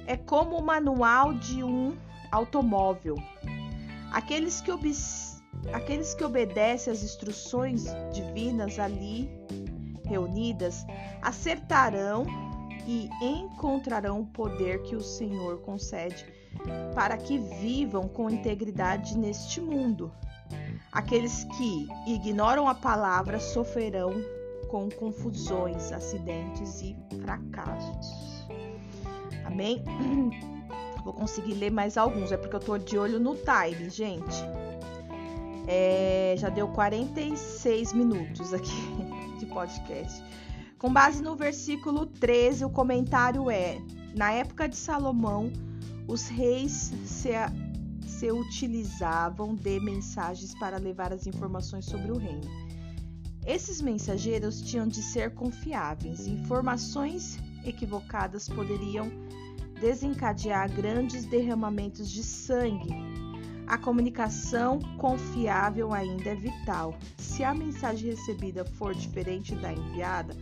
É 0.08 0.16
como 0.16 0.56
o 0.56 0.64
manual 0.64 1.34
de 1.34 1.62
um 1.62 1.98
automóvel. 2.32 3.18
Aqueles 4.12 4.62
que, 4.62 4.72
ob... 4.72 4.92
Aqueles 5.74 6.14
que 6.14 6.24
obedecem 6.24 6.92
às 6.92 7.04
instruções 7.04 7.86
divinas 8.14 8.80
ali 8.80 9.30
reunidas 10.06 10.86
acertarão 11.22 12.26
e 12.88 13.10
encontrarão 13.22 14.22
o 14.22 14.26
poder 14.26 14.82
que 14.82 14.96
o 14.96 15.02
Senhor 15.02 15.60
concede 15.62 16.26
para 16.96 17.16
que 17.18 17.38
vivam 17.38 18.08
com 18.08 18.30
integridade 18.30 19.18
neste 19.18 19.62
mundo. 19.62 20.12
Aqueles 20.92 21.44
que 21.44 21.88
ignoram 22.08 22.68
a 22.68 22.74
palavra 22.74 23.40
sofrerão 23.40 24.12
com 24.70 24.90
confusões, 24.90 25.92
acidentes 25.92 26.82
e 26.82 26.98
fracassos. 27.22 28.48
Amém? 29.46 29.84
Vou 31.04 31.14
conseguir 31.14 31.54
ler 31.54 31.72
mais 31.72 31.98
alguns, 31.98 32.32
é 32.32 32.38
porque 32.38 32.56
eu 32.56 32.60
tô 32.60 32.78
de 32.78 32.98
olho 32.98 33.20
no 33.20 33.36
time, 33.36 33.90
gente. 33.90 34.44
É, 35.68 36.36
já 36.38 36.50
deu 36.50 36.68
46 36.70 37.94
minutos 37.94 38.54
aqui 38.54 38.72
de 39.40 39.46
podcast. 39.46 40.24
Com 40.78 40.92
base 40.92 41.22
no 41.22 41.36
versículo 41.36 42.06
13, 42.06 42.66
o 42.66 42.70
comentário 42.70 43.52
é: 43.52 43.82
Na 44.16 44.32
época 44.32 44.68
de 44.68 44.76
Salomão, 44.76 45.52
os 46.08 46.28
reis 46.28 46.92
se, 47.06 47.30
se 48.08 48.32
utilizavam 48.32 49.56
de 49.56 49.80
mensagens 49.80 50.56
para 50.56 50.78
levar 50.78 51.14
as 51.14 51.28
informações 51.28 51.86
sobre 51.86 52.12
o 52.12 52.18
reino. 52.18 52.50
Esses 53.46 53.82
mensageiros 53.82 54.62
tinham 54.62 54.88
de 54.88 55.02
ser 55.02 55.34
confiáveis. 55.34 56.28
Informações 56.28 57.38
equivocadas 57.66 58.48
poderiam 58.48 59.12
desencadear 59.80 60.72
grandes 60.72 61.26
derramamentos 61.26 62.10
de 62.10 62.24
sangue. 62.24 62.94
A 63.68 63.78
comunicação 63.78 64.80
confiável 64.98 65.94
ainda 65.94 66.30
é 66.30 66.36
vital. 66.36 66.98
Se 67.18 67.44
a 67.44 67.54
mensagem 67.54 68.10
recebida 68.10 68.66
for 68.66 68.96
diferente 68.96 69.56
da 69.56 69.72
enviada, 69.72 70.36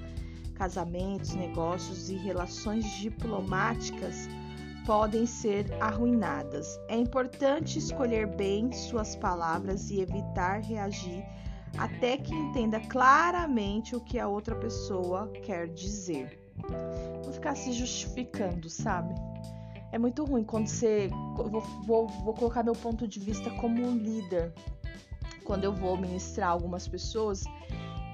casamentos, 0.56 1.36
negócios 1.36 2.10
e 2.10 2.16
relações 2.16 2.86
diplomáticas 2.98 4.28
podem 4.86 5.26
ser 5.26 5.66
arruinadas. 5.82 6.80
É 6.88 6.96
importante 6.96 7.78
escolher 7.78 8.26
bem 8.26 8.72
suas 8.72 9.16
palavras 9.18 9.90
e 9.90 10.00
evitar 10.00 10.62
reagir 10.62 11.26
até 11.78 12.18
que 12.18 12.34
entenda 12.34 12.80
claramente 12.80 13.96
o 13.96 14.00
que 14.00 14.18
a 14.18 14.28
outra 14.28 14.56
pessoa 14.56 15.28
quer 15.44 15.68
dizer. 15.68 16.37
Não 17.26 17.34
ficar 17.34 17.55
se 17.55 17.72
justificando, 17.72 18.70
sabe? 18.70 19.14
É 19.91 19.97
muito 19.97 20.26
ruim 20.26 20.43
quando 20.43 20.68
você. 20.68 21.10
Vou, 21.36 21.62
vou, 21.86 22.08
vou 22.08 22.34
colocar 22.34 22.64
meu 22.64 22.74
ponto 22.74 23.08
de 23.08 23.20
vista 23.20 23.49
como 23.51 23.82
um 23.86 23.97
líder. 23.97 24.53
Quando 25.43 25.64
eu 25.64 25.74
vou 25.74 25.95
ministrar 25.95 26.49
algumas 26.49 26.88
pessoas 26.88 27.45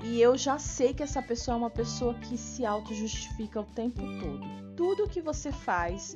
e 0.04 0.22
eu 0.22 0.38
já 0.38 0.60
sei 0.60 0.94
que 0.94 1.02
essa 1.02 1.22
pessoa 1.22 1.56
é 1.56 1.58
uma 1.58 1.70
pessoa 1.70 2.14
que 2.16 2.38
se 2.38 2.66
auto-justifica 2.66 3.62
o 3.62 3.64
tempo 3.64 4.02
todo. 4.20 4.76
Tudo 4.76 5.10
que 5.10 5.22
você 5.22 5.52
faz, 5.52 6.16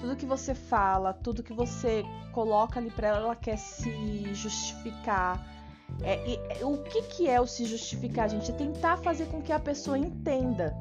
tudo 0.00 0.16
que 0.16 0.24
você 0.24 0.54
fala, 0.54 1.12
tudo 1.12 1.42
que 1.42 1.52
você 1.52 2.04
coloca 2.32 2.80
ali 2.80 2.90
para 2.90 3.08
ela, 3.08 3.18
ela 3.18 3.36
quer 3.36 3.58
se 3.58 4.32
justificar 4.32 5.44
é, 6.02 6.20
e, 6.28 6.64
o 6.64 6.78
que, 6.78 7.02
que 7.02 7.28
é 7.28 7.40
o 7.40 7.46
se 7.46 7.64
justificar, 7.64 8.28
gente? 8.28 8.50
É 8.50 8.54
tentar 8.54 8.96
fazer 8.98 9.26
com 9.26 9.40
que 9.40 9.52
a 9.52 9.58
pessoa 9.58 9.98
entenda, 9.98 10.76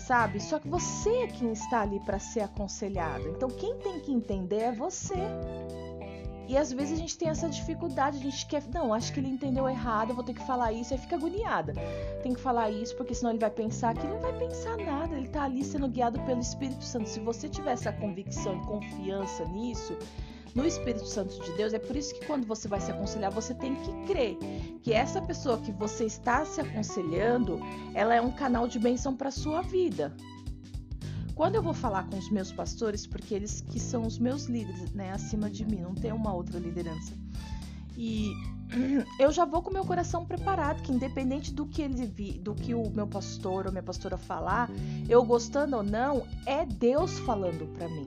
sabe? 0.00 0.40
Só 0.40 0.58
que 0.58 0.68
você 0.68 1.10
é 1.22 1.26
quem 1.26 1.52
está 1.52 1.82
ali 1.82 2.00
para 2.00 2.18
ser 2.18 2.40
aconselhado. 2.40 3.28
Então, 3.28 3.48
quem 3.48 3.78
tem 3.78 4.00
que 4.00 4.12
entender 4.12 4.60
é 4.60 4.72
você. 4.72 5.18
E 6.48 6.56
às 6.56 6.72
vezes 6.72 6.94
a 6.94 6.96
gente 6.96 7.16
tem 7.16 7.28
essa 7.28 7.48
dificuldade, 7.48 8.18
a 8.18 8.20
gente 8.20 8.44
quer, 8.46 8.64
não, 8.74 8.92
acho 8.92 9.12
que 9.12 9.20
ele 9.20 9.28
entendeu 9.28 9.68
errado, 9.68 10.10
eu 10.10 10.16
vou 10.16 10.24
ter 10.24 10.34
que 10.34 10.44
falar 10.44 10.72
isso, 10.72 10.92
aí 10.92 10.98
fica 10.98 11.14
agoniada. 11.14 11.74
Tem 12.24 12.34
que 12.34 12.40
falar 12.40 12.72
isso, 12.72 12.96
porque 12.96 13.14
senão 13.14 13.30
ele 13.30 13.38
vai 13.38 13.50
pensar 13.50 13.94
que 13.94 14.04
ele 14.04 14.14
não 14.14 14.20
vai 14.20 14.36
pensar 14.36 14.76
nada, 14.78 15.14
ele 15.14 15.28
tá 15.28 15.44
ali 15.44 15.62
sendo 15.62 15.86
guiado 15.86 16.20
pelo 16.22 16.40
Espírito 16.40 16.82
Santo. 16.82 17.08
Se 17.08 17.20
você 17.20 17.48
tiver 17.48 17.70
essa 17.70 17.92
convicção 17.92 18.56
e 18.56 18.66
confiança 18.66 19.44
nisso, 19.44 19.96
no 20.54 20.66
Espírito 20.66 21.06
Santo 21.06 21.40
de 21.42 21.52
Deus. 21.52 21.72
É 21.72 21.78
por 21.78 21.96
isso 21.96 22.14
que 22.14 22.26
quando 22.26 22.46
você 22.46 22.68
vai 22.68 22.80
se 22.80 22.90
aconselhar, 22.90 23.30
você 23.30 23.54
tem 23.54 23.74
que 23.76 23.92
crer 24.06 24.36
que 24.82 24.92
essa 24.92 25.20
pessoa 25.20 25.58
que 25.58 25.72
você 25.72 26.04
está 26.04 26.44
se 26.44 26.60
aconselhando, 26.60 27.60
ela 27.94 28.14
é 28.14 28.20
um 28.20 28.32
canal 28.32 28.66
de 28.66 28.78
bênção 28.78 29.16
para 29.16 29.30
sua 29.30 29.62
vida. 29.62 30.14
Quando 31.34 31.54
eu 31.54 31.62
vou 31.62 31.72
falar 31.72 32.06
com 32.08 32.18
os 32.18 32.30
meus 32.30 32.52
pastores, 32.52 33.06
porque 33.06 33.34
eles 33.34 33.62
que 33.62 33.80
são 33.80 34.02
os 34.02 34.18
meus 34.18 34.44
líderes, 34.44 34.92
né, 34.92 35.10
acima 35.12 35.48
de 35.48 35.64
mim, 35.64 35.80
não 35.80 35.94
tem 35.94 36.12
uma 36.12 36.34
outra 36.34 36.58
liderança. 36.58 37.14
E 37.96 38.32
eu 39.18 39.32
já 39.32 39.44
vou 39.44 39.62
com 39.62 39.70
meu 39.70 39.84
coração 39.84 40.26
preparado, 40.26 40.82
que 40.82 40.92
independente 40.92 41.52
do 41.52 41.66
que 41.66 41.82
ele 41.82 42.06
vi, 42.06 42.32
do 42.32 42.54
que 42.54 42.74
o 42.74 42.90
meu 42.90 43.06
pastor 43.06 43.66
ou 43.66 43.72
minha 43.72 43.82
pastora 43.82 44.18
falar, 44.18 44.70
eu 45.08 45.24
gostando 45.24 45.76
ou 45.76 45.82
não, 45.82 46.26
é 46.44 46.66
Deus 46.66 47.18
falando 47.20 47.66
para 47.74 47.88
mim. 47.88 48.06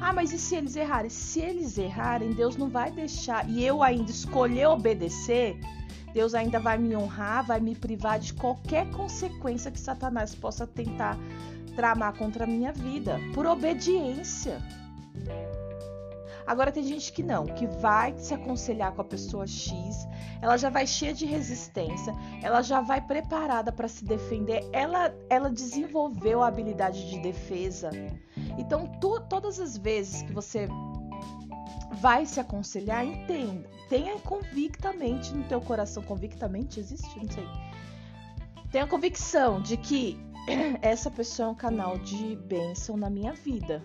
Ah, 0.00 0.12
mas 0.12 0.32
e 0.32 0.38
se 0.38 0.56
eles 0.56 0.76
errarem? 0.76 1.10
Se 1.10 1.40
eles 1.40 1.78
errarem, 1.78 2.32
Deus 2.32 2.56
não 2.56 2.68
vai 2.68 2.90
deixar. 2.90 3.48
E 3.48 3.64
eu 3.64 3.82
ainda 3.82 4.10
escolher 4.10 4.66
obedecer, 4.66 5.58
Deus 6.12 6.34
ainda 6.34 6.58
vai 6.58 6.78
me 6.78 6.96
honrar, 6.96 7.44
vai 7.44 7.60
me 7.60 7.74
privar 7.74 8.18
de 8.18 8.32
qualquer 8.34 8.90
consequência 8.90 9.70
que 9.70 9.80
Satanás 9.80 10.34
possa 10.34 10.66
tentar 10.66 11.18
tramar 11.74 12.16
contra 12.16 12.44
a 12.44 12.46
minha 12.46 12.72
vida, 12.72 13.20
por 13.34 13.46
obediência. 13.46 14.62
Agora 16.46 16.70
tem 16.70 16.84
gente 16.84 17.12
que 17.12 17.22
não, 17.22 17.44
que 17.44 17.66
vai 17.66 18.16
se 18.16 18.32
aconselhar 18.32 18.92
com 18.92 19.02
a 19.02 19.04
pessoa 19.04 19.46
X, 19.46 20.06
ela 20.40 20.56
já 20.56 20.70
vai 20.70 20.86
cheia 20.86 21.12
de 21.12 21.26
resistência, 21.26 22.14
ela 22.40 22.62
já 22.62 22.80
vai 22.80 23.00
preparada 23.00 23.72
para 23.72 23.88
se 23.88 24.04
defender, 24.04 24.64
ela, 24.72 25.12
ela 25.28 25.50
desenvolveu 25.50 26.42
a 26.42 26.46
habilidade 26.46 27.10
de 27.10 27.18
defesa. 27.18 27.90
Então, 28.58 28.86
tu, 29.00 29.20
todas 29.20 29.60
as 29.60 29.76
vezes 29.76 30.22
que 30.22 30.32
você 30.32 30.68
vai 31.92 32.26
se 32.26 32.40
aconselhar, 32.40 33.04
entenda, 33.04 33.68
tenha 33.88 34.18
convictamente 34.20 35.32
no 35.32 35.44
teu 35.44 35.60
coração, 35.60 36.02
convictamente 36.02 36.80
existe, 36.80 37.18
não 37.18 37.30
sei. 37.30 37.46
Tenha 38.70 38.86
convicção 38.86 39.60
de 39.60 39.76
que 39.76 40.18
essa 40.82 41.10
pessoa 41.10 41.48
é 41.48 41.52
um 41.52 41.54
canal 41.54 41.98
de 41.98 42.36
bênção 42.36 42.96
na 42.96 43.08
minha 43.08 43.32
vida. 43.32 43.82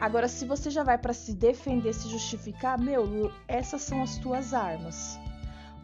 Agora, 0.00 0.28
se 0.28 0.44
você 0.44 0.70
já 0.70 0.82
vai 0.82 0.98
para 0.98 1.12
se 1.12 1.34
defender, 1.34 1.92
se 1.92 2.08
justificar, 2.08 2.78
meu, 2.78 3.32
essas 3.48 3.82
são 3.82 4.02
as 4.02 4.18
tuas 4.18 4.52
armas. 4.52 5.18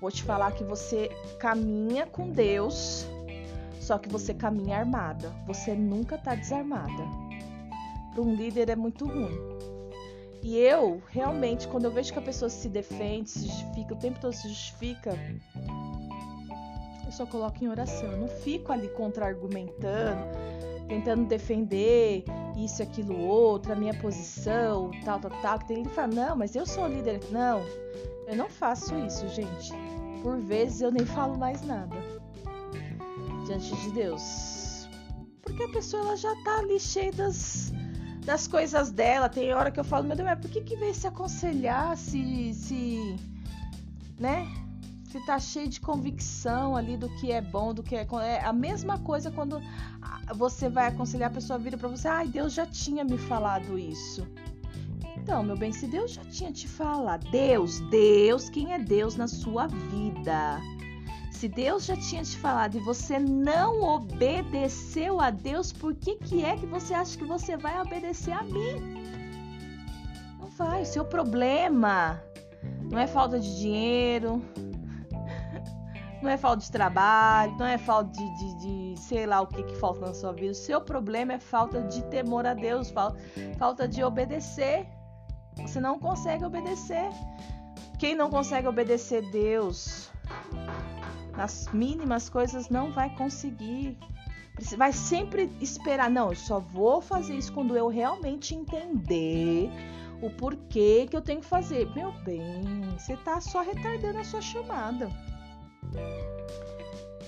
Vou 0.00 0.10
te 0.10 0.22
falar 0.24 0.52
que 0.52 0.64
você 0.64 1.08
caminha 1.38 2.06
com 2.06 2.30
Deus, 2.30 3.06
só 3.80 3.98
que 3.98 4.08
você 4.08 4.34
caminha 4.34 4.78
armada. 4.78 5.32
Você 5.46 5.74
nunca 5.74 6.18
tá 6.18 6.34
desarmada. 6.34 7.21
Para 8.12 8.22
um 8.22 8.34
líder 8.34 8.68
é 8.68 8.76
muito 8.76 9.06
ruim. 9.06 9.38
E 10.42 10.58
eu, 10.58 11.00
realmente, 11.08 11.68
quando 11.68 11.84
eu 11.84 11.90
vejo 11.90 12.12
que 12.12 12.18
a 12.18 12.22
pessoa 12.22 12.48
se 12.48 12.68
defende, 12.68 13.30
se 13.30 13.46
justifica, 13.46 13.94
o 13.94 13.96
tempo 13.96 14.20
todo 14.20 14.32
se 14.32 14.48
justifica, 14.48 15.16
eu 17.06 17.12
só 17.12 17.24
coloco 17.24 17.62
em 17.64 17.68
oração. 17.68 18.10
Eu 18.10 18.18
não 18.18 18.28
fico 18.28 18.72
ali 18.72 18.88
contra-argumentando, 18.88 20.24
tentando 20.88 21.26
defender 21.26 22.24
isso, 22.56 22.82
aquilo, 22.82 23.16
outro, 23.18 23.72
a 23.72 23.76
minha 23.76 23.94
posição, 23.94 24.90
tal, 25.04 25.20
tal, 25.20 25.30
tal. 25.42 25.58
Que 25.60 25.68
tem 25.68 25.80
ele 25.80 25.88
fala, 25.90 26.08
não, 26.08 26.36
mas 26.36 26.56
eu 26.56 26.66
sou 26.66 26.88
líder. 26.88 27.20
Não, 27.30 27.62
eu 28.26 28.36
não 28.36 28.50
faço 28.50 28.96
isso, 28.98 29.28
gente. 29.28 29.72
Por 30.22 30.38
vezes 30.38 30.80
eu 30.80 30.90
nem 30.90 31.04
falo 31.06 31.38
mais 31.38 31.62
nada 31.62 31.96
diante 33.46 33.74
de 33.76 33.90
Deus. 33.90 34.88
Porque 35.42 35.62
a 35.64 35.68
pessoa 35.68 36.02
ela 36.02 36.16
já 36.16 36.34
tá 36.44 36.58
ali 36.58 36.80
cheia 36.80 37.12
das, 37.12 37.72
das 38.24 38.46
coisas 38.46 38.90
dela. 38.90 39.28
Tem 39.28 39.52
hora 39.52 39.70
que 39.70 39.80
eu 39.80 39.84
falo, 39.84 40.06
meu 40.06 40.16
Deus, 40.16 40.28
mas 40.28 40.38
por 40.38 40.50
que, 40.50 40.60
que 40.60 40.76
veio 40.76 40.94
se 40.94 41.06
aconselhar 41.06 41.96
se. 41.96 42.54
se 42.54 43.16
né? 44.18 44.46
se 45.12 45.20
tá 45.26 45.38
cheio 45.38 45.68
de 45.68 45.78
convicção 45.78 46.74
ali 46.74 46.96
do 46.96 47.06
que 47.16 47.30
é 47.30 47.42
bom, 47.42 47.74
do 47.74 47.82
que 47.82 47.94
é, 47.94 48.06
é 48.22 48.42
a 48.42 48.52
mesma 48.52 48.98
coisa 48.98 49.30
quando 49.30 49.60
você 50.34 50.70
vai 50.70 50.86
aconselhar 50.86 51.30
a 51.30 51.34
pessoa 51.34 51.58
vira 51.58 51.76
para 51.76 51.88
você, 51.88 52.08
ai, 52.08 52.28
Deus 52.28 52.54
já 52.54 52.64
tinha 52.64 53.04
me 53.04 53.18
falado 53.18 53.78
isso. 53.78 54.26
Então, 55.14 55.42
meu 55.42 55.56
bem, 55.56 55.70
se 55.70 55.86
Deus 55.86 56.12
já 56.12 56.24
tinha 56.24 56.50
te 56.50 56.66
falado, 56.66 57.30
Deus, 57.30 57.80
Deus, 57.90 58.48
quem 58.48 58.72
é 58.72 58.78
Deus 58.78 59.14
na 59.14 59.28
sua 59.28 59.66
vida? 59.66 60.58
Se 61.42 61.48
Deus 61.48 61.86
já 61.86 61.96
tinha 61.96 62.22
te 62.22 62.36
falado 62.36 62.76
e 62.76 62.80
você 62.80 63.18
não 63.18 63.82
obedeceu 63.82 65.20
a 65.20 65.28
Deus, 65.28 65.72
por 65.72 65.92
que 65.92 66.14
que 66.14 66.44
é 66.44 66.56
que 66.56 66.66
você 66.66 66.94
acha 66.94 67.18
que 67.18 67.24
você 67.24 67.56
vai 67.56 67.80
obedecer 67.80 68.30
a 68.30 68.44
mim? 68.44 68.76
Não 70.38 70.46
vai, 70.46 70.82
o 70.82 70.86
seu 70.86 71.04
problema 71.04 72.22
não 72.88 72.96
é 72.96 73.08
falta 73.08 73.40
de 73.40 73.58
dinheiro, 73.58 74.40
não 76.22 76.30
é 76.30 76.36
falta 76.36 76.62
de 76.62 76.70
trabalho, 76.70 77.56
não 77.58 77.66
é 77.66 77.76
falta 77.76 78.12
de, 78.12 78.38
de, 78.38 78.60
de, 78.60 79.00
sei 79.00 79.26
lá 79.26 79.40
o 79.40 79.48
que, 79.48 79.64
que 79.64 79.74
falta 79.74 79.98
na 80.06 80.14
sua 80.14 80.32
vida. 80.32 80.52
O 80.52 80.54
seu 80.54 80.80
problema 80.80 81.32
é 81.32 81.40
falta 81.40 81.82
de 81.82 82.04
temor 82.04 82.46
a 82.46 82.54
Deus, 82.54 82.88
falta, 82.88 83.18
falta 83.58 83.88
de 83.88 84.04
obedecer. 84.04 84.86
Você 85.56 85.80
não 85.80 85.98
consegue 85.98 86.44
obedecer. 86.44 87.10
Quem 87.98 88.14
não 88.14 88.30
consegue 88.30 88.68
obedecer 88.68 89.28
Deus 89.32 90.12
nas 91.36 91.68
mínimas 91.72 92.28
coisas 92.28 92.68
não 92.68 92.92
vai 92.92 93.14
conseguir. 93.16 93.96
Vai 94.76 94.92
sempre 94.92 95.50
esperar. 95.60 96.10
Não, 96.10 96.30
eu 96.30 96.36
só 96.36 96.60
vou 96.60 97.00
fazer 97.00 97.34
isso 97.36 97.52
quando 97.52 97.76
eu 97.76 97.88
realmente 97.88 98.54
entender 98.54 99.70
o 100.20 100.30
porquê 100.30 101.06
que 101.10 101.16
eu 101.16 101.22
tenho 101.22 101.40
que 101.40 101.46
fazer. 101.46 101.92
Meu 101.94 102.12
bem, 102.24 102.62
você 102.96 103.16
tá 103.16 103.40
só 103.40 103.62
retardando 103.62 104.18
a 104.18 104.24
sua 104.24 104.40
chamada 104.40 105.10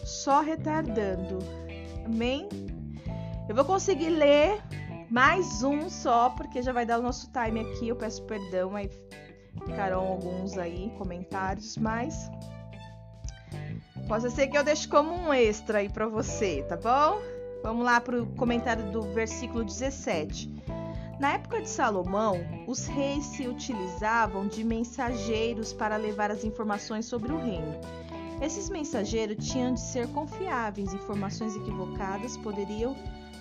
só 0.05 0.41
retardando. 0.41 1.39
Amém? 2.05 2.49
Eu 3.49 3.55
vou 3.55 3.65
conseguir 3.65 4.11
ler 4.11 4.63
mais 5.11 5.63
um 5.63 5.89
só, 5.89 6.31
porque 6.31 6.63
já 6.63 6.73
vai 6.73 6.87
dar 6.87 6.99
o 6.99 7.03
nosso 7.03 7.31
time 7.33 7.61
aqui. 7.61 7.89
Eu 7.89 7.97
peço 7.97 8.23
perdão, 8.25 8.77
aí 8.77 8.91
ficaram 9.67 10.01
alguns 10.01 10.57
aí 10.59 10.91
comentários, 10.99 11.77
mas 11.77 12.31
pode 14.09 14.31
ser 14.31 14.49
que 14.49 14.57
eu 14.57 14.65
deixe 14.65 14.87
como 14.87 15.15
um 15.15 15.33
extra 15.33 15.79
aí 15.79 15.89
para 15.89 16.07
você, 16.07 16.63
tá 16.69 16.77
bom? 16.77 17.21
Vamos 17.63 17.85
lá 17.85 18.01
para 18.01 18.23
o 18.23 18.27
comentário 18.35 18.91
do 18.93 19.03
versículo 19.03 19.65
17. 19.65 20.51
Na 21.19 21.35
época 21.35 21.63
de 21.63 21.69
Salomão, 21.69 22.39
os 22.67 22.87
reis 22.87 23.25
se 23.25 23.47
utilizavam 23.47 24.47
de 24.47 24.65
mensageiros 24.65 25.73
para 25.73 25.97
levar 25.97 26.31
as 26.31 26.45
informações 26.45 27.07
sobre 27.07 27.33
o 27.33 27.39
reino. 27.39 27.81
Esses 28.43 28.69
mensageiros 28.69 29.47
tinham 29.47 29.73
de 29.75 29.81
ser 29.81 30.09
confiáveis, 30.09 30.93
informações 30.93 31.57
equivocadas 31.57 32.37
poderiam 32.37 32.97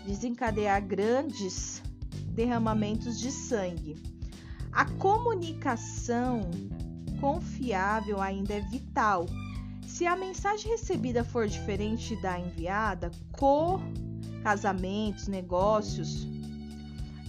desencadear 0.06 0.82
grandes 0.86 1.82
derramamentos 2.30 3.20
de 3.20 3.32
sangue. 3.32 4.02
A 4.72 4.86
comunicação 4.86 6.50
confiável 7.20 8.22
ainda 8.22 8.54
é 8.54 8.60
vital. 8.62 9.26
Se 9.94 10.08
a 10.08 10.16
mensagem 10.16 10.72
recebida 10.72 11.24
for 11.24 11.48
diferente 11.48 12.16
da 12.16 12.40
enviada, 12.40 13.12
co 13.32 13.80
casamentos, 14.42 15.28
negócios 15.28 16.28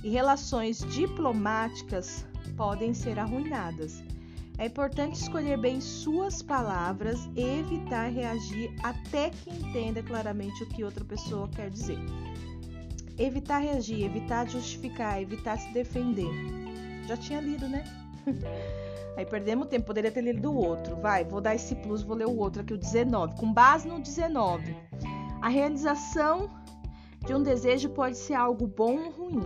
e 0.03 0.09
relações 0.09 0.79
diplomáticas 0.79 2.25
podem 2.57 2.95
ser 2.95 3.19
arruinadas. 3.19 4.03
É 4.57 4.65
importante 4.65 5.21
escolher 5.21 5.59
bem 5.59 5.79
suas 5.79 6.41
palavras 6.41 7.29
e 7.37 7.43
evitar 7.43 8.11
reagir 8.11 8.75
até 8.83 9.29
que 9.29 9.51
entenda 9.51 10.03
claramente 10.03 10.62
o 10.62 10.67
que 10.67 10.83
outra 10.83 11.05
pessoa 11.05 11.47
quer 11.49 11.69
dizer. 11.69 11.99
Evitar 13.19 13.59
reagir, 13.59 14.07
evitar 14.07 14.49
justificar, 14.49 15.21
evitar 15.21 15.59
se 15.59 15.71
defender. 15.75 16.33
Já 17.07 17.17
tinha 17.19 17.43
lido, 17.43 17.69
né? 17.69 17.85
Aí 19.17 19.25
perdemos 19.25 19.69
tempo, 19.69 19.87
poderia 19.87 20.11
ter 20.11 20.23
lido 20.23 20.51
o 20.51 20.57
outro. 20.57 20.97
Vai, 20.97 21.25
vou 21.25 21.41
dar 21.41 21.55
esse 21.55 21.75
plus, 21.77 22.03
vou 22.03 22.17
ler 22.17 22.27
o 22.27 22.37
outro 22.37 22.62
aqui, 22.62 22.75
o 22.75 22.79
19. 22.79 23.37
Com 23.37 23.53
base 23.53 23.87
no 23.87 24.01
19. 24.01 24.77
A 25.41 25.49
realização 25.49 26.51
de 27.25 27.35
um 27.35 27.43
desejo 27.43 27.91
pode 27.91 28.17
ser 28.17 28.35
algo 28.35 28.67
bom 28.67 29.05
ou 29.05 29.11
ruim. 29.11 29.43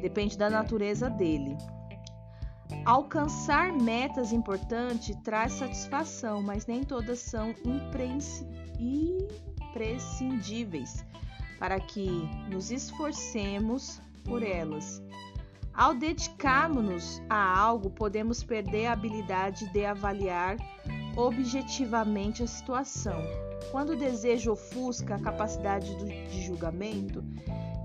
Depende 0.00 0.38
da 0.38 0.48
natureza 0.48 1.10
dele. 1.10 1.56
Alcançar 2.84 3.72
metas 3.72 4.32
importantes 4.32 5.16
traz 5.24 5.54
satisfação, 5.54 6.42
mas 6.42 6.66
nem 6.66 6.84
todas 6.84 7.18
são 7.18 7.54
imprescindíveis 8.78 11.04
para 11.58 11.80
que 11.80 12.08
nos 12.50 12.70
esforcemos 12.70 14.00
por 14.24 14.42
elas. 14.42 15.02
Ao 15.76 15.94
dedicarmos-nos 15.94 17.22
a 17.28 17.58
algo, 17.58 17.90
podemos 17.90 18.42
perder 18.42 18.86
a 18.86 18.92
habilidade 18.92 19.70
de 19.72 19.84
avaliar 19.84 20.56
objetivamente 21.14 22.42
a 22.42 22.46
situação. 22.46 23.22
Quando 23.70 23.90
o 23.90 23.96
desejo 23.96 24.52
ofusca 24.52 25.16
a 25.16 25.20
capacidade 25.20 25.94
de 25.96 26.42
julgamento, 26.42 27.22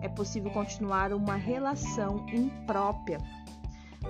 é 0.02 0.08
possível 0.08 0.50
continuar 0.52 1.12
uma 1.12 1.36
relação 1.36 2.26
imprópria 2.30 3.18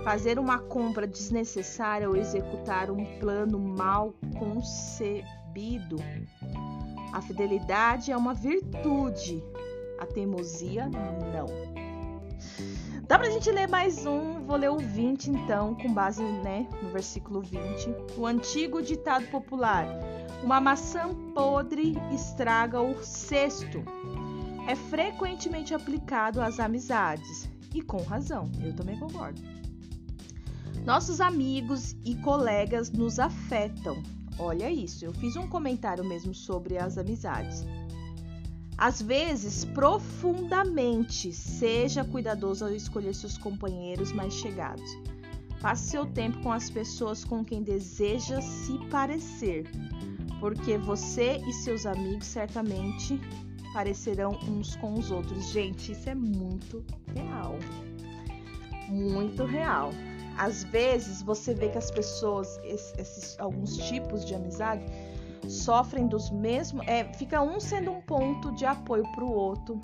fazer 0.04 0.40
uma 0.40 0.58
compra 0.58 1.06
desnecessária 1.06 2.10
ou 2.10 2.16
executar 2.16 2.90
um 2.90 3.20
plano 3.20 3.60
mal 3.60 4.14
concebido. 4.38 5.98
A 7.14 7.22
fidelidade 7.22 8.12
é 8.12 8.18
uma 8.18 8.34
virtude, 8.34 9.44
a 10.00 10.06
teimosia 10.06 10.90
não. 10.90 11.46
Dá 13.12 13.20
pra 13.20 13.30
gente 13.30 13.52
ler 13.52 13.68
mais 13.68 14.06
um, 14.06 14.40
vou 14.46 14.56
ler 14.56 14.72
o 14.72 14.78
20 14.78 15.32
então, 15.32 15.76
com 15.76 15.94
base 15.94 16.24
né, 16.24 16.66
no 16.82 16.92
versículo 16.92 17.42
20. 17.42 17.94
O 18.16 18.26
antigo 18.26 18.82
ditado 18.82 19.28
popular: 19.28 19.86
Uma 20.42 20.62
maçã 20.62 21.14
podre 21.36 21.98
estraga 22.14 22.80
o 22.80 23.04
cesto. 23.04 23.84
É 24.66 24.78
frequentemente 24.78 25.74
aplicado 25.74 26.40
às 26.40 26.58
amizades, 26.58 27.50
e 27.76 27.82
com 27.82 28.02
razão, 28.02 28.50
eu 28.64 28.74
também 28.74 28.98
concordo. 28.98 29.42
Nossos 30.86 31.20
amigos 31.20 31.98
e 32.06 32.16
colegas 32.16 32.90
nos 32.92 33.20
afetam. 33.20 34.02
Olha 34.40 34.72
isso, 34.72 35.04
eu 35.04 35.12
fiz 35.12 35.36
um 35.36 35.50
comentário 35.50 36.06
mesmo 36.06 36.34
sobre 36.34 36.78
as 36.78 36.98
amizades. 36.98 37.66
Às 38.82 39.00
vezes, 39.00 39.64
profundamente, 39.64 41.32
seja 41.32 42.04
cuidadoso 42.04 42.66
ao 42.66 42.74
escolher 42.74 43.14
seus 43.14 43.38
companheiros 43.38 44.12
mais 44.12 44.34
chegados. 44.34 44.98
Passe 45.62 45.92
seu 45.92 46.04
tempo 46.04 46.42
com 46.42 46.52
as 46.52 46.68
pessoas 46.68 47.24
com 47.24 47.46
quem 47.46 47.62
deseja 47.62 48.42
se 48.42 48.76
parecer, 48.90 49.70
porque 50.40 50.80
você 50.80 51.38
e 51.48 51.54
seus 51.54 51.86
amigos 51.86 52.26
certamente 52.26 53.22
parecerão 53.72 54.32
uns 54.48 54.76
com 54.78 54.96
os 54.96 55.12
outros. 55.12 55.52
Gente, 55.52 55.92
isso 55.92 56.10
é 56.10 56.16
muito 56.16 56.84
real. 57.14 57.60
Muito 58.90 59.46
real. 59.46 59.92
Às 60.40 60.64
vezes 60.64 61.22
você 61.22 61.54
vê 61.54 61.70
que 61.70 61.78
as 61.78 61.92
pessoas, 61.92 62.60
esses, 62.64 63.40
alguns 63.40 63.78
tipos 63.78 64.26
de 64.26 64.34
amizade, 64.34 64.84
sofrem 65.48 66.08
dos 66.08 66.30
mesmos. 66.30 66.86
É, 66.88 67.04
fica 67.14 67.42
um 67.42 67.60
sendo 67.60 67.92
um 67.92 68.02
ponto 68.02 68.52
de 68.54 68.66
apoio 68.66 69.04
para 69.14 69.24
o 69.24 69.32
outro, 69.32 69.80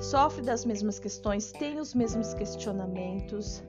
sofre 0.00 0.42
das 0.42 0.64
mesmas 0.64 0.98
questões, 0.98 1.52
tem 1.52 1.78
os 1.78 1.94
mesmos 1.94 2.34
questionamentos, 2.34 3.62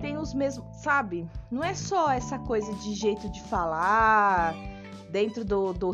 tem 0.00 0.16
os 0.16 0.34
mesmos. 0.34 0.64
Sabe? 0.82 1.28
Não 1.50 1.62
é 1.62 1.74
só 1.74 2.10
essa 2.10 2.38
coisa 2.38 2.72
de 2.74 2.94
jeito 2.94 3.28
de 3.30 3.42
falar 3.42 4.54
dentro 5.10 5.44
do, 5.44 5.72
do 5.72 5.92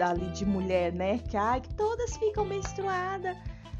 ali 0.00 0.30
de 0.32 0.44
mulher, 0.44 0.92
né? 0.92 1.18
Que, 1.18 1.36
ai, 1.36 1.60
que 1.60 1.74
todas 1.74 2.16
ficam 2.16 2.44
menstruadas 2.44 3.36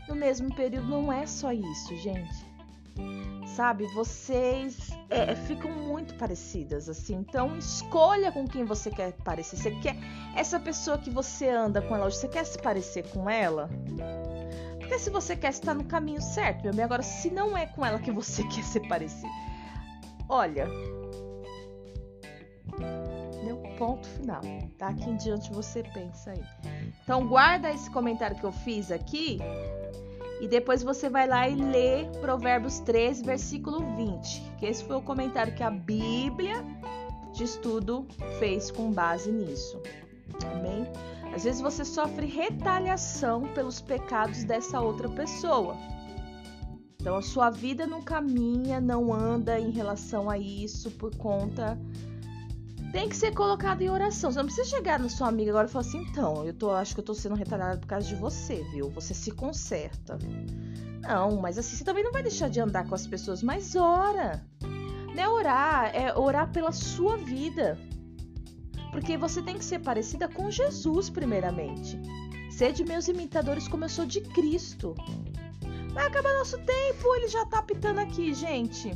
no 0.09 0.15
mesmo 0.15 0.55
período. 0.55 0.89
Não 0.89 1.13
é 1.13 1.27
só 1.27 1.53
isso, 1.53 1.97
gente. 1.97 2.48
Sabe? 3.57 3.87
Vocês 3.95 4.91
é, 5.11 5.35
ficam 5.35 5.71
muito 5.71 6.15
parecidas, 6.15 6.89
assim. 6.89 7.17
Então, 7.17 7.57
escolha 7.57 8.31
com 8.31 8.47
quem 8.47 8.65
você 8.65 8.91
quer 8.91 9.13
parecer. 9.25 9.57
Você 9.57 9.71
quer 9.81 9.97
essa 10.37 10.61
pessoa 10.61 10.99
que 10.99 11.11
você 11.11 11.49
anda 11.49 11.83
com 11.83 11.95
ela 11.95 12.07
hoje, 12.07 12.17
você 12.17 12.29
quer 12.29 12.45
se 12.45 12.59
parecer 12.59 13.09
com 13.11 13.29
ela? 13.29 13.69
Porque 14.79 14.99
se 14.99 15.11
você 15.11 15.37
quer 15.37 15.51
estar 15.51 15.75
no 15.75 15.85
caminho 15.85 16.21
certo, 16.21 16.63
meu 16.63 16.75
bem, 16.75 16.85
agora 16.85 17.03
se 17.03 17.31
não 17.31 17.57
é 17.57 17.67
com 17.67 17.85
ela 17.85 17.99
que 17.99 18.13
você 18.13 18.45
quer 18.49 18.63
se 18.63 18.81
parecer, 18.89 19.29
olha, 20.29 20.69
ponto 23.79 24.07
final. 24.09 24.43
Tá? 24.77 24.93
em 24.93 25.17
diante 25.17 25.51
você 25.53 25.83
pensa 25.83 26.33
aí. 26.33 26.45
Então 27.03 27.27
guarda 27.27 27.71
esse 27.71 27.89
comentário 27.91 28.37
que 28.37 28.45
eu 28.45 28.53
fiz 28.53 28.91
aqui 28.91 29.39
e 30.41 30.47
depois 30.47 30.83
você 30.83 31.09
vai 31.09 31.27
lá 31.27 31.49
e 31.49 31.55
lê 31.55 32.05
Provérbios 32.21 32.79
13, 32.81 33.25
versículo 33.25 33.81
20, 33.97 34.43
que 34.59 34.67
esse 34.67 34.85
foi 34.85 34.97
o 34.97 35.03
comentário 35.03 35.55
que 35.55 35.63
a 35.63 35.71
Bíblia 35.71 36.65
de 37.33 37.45
estudo 37.45 38.07
fez 38.39 38.71
com 38.71 38.93
base 38.93 39.31
nisso. 39.31 39.81
Amém? 40.53 40.87
Às 41.35 41.45
vezes 41.45 41.61
você 41.61 41.85
sofre 41.85 42.27
retaliação 42.27 43.43
pelos 43.55 43.81
pecados 43.81 44.45
dessa 44.45 44.81
outra 44.81 45.09
pessoa. 45.09 45.77
Então 47.01 47.17
a 47.17 47.23
sua 47.23 47.51
vida 47.51 47.87
não 47.87 48.03
caminha, 48.03 48.81
não 48.81 49.13
anda 49.13 49.59
em 49.59 49.71
relação 49.71 50.29
a 50.29 50.37
isso 50.37 50.91
por 50.93 51.15
conta 51.17 51.79
tem 52.93 53.09
que 53.09 53.17
ser 53.17 53.35
colocado 53.35 53.83
em 53.83 53.91
oração. 53.91 54.31
Você 54.31 54.39
não 54.39 54.47
precisa 54.47 54.69
chegar 54.69 54.99
na 54.99 55.09
sua 55.09 55.29
amiga 55.29 55.51
agora 55.51 55.67
e 55.67 55.71
falar 55.71 55.87
assim, 55.87 56.03
então, 56.03 56.45
eu 56.45 56.55
tô, 56.55 56.71
acho 56.71 56.95
que 56.95 57.01
eu 57.01 57.05
tô 57.05 57.15
sendo 57.15 57.35
retardada 57.35 57.79
por 57.79 57.87
causa 57.87 58.07
de 58.07 58.15
você, 58.15 58.65
viu? 58.73 58.89
Você 58.91 59.13
se 59.13 59.31
conserta. 59.31 60.19
Não, 61.03 61.37
mas 61.37 61.59
assim, 61.59 61.77
você 61.77 61.85
também 61.85 62.03
não 62.03 62.13
vai 62.13 62.23
deixar 62.23 62.49
de 62.49 62.61
andar 62.61 62.87
com 62.87 62.95
as 62.95 63.07
pessoas, 63.07 63.43
mas 63.43 63.77
ora. 63.77 64.45
Não 65.15 65.23
é 65.23 65.29
orar, 65.29 65.95
é 65.95 66.17
orar 66.17 66.51
pela 66.51 66.73
sua 66.73 67.17
vida. 67.17 67.79
Porque 68.91 69.17
você 69.17 69.43
tem 69.43 69.59
que 69.59 69.65
ser 69.65 69.81
parecida 69.81 70.29
com 70.29 70.51
Jesus, 70.51 71.11
primeiramente. 71.11 72.01
Sede 72.51 72.85
meus 72.85 73.07
imitadores 73.07 73.69
como 73.69 73.85
eu 73.85 73.89
sou 73.89 74.07
de 74.07 74.21
Cristo. 74.21 74.95
Vai 75.93 76.07
acabar 76.07 76.33
nosso 76.35 76.59
tempo, 76.59 77.15
ele 77.17 77.29
já 77.29 77.45
tá 77.47 77.63
pitando 77.63 77.99
aqui, 77.99 78.33
gente. 78.33 78.91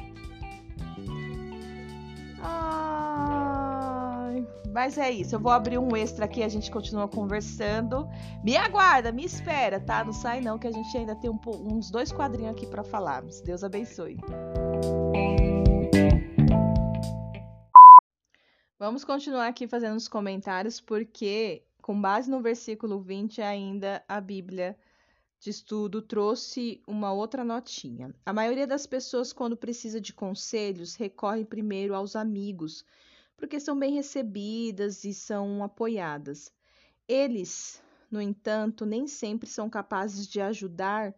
Mas 4.72 4.97
é 4.99 5.11
isso, 5.11 5.35
eu 5.35 5.41
vou 5.41 5.53
abrir 5.53 5.78
um 5.78 5.97
extra 5.97 6.24
aqui, 6.24 6.43
a 6.43 6.49
gente 6.49 6.70
continua 6.70 7.07
conversando. 7.09 8.09
Me 8.43 8.57
aguarda, 8.57 9.12
me 9.12 9.24
espera, 9.24 9.78
tá? 9.78 10.05
Não 10.05 10.12
sai 10.12 10.41
não, 10.41 10.59
que 10.59 10.66
a 10.66 10.72
gente 10.72 10.97
ainda 10.97 11.14
tem 11.14 11.30
um, 11.30 11.39
uns 11.47 11.91
dois 11.91 12.11
quadrinhos 12.11 12.53
aqui 12.53 12.66
para 12.66 12.83
falarmos. 12.83 13.41
Deus 13.41 13.62
abençoe. 13.62 14.18
Vamos 18.78 19.05
continuar 19.05 19.47
aqui 19.47 19.68
fazendo 19.68 19.97
os 19.97 20.09
comentários, 20.09 20.80
porque 20.80 21.62
com 21.80 22.01
base 22.01 22.30
no 22.30 22.41
versículo 22.41 23.01
20 23.01 23.43
ainda 23.43 24.03
a 24.09 24.20
Bíblia 24.20 24.76
de 25.39 25.51
estudo 25.51 26.01
trouxe 26.01 26.80
uma 26.87 27.12
outra 27.12 27.45
notinha. 27.45 28.14
A 28.24 28.33
maioria 28.33 28.66
das 28.66 28.87
pessoas, 28.87 29.33
quando 29.33 29.57
precisa 29.57 30.01
de 30.01 30.12
conselhos, 30.12 30.95
recorre 30.95 31.45
primeiro 31.45 31.95
aos 31.95 32.14
amigos 32.14 32.85
porque 33.43 33.59
são 33.59 33.76
bem 33.76 33.93
recebidas 33.93 35.03
e 35.03 35.12
são 35.12 35.64
apoiadas. 35.64 36.53
Eles, 37.09 37.82
no 38.09 38.22
entanto, 38.22 38.86
nem 38.86 39.09
sempre 39.09 39.49
são 39.49 39.68
capazes 39.68 40.28
de 40.28 40.40
ajudar 40.40 41.12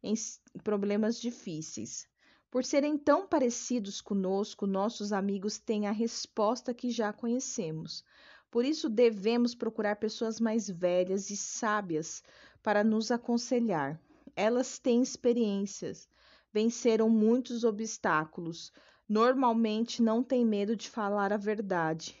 em 0.00 0.14
problemas 0.62 1.20
difíceis. 1.20 2.08
Por 2.52 2.64
serem 2.64 2.96
tão 2.96 3.26
parecidos 3.26 4.00
conosco, 4.00 4.64
nossos 4.64 5.12
amigos 5.12 5.58
têm 5.58 5.88
a 5.88 5.90
resposta 5.90 6.72
que 6.72 6.88
já 6.88 7.12
conhecemos. 7.12 8.04
Por 8.48 8.64
isso, 8.64 8.88
devemos 8.88 9.52
procurar 9.52 9.96
pessoas 9.96 10.38
mais 10.38 10.70
velhas 10.70 11.30
e 11.30 11.36
sábias 11.36 12.22
para 12.62 12.84
nos 12.84 13.10
aconselhar. 13.10 14.00
Elas 14.36 14.78
têm 14.78 15.02
experiências, 15.02 16.08
venceram 16.52 17.10
muitos 17.10 17.64
obstáculos, 17.64 18.72
normalmente 19.08 20.02
não 20.02 20.22
tem 20.22 20.44
medo 20.44 20.76
de 20.76 20.90
falar 20.90 21.32
a 21.32 21.36
verdade. 21.36 22.16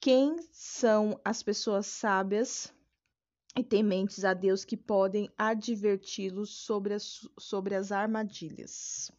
Quem 0.00 0.36
são 0.50 1.20
as 1.24 1.42
pessoas 1.42 1.86
sábias 1.86 2.72
e 3.56 3.62
tementes 3.62 4.24
a 4.24 4.34
Deus 4.34 4.64
que 4.64 4.76
podem 4.76 5.30
adverti-los 5.38 6.50
sobre 6.50 6.94
as, 6.94 7.28
sobre 7.38 7.74
as 7.74 7.92
armadilhas? 7.92 9.12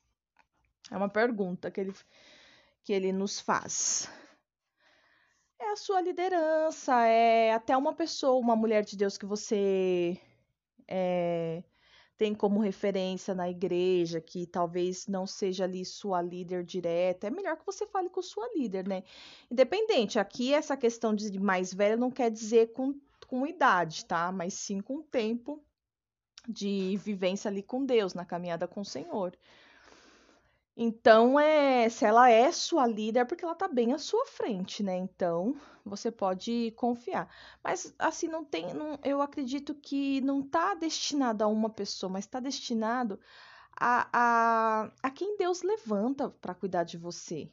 É 0.91 0.97
uma 0.97 1.09
pergunta 1.09 1.71
que 1.71 1.79
ele, 1.79 1.93
que 2.83 2.91
ele 2.91 3.13
nos 3.13 3.39
faz. 3.39 4.09
É 5.59 5.71
a 5.71 5.75
sua 5.77 6.01
liderança, 6.01 7.05
é 7.05 7.53
até 7.53 7.77
uma 7.77 7.93
pessoa, 7.93 8.37
uma 8.37 8.55
mulher 8.55 8.83
de 8.83 8.97
Deus 8.97 9.17
que 9.17 9.25
você 9.25 10.19
é, 10.87 11.63
tem 12.23 12.33
como 12.33 12.61
referência 12.61 13.35
na 13.35 13.49
igreja, 13.49 14.21
que 14.21 14.47
talvez 14.47 15.07
não 15.07 15.27
seja 15.27 15.65
ali 15.65 15.83
sua 15.83 16.21
líder 16.21 16.63
direta, 16.63 17.27
é 17.27 17.29
melhor 17.29 17.57
que 17.57 17.65
você 17.65 17.85
fale 17.85 18.09
com 18.09 18.21
sua 18.21 18.49
líder, 18.55 18.87
né? 18.87 19.03
Independente, 19.51 20.17
aqui 20.17 20.53
essa 20.53 20.77
questão 20.77 21.13
de 21.13 21.37
mais 21.37 21.73
velha 21.73 21.97
não 21.97 22.09
quer 22.09 22.31
dizer 22.31 22.71
com, 22.71 22.97
com 23.27 23.45
idade, 23.45 24.05
tá? 24.05 24.31
Mas 24.31 24.53
sim 24.53 24.79
com 24.79 25.01
tempo 25.01 25.61
de 26.47 26.95
vivência 27.03 27.51
ali 27.51 27.61
com 27.61 27.85
Deus, 27.85 28.13
na 28.13 28.23
caminhada 28.23 28.69
com 28.69 28.79
o 28.79 28.85
Senhor. 28.85 29.37
Então, 30.75 31.39
é, 31.39 31.87
se 31.89 32.03
ela 32.05 32.29
é 32.29 32.51
sua 32.51 32.87
líder, 32.87 33.19
é 33.19 33.25
porque 33.25 33.45
ela 33.45 33.55
tá 33.55 33.67
bem 33.67 33.93
à 33.93 33.97
sua 33.99 34.25
frente, 34.25 34.81
né? 34.83 34.95
Então, 34.95 35.55
você 35.85 36.11
pode 36.11 36.71
confiar. 36.71 37.29
Mas, 37.63 37.93
assim, 37.99 38.27
não 38.27 38.43
tem. 38.43 38.73
Não, 38.73 38.99
eu 39.03 39.21
acredito 39.21 39.75
que 39.75 40.19
não 40.21 40.41
tá 40.41 40.73
destinado 40.73 41.43
a 41.43 41.47
uma 41.47 41.69
pessoa, 41.69 42.09
mas 42.11 42.25
tá 42.25 42.39
destinado 42.39 43.19
a, 43.79 44.09
a, 44.13 44.91
a 45.03 45.11
quem 45.11 45.37
Deus 45.37 45.61
levanta 45.61 46.29
para 46.29 46.55
cuidar 46.55 46.83
de 46.83 46.97
você, 46.97 47.51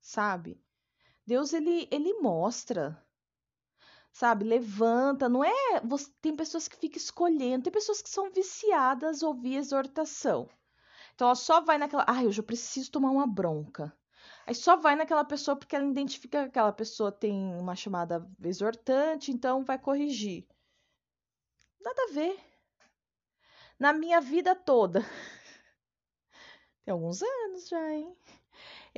sabe? 0.00 0.60
Deus, 1.26 1.52
ele, 1.52 1.88
ele 1.90 2.14
mostra, 2.20 3.02
sabe? 4.12 4.44
Levanta, 4.44 5.28
não 5.28 5.44
é. 5.44 5.80
Você, 5.84 6.10
tem 6.20 6.36
pessoas 6.36 6.68
que 6.68 6.76
ficam 6.76 6.98
escolhendo, 6.98 7.64
tem 7.64 7.72
pessoas 7.72 8.02
que 8.02 8.10
são 8.10 8.30
viciadas 8.30 9.22
a 9.22 9.28
ouvir 9.28 9.56
exortação. 9.56 10.48
Então 11.18 11.26
ela 11.26 11.34
só 11.34 11.60
vai 11.60 11.76
naquela. 11.78 12.04
Ai, 12.06 12.28
hoje 12.28 12.38
eu 12.38 12.44
preciso 12.44 12.92
tomar 12.92 13.10
uma 13.10 13.26
bronca. 13.26 13.92
Aí 14.46 14.54
só 14.54 14.76
vai 14.76 14.94
naquela 14.94 15.24
pessoa 15.24 15.56
porque 15.56 15.74
ela 15.74 15.84
identifica 15.84 16.42
que 16.42 16.48
aquela 16.50 16.72
pessoa 16.72 17.10
tem 17.10 17.34
uma 17.58 17.74
chamada 17.74 18.24
exortante, 18.40 19.32
então 19.32 19.64
vai 19.64 19.80
corrigir. 19.80 20.46
Nada 21.80 22.02
a 22.04 22.12
ver. 22.12 22.38
Na 23.80 23.92
minha 23.92 24.20
vida 24.20 24.54
toda. 24.54 25.00
Tem 26.84 26.92
alguns 26.92 27.20
anos 27.20 27.68
já, 27.68 27.92
hein? 27.92 28.16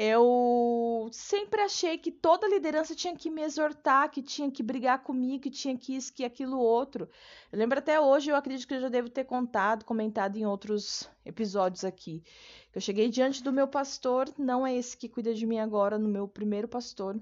Eu 0.02 1.10
sempre 1.12 1.60
achei 1.60 1.98
que 1.98 2.10
toda 2.10 2.48
liderança 2.48 2.94
tinha 2.94 3.14
que 3.14 3.28
me 3.28 3.42
exortar, 3.42 4.10
que 4.10 4.22
tinha 4.22 4.50
que 4.50 4.62
brigar 4.62 5.02
comigo, 5.02 5.42
que 5.42 5.50
tinha 5.50 5.76
que 5.76 5.94
isso, 5.94 6.14
que 6.14 6.24
aquilo 6.24 6.58
outro. 6.58 7.06
Eu 7.52 7.58
lembro 7.58 7.78
até 7.78 8.00
hoje, 8.00 8.30
eu 8.30 8.34
acredito 8.34 8.66
que 8.66 8.72
eu 8.72 8.80
já 8.80 8.88
devo 8.88 9.10
ter 9.10 9.24
contado, 9.24 9.84
comentado 9.84 10.38
em 10.38 10.46
outros 10.46 11.06
episódios 11.22 11.84
aqui. 11.84 12.22
Eu 12.74 12.80
cheguei 12.80 13.10
diante 13.10 13.42
do 13.42 13.52
meu 13.52 13.68
pastor, 13.68 14.32
não 14.38 14.66
é 14.66 14.74
esse 14.74 14.96
que 14.96 15.06
cuida 15.06 15.34
de 15.34 15.44
mim 15.44 15.58
agora, 15.58 15.98
no 15.98 16.08
meu 16.08 16.26
primeiro 16.26 16.66
pastor, 16.66 17.20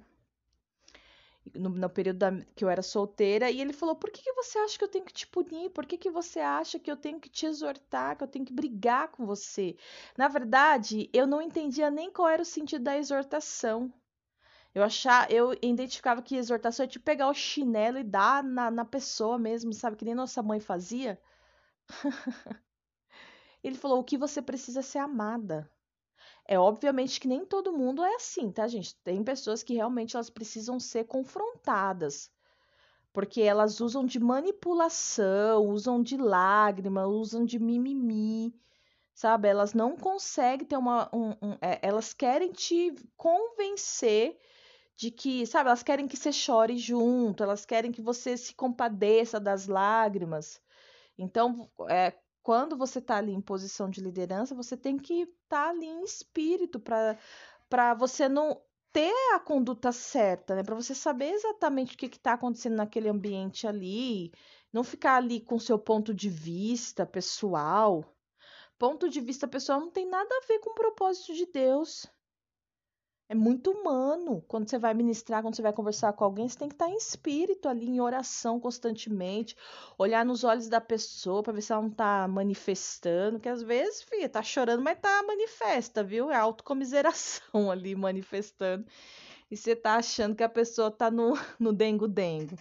no, 1.54 1.70
no 1.70 1.90
período 1.90 2.18
da, 2.18 2.32
que 2.54 2.64
eu 2.64 2.68
era 2.68 2.82
solteira, 2.82 3.50
e 3.50 3.60
ele 3.60 3.72
falou: 3.72 3.96
Por 3.96 4.10
que, 4.10 4.22
que 4.22 4.32
você 4.32 4.58
acha 4.58 4.78
que 4.78 4.84
eu 4.84 4.88
tenho 4.88 5.04
que 5.04 5.12
te 5.12 5.26
punir? 5.26 5.70
Por 5.70 5.86
que, 5.86 5.98
que 5.98 6.10
você 6.10 6.40
acha 6.40 6.78
que 6.78 6.90
eu 6.90 6.96
tenho 6.96 7.20
que 7.20 7.28
te 7.28 7.46
exortar, 7.46 8.16
que 8.16 8.24
eu 8.24 8.28
tenho 8.28 8.44
que 8.44 8.52
brigar 8.52 9.08
com 9.08 9.26
você? 9.26 9.76
Na 10.16 10.28
verdade, 10.28 11.08
eu 11.12 11.26
não 11.26 11.42
entendia 11.42 11.90
nem 11.90 12.10
qual 12.10 12.28
era 12.28 12.42
o 12.42 12.44
sentido 12.44 12.84
da 12.84 12.96
exortação. 12.96 13.92
Eu 14.74 14.82
achava, 14.84 15.32
eu 15.32 15.52
identificava 15.62 16.22
que 16.22 16.36
exortação 16.36 16.84
é 16.84 16.88
tipo 16.88 17.04
pegar 17.04 17.28
o 17.28 17.34
chinelo 17.34 17.98
e 17.98 18.04
dar 18.04 18.44
na, 18.44 18.70
na 18.70 18.84
pessoa 18.84 19.38
mesmo, 19.38 19.72
sabe? 19.72 19.96
Que 19.96 20.04
nem 20.04 20.14
nossa 20.14 20.42
mãe 20.42 20.60
fazia. 20.60 21.20
ele 23.62 23.76
falou: 23.76 24.00
o 24.00 24.04
que 24.04 24.16
você 24.18 24.42
precisa 24.42 24.80
é 24.80 24.82
ser 24.82 24.98
amada. 24.98 25.70
É 26.50 26.58
obviamente 26.58 27.20
que 27.20 27.28
nem 27.28 27.44
todo 27.44 27.76
mundo 27.76 28.02
é 28.02 28.14
assim, 28.14 28.50
tá, 28.50 28.66
gente? 28.66 28.96
Tem 29.04 29.22
pessoas 29.22 29.62
que 29.62 29.74
realmente 29.74 30.16
elas 30.16 30.30
precisam 30.30 30.80
ser 30.80 31.04
confrontadas. 31.04 32.30
Porque 33.12 33.42
elas 33.42 33.80
usam 33.80 34.06
de 34.06 34.18
manipulação, 34.18 35.66
usam 35.66 36.02
de 36.02 36.16
lágrima, 36.16 37.06
usam 37.06 37.44
de 37.44 37.58
mimimi, 37.58 38.54
sabe? 39.14 39.48
Elas 39.48 39.74
não 39.74 39.94
conseguem 39.96 40.66
ter 40.66 40.76
uma. 40.76 41.10
Um, 41.12 41.30
um, 41.42 41.58
é, 41.60 41.80
elas 41.82 42.14
querem 42.14 42.50
te 42.52 42.94
convencer 43.16 44.38
de 44.96 45.10
que, 45.10 45.46
sabe, 45.46 45.68
elas 45.68 45.82
querem 45.82 46.08
que 46.08 46.16
você 46.16 46.32
chore 46.32 46.78
junto, 46.78 47.42
elas 47.42 47.66
querem 47.66 47.92
que 47.92 48.02
você 48.02 48.36
se 48.36 48.54
compadeça 48.54 49.38
das 49.38 49.66
lágrimas. 49.66 50.62
Então, 51.18 51.70
é, 51.90 52.14
quando 52.48 52.78
você 52.78 52.98
está 52.98 53.18
ali 53.18 53.34
em 53.34 53.42
posição 53.42 53.90
de 53.90 54.00
liderança, 54.00 54.54
você 54.54 54.74
tem 54.74 54.96
que 54.96 55.24
estar 55.24 55.64
tá 55.64 55.68
ali 55.68 55.84
em 55.84 56.02
espírito 56.02 56.80
para 56.80 57.92
você 57.92 58.26
não 58.26 58.58
ter 58.90 59.12
a 59.34 59.38
conduta 59.38 59.92
certa, 59.92 60.54
né? 60.54 60.62
Para 60.62 60.74
você 60.74 60.94
saber 60.94 61.28
exatamente 61.28 61.94
o 61.94 61.98
que 61.98 62.06
está 62.06 62.32
acontecendo 62.32 62.76
naquele 62.76 63.06
ambiente 63.06 63.66
ali, 63.66 64.32
não 64.72 64.82
ficar 64.82 65.16
ali 65.16 65.42
com 65.42 65.58
seu 65.58 65.78
ponto 65.78 66.14
de 66.14 66.30
vista 66.30 67.04
pessoal. 67.04 68.02
Ponto 68.78 69.10
de 69.10 69.20
vista 69.20 69.46
pessoal 69.46 69.80
não 69.80 69.90
tem 69.90 70.08
nada 70.08 70.34
a 70.34 70.46
ver 70.46 70.58
com 70.60 70.70
o 70.70 70.74
propósito 70.74 71.34
de 71.34 71.44
Deus. 71.44 72.06
É 73.30 73.34
muito 73.34 73.70
humano. 73.70 74.42
Quando 74.48 74.68
você 74.68 74.78
vai 74.78 74.94
ministrar, 74.94 75.42
quando 75.42 75.54
você 75.54 75.60
vai 75.60 75.72
conversar 75.72 76.14
com 76.14 76.24
alguém, 76.24 76.48
você 76.48 76.58
tem 76.58 76.68
que 76.68 76.74
estar 76.74 76.88
em 76.88 76.96
espírito 76.96 77.68
ali, 77.68 77.86
em 77.86 78.00
oração 78.00 78.58
constantemente, 78.58 79.54
olhar 79.98 80.24
nos 80.24 80.44
olhos 80.44 80.66
da 80.68 80.80
pessoa 80.80 81.42
para 81.42 81.52
ver 81.52 81.60
se 81.60 81.70
ela 81.70 81.82
não 81.82 81.90
está 81.90 82.26
manifestando, 82.26 83.38
que 83.38 83.48
às 83.48 83.62
vezes, 83.62 84.02
filha, 84.02 84.30
tá 84.30 84.42
chorando, 84.42 84.82
mas 84.82 84.98
tá 84.98 85.22
manifesta, 85.24 86.02
viu? 86.02 86.30
É 86.30 86.36
autocomiseração 86.36 87.70
ali 87.70 87.94
manifestando. 87.94 88.86
E 89.50 89.56
você 89.56 89.76
tá 89.76 89.96
achando 89.96 90.34
que 90.34 90.42
a 90.42 90.48
pessoa 90.48 90.90
tá 90.90 91.10
no, 91.10 91.34
no 91.60 91.72
dengo-dengo. 91.72 92.56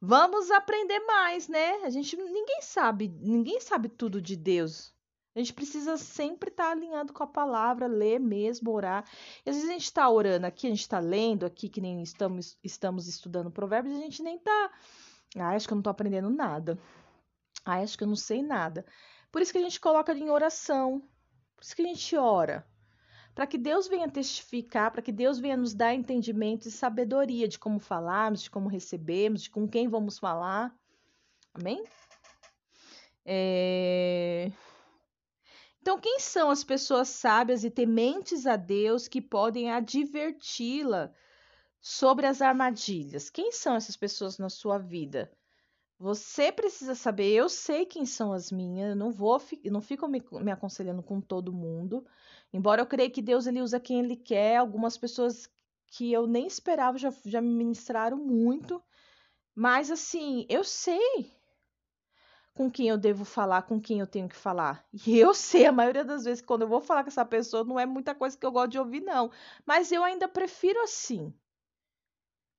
Vamos 0.00 0.50
aprender 0.50 1.00
mais, 1.00 1.48
né? 1.48 1.82
A 1.84 1.90
gente 1.90 2.16
ninguém 2.16 2.62
sabe, 2.62 3.08
ninguém 3.20 3.60
sabe 3.60 3.88
tudo 3.88 4.22
de 4.22 4.36
Deus. 4.36 4.94
A 5.38 5.40
gente 5.40 5.54
precisa 5.54 5.96
sempre 5.96 6.50
estar 6.50 6.64
tá 6.64 6.70
alinhado 6.72 7.12
com 7.12 7.22
a 7.22 7.26
palavra, 7.26 7.86
ler 7.86 8.18
mesmo, 8.18 8.72
orar. 8.72 9.04
E 9.46 9.50
às 9.50 9.54
vezes 9.54 9.70
a 9.70 9.72
gente 9.72 9.84
está 9.84 10.10
orando 10.10 10.44
aqui, 10.44 10.66
a 10.66 10.70
gente 10.70 10.80
está 10.80 10.98
lendo 10.98 11.46
aqui, 11.46 11.68
que 11.68 11.80
nem 11.80 12.02
estamos, 12.02 12.58
estamos 12.60 13.06
estudando 13.06 13.48
provérbios, 13.48 13.96
a 13.96 14.00
gente 14.00 14.20
nem 14.20 14.34
está. 14.34 14.72
Ah, 15.36 15.50
acho 15.50 15.68
que 15.68 15.72
eu 15.72 15.76
não 15.76 15.80
estou 15.80 15.92
aprendendo 15.92 16.28
nada. 16.28 16.76
Ah, 17.64 17.80
acho 17.80 17.96
que 17.96 18.02
eu 18.02 18.08
não 18.08 18.16
sei 18.16 18.42
nada. 18.42 18.84
Por 19.30 19.40
isso 19.40 19.52
que 19.52 19.58
a 19.58 19.62
gente 19.62 19.78
coloca 19.78 20.12
em 20.12 20.28
oração. 20.28 21.00
Por 21.54 21.62
isso 21.62 21.76
que 21.76 21.82
a 21.82 21.86
gente 21.86 22.16
ora. 22.16 22.66
Para 23.32 23.46
que 23.46 23.56
Deus 23.56 23.86
venha 23.86 24.10
testificar, 24.10 24.90
para 24.90 25.02
que 25.02 25.12
Deus 25.12 25.38
venha 25.38 25.56
nos 25.56 25.72
dar 25.72 25.94
entendimento 25.94 26.66
e 26.66 26.72
sabedoria 26.72 27.46
de 27.46 27.60
como 27.60 27.78
falarmos, 27.78 28.42
de 28.42 28.50
como 28.50 28.68
recebemos, 28.68 29.42
de 29.42 29.50
com 29.50 29.68
quem 29.68 29.86
vamos 29.86 30.18
falar. 30.18 30.74
Amém? 31.54 31.84
É... 33.24 34.50
Então, 35.88 35.98
quem 35.98 36.20
são 36.20 36.50
as 36.50 36.62
pessoas 36.62 37.08
sábias 37.08 37.64
e 37.64 37.70
tementes 37.70 38.46
a 38.46 38.56
Deus 38.56 39.08
que 39.08 39.22
podem 39.22 39.72
adverti-la 39.72 41.10
sobre 41.80 42.26
as 42.26 42.42
armadilhas? 42.42 43.30
Quem 43.30 43.50
são 43.52 43.74
essas 43.74 43.96
pessoas 43.96 44.36
na 44.36 44.50
sua 44.50 44.76
vida? 44.76 45.32
Você 45.98 46.52
precisa 46.52 46.94
saber, 46.94 47.32
eu 47.32 47.48
sei 47.48 47.86
quem 47.86 48.04
são 48.04 48.34
as 48.34 48.52
minhas, 48.52 48.90
eu 48.90 48.96
não 48.96 49.10
vou, 49.10 49.40
não 49.64 49.80
fico 49.80 50.06
me, 50.06 50.22
me 50.42 50.52
aconselhando 50.52 51.02
com 51.02 51.22
todo 51.22 51.54
mundo. 51.54 52.06
Embora 52.52 52.82
eu 52.82 52.86
creia 52.86 53.08
que 53.08 53.22
Deus 53.22 53.46
ele 53.46 53.62
usa 53.62 53.80
quem 53.80 54.00
ele 54.00 54.16
quer, 54.16 54.58
algumas 54.58 54.98
pessoas 54.98 55.48
que 55.86 56.12
eu 56.12 56.26
nem 56.26 56.46
esperava 56.46 56.98
já, 56.98 57.10
já 57.24 57.40
me 57.40 57.48
ministraram 57.48 58.18
muito. 58.18 58.78
Mas 59.54 59.90
assim, 59.90 60.44
eu 60.50 60.62
sei 60.64 61.32
com 62.58 62.68
quem 62.68 62.88
eu 62.88 62.98
devo 62.98 63.24
falar, 63.24 63.62
com 63.62 63.80
quem 63.80 64.00
eu 64.00 64.06
tenho 64.06 64.28
que 64.28 64.34
falar. 64.34 64.84
E 65.06 65.16
eu 65.16 65.32
sei, 65.32 65.64
a 65.64 65.70
maioria 65.70 66.04
das 66.04 66.24
vezes, 66.24 66.42
quando 66.42 66.62
eu 66.62 66.68
vou 66.68 66.80
falar 66.80 67.04
com 67.04 67.08
essa 67.08 67.24
pessoa, 67.24 67.62
não 67.62 67.78
é 67.78 67.86
muita 67.86 68.16
coisa 68.16 68.36
que 68.36 68.44
eu 68.44 68.50
gosto 68.50 68.72
de 68.72 68.80
ouvir, 68.80 69.00
não. 69.00 69.30
Mas 69.64 69.92
eu 69.92 70.02
ainda 70.02 70.26
prefiro 70.26 70.82
assim. 70.82 71.32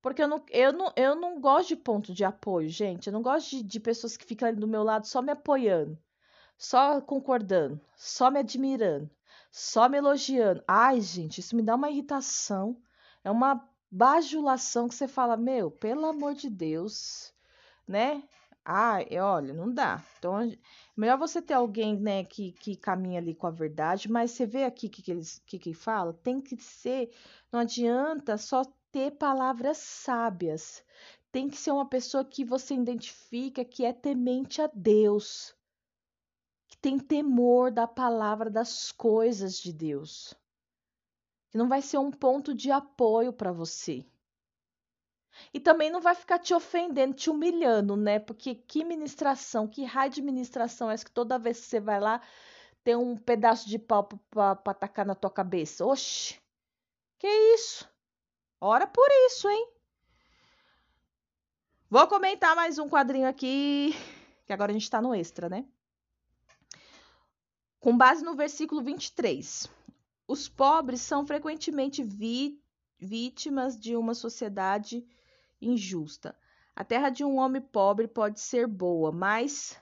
Porque 0.02 0.24
eu 0.24 0.28
não, 0.30 0.42
eu 0.52 0.72
não, 0.72 0.94
eu 0.96 1.16
não 1.16 1.42
gosto 1.42 1.68
de 1.68 1.76
ponto 1.76 2.14
de 2.14 2.24
apoio, 2.24 2.70
gente. 2.70 3.08
Eu 3.08 3.14
não 3.14 3.22
gosto 3.22 3.50
de, 3.50 3.62
de 3.62 3.78
pessoas 3.78 4.16
que 4.16 4.24
ficam 4.24 4.48
ali 4.48 4.58
do 4.58 4.70
meu 4.70 4.84
lado 4.84 5.06
só 5.06 5.22
me 5.22 5.34
apoiando, 5.34 6.00
só 6.58 7.02
concordando, 7.02 7.82
só 7.98 8.32
me 8.32 8.40
admirando, 8.40 9.10
só 9.52 9.90
me 9.90 9.98
elogiando. 9.98 10.64
Ai, 10.66 11.02
gente, 11.02 11.40
isso 11.40 11.58
me 11.58 11.62
dá 11.62 11.76
uma 11.76 11.90
irritação. 11.90 12.82
É 13.22 13.30
uma 13.30 13.70
bajulação 13.92 14.88
que 14.88 14.96
você 14.96 15.10
fala, 15.10 15.36
meu, 15.36 15.70
pelo 15.70 16.06
amor 16.06 16.36
de 16.36 16.50
Deus, 16.50 17.34
né? 17.86 18.24
Ah, 18.72 19.00
olha, 19.20 19.52
não 19.52 19.74
dá. 19.74 20.06
Então, 20.20 20.38
melhor 20.96 21.18
você 21.18 21.42
ter 21.42 21.56
alguém, 21.56 22.00
né, 22.00 22.24
que, 22.24 22.52
que 22.52 22.76
caminha 22.76 23.20
ali 23.20 23.34
com 23.34 23.48
a 23.48 23.52
verdade, 23.52 24.10
mas 24.12 24.30
você 24.30 24.46
vê 24.46 24.64
aqui 24.64 24.86
o 24.86 24.90
que, 24.92 25.02
que, 25.02 25.12
eles, 25.12 25.40
que, 25.46 25.58
que 25.58 25.74
fala? 25.74 26.14
Tem 26.14 26.40
que 26.40 26.56
ser, 26.56 27.10
não 27.52 27.62
adianta 27.62 28.38
só 28.38 28.62
ter 28.92 29.12
palavras 29.18 29.80
sábias. 29.80 30.84
Tem 31.32 31.50
que 31.50 31.58
ser 31.58 31.72
uma 31.72 31.90
pessoa 31.90 32.24
que 32.24 32.46
você 32.46 32.76
identifica 32.76 33.66
que 33.66 33.84
é 33.84 33.92
temente 33.92 34.62
a 34.62 34.70
Deus, 34.72 35.56
que 36.68 36.78
tem 36.78 37.00
temor 37.00 37.72
da 37.72 37.88
palavra, 37.88 38.52
das 38.52 38.92
coisas 38.92 39.58
de 39.58 39.74
Deus, 39.74 40.36
que 41.50 41.58
não 41.58 41.68
vai 41.68 41.82
ser 41.82 41.98
um 41.98 42.12
ponto 42.12 42.54
de 42.54 42.70
apoio 42.70 43.34
para 43.34 43.52
você. 43.52 44.06
E 45.54 45.60
também 45.60 45.90
não 45.90 46.02
vai 46.02 46.16
ficar 46.16 46.40
te 46.40 46.54
ofendendo, 46.54 47.14
te 47.14 47.30
humilhando, 47.30 47.96
né? 47.96 48.20
Porque 48.20 48.56
que 48.56 48.84
ministração, 48.84 49.68
que 49.68 49.84
raio 49.84 50.12
de 50.12 50.22
ministração 50.22 50.90
é 50.90 50.94
essa 50.94 51.06
que 51.06 51.12
toda 51.12 51.40
vez 51.40 51.60
que 51.60 51.68
você 51.68 51.80
vai 51.80 52.00
lá 52.00 52.22
tem 52.84 52.96
um 52.96 53.18
pedaço 53.18 53.68
de 53.68 53.78
pau 53.78 54.04
pra, 54.30 54.56
pra 54.56 54.72
atacar 54.72 55.06
na 55.06 55.16
tua 55.16 55.30
cabeça? 55.30 55.86
Oxi! 55.86 56.40
Que 57.18 57.28
isso? 57.28 57.88
Ora 58.62 58.88
por 58.88 59.08
isso, 59.28 59.50
hein? 59.50 59.70
Vou 61.90 62.08
comentar 62.08 62.56
mais 62.56 62.78
um 62.78 62.88
quadrinho 62.88 63.28
aqui, 63.28 63.96
que 64.46 64.54
agora 64.54 64.72
a 64.72 64.74
gente 64.74 64.90
tá 64.90 65.02
no 65.02 65.16
extra, 65.16 65.50
né? 65.50 65.66
Com 67.80 67.98
base 67.98 68.24
no 68.24 68.36
versículo 68.36 68.82
23. 68.82 69.68
Os 70.28 70.48
pobres 70.48 71.02
são 71.02 71.26
frequentemente 71.26 72.04
vi 72.04 72.62
vítimas 73.00 73.80
de 73.80 73.96
uma 73.96 74.14
sociedade 74.14 75.04
injusta. 75.62 76.36
A 76.76 76.84
terra 76.84 77.10
de 77.10 77.24
um 77.24 77.38
homem 77.38 77.62
pobre 77.62 78.08
pode 78.08 78.40
ser 78.40 78.66
boa, 78.68 79.12
mas 79.12 79.78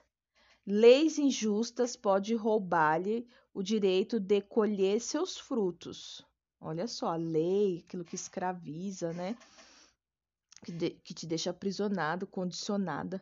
leis 0.65 1.17
injustas 1.17 1.95
podem 1.95 2.35
roubar-lhe 2.35 3.27
o 3.53 3.61
direito 3.61 4.19
de 4.19 4.41
colher 4.41 4.99
seus 4.99 5.37
frutos. 5.37 6.25
Olha 6.59 6.87
só, 6.87 7.09
a 7.09 7.15
lei, 7.15 7.83
aquilo 7.85 8.03
que 8.03 8.15
escraviza, 8.15 9.13
né? 9.13 9.37
Que, 10.65 10.71
de, 10.71 10.89
que 10.89 11.13
te 11.13 11.27
deixa 11.27 11.51
aprisionado, 11.51 12.25
condicionada. 12.25 13.21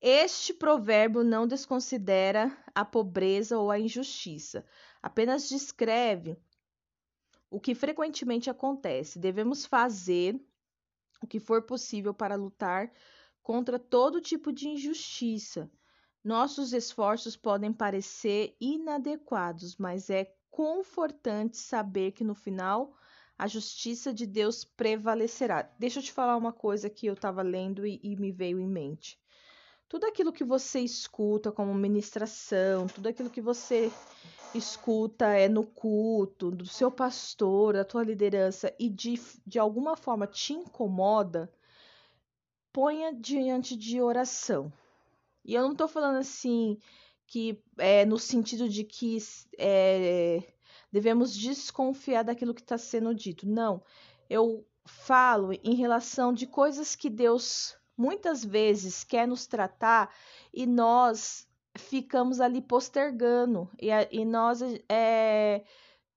Este 0.00 0.54
provérbio 0.54 1.22
não 1.22 1.46
desconsidera 1.46 2.56
a 2.74 2.84
pobreza 2.84 3.58
ou 3.58 3.70
a 3.70 3.78
injustiça, 3.78 4.64
apenas 5.02 5.48
descreve 5.48 6.36
o 7.50 7.60
que 7.60 7.74
frequentemente 7.74 8.50
acontece. 8.50 9.18
Devemos 9.18 9.64
fazer 9.64 10.38
o 11.26 11.28
que 11.28 11.40
for 11.40 11.62
possível 11.62 12.14
para 12.14 12.36
lutar 12.36 12.90
contra 13.42 13.78
todo 13.78 14.20
tipo 14.20 14.52
de 14.52 14.68
injustiça. 14.68 15.70
Nossos 16.24 16.72
esforços 16.72 17.36
podem 17.36 17.72
parecer 17.72 18.56
inadequados, 18.60 19.76
mas 19.76 20.08
é 20.08 20.32
confortante 20.50 21.56
saber 21.56 22.12
que 22.12 22.24
no 22.24 22.34
final 22.34 22.94
a 23.38 23.46
justiça 23.46 24.14
de 24.14 24.24
Deus 24.24 24.64
prevalecerá. 24.64 25.62
Deixa 25.78 25.98
eu 25.98 26.02
te 26.02 26.12
falar 26.12 26.36
uma 26.36 26.52
coisa 26.52 26.88
que 26.88 27.06
eu 27.06 27.14
estava 27.14 27.42
lendo 27.42 27.86
e, 27.86 28.00
e 28.02 28.16
me 28.16 28.32
veio 28.32 28.58
em 28.58 28.68
mente. 28.68 29.20
Tudo 29.88 30.06
aquilo 30.06 30.32
que 30.32 30.42
você 30.42 30.80
escuta 30.80 31.52
como 31.52 31.74
ministração, 31.74 32.86
tudo 32.88 33.08
aquilo 33.08 33.30
que 33.30 33.40
você 33.40 33.92
escuta 34.56 35.26
é 35.26 35.48
no 35.48 35.64
culto, 35.64 36.50
do 36.50 36.66
seu 36.66 36.90
pastor, 36.90 37.74
da 37.74 37.84
tua 37.84 38.04
liderança 38.04 38.74
e 38.78 38.88
de, 38.88 39.20
de 39.46 39.58
alguma 39.58 39.96
forma 39.96 40.26
te 40.26 40.52
incomoda, 40.52 41.52
ponha 42.72 43.12
diante 43.12 43.76
de 43.76 44.00
oração. 44.00 44.72
E 45.44 45.54
eu 45.54 45.62
não 45.62 45.72
estou 45.72 45.88
falando 45.88 46.16
assim 46.16 46.78
que 47.26 47.62
é 47.78 48.04
no 48.04 48.18
sentido 48.18 48.68
de 48.68 48.84
que 48.84 49.18
é, 49.58 50.42
devemos 50.92 51.34
desconfiar 51.34 52.22
daquilo 52.22 52.54
que 52.54 52.60
está 52.60 52.78
sendo 52.78 53.14
dito. 53.14 53.46
Não, 53.48 53.82
eu 54.30 54.64
falo 54.84 55.52
em 55.52 55.74
relação 55.74 56.32
de 56.32 56.46
coisas 56.46 56.94
que 56.94 57.10
Deus 57.10 57.76
muitas 57.96 58.44
vezes 58.44 59.02
quer 59.02 59.26
nos 59.26 59.46
tratar 59.46 60.14
e 60.52 60.66
nós 60.66 61.48
ficamos 61.78 62.40
ali 62.40 62.60
postergando 62.60 63.70
e, 63.80 63.88
e 64.10 64.24
nós 64.24 64.60
é, 64.88 65.64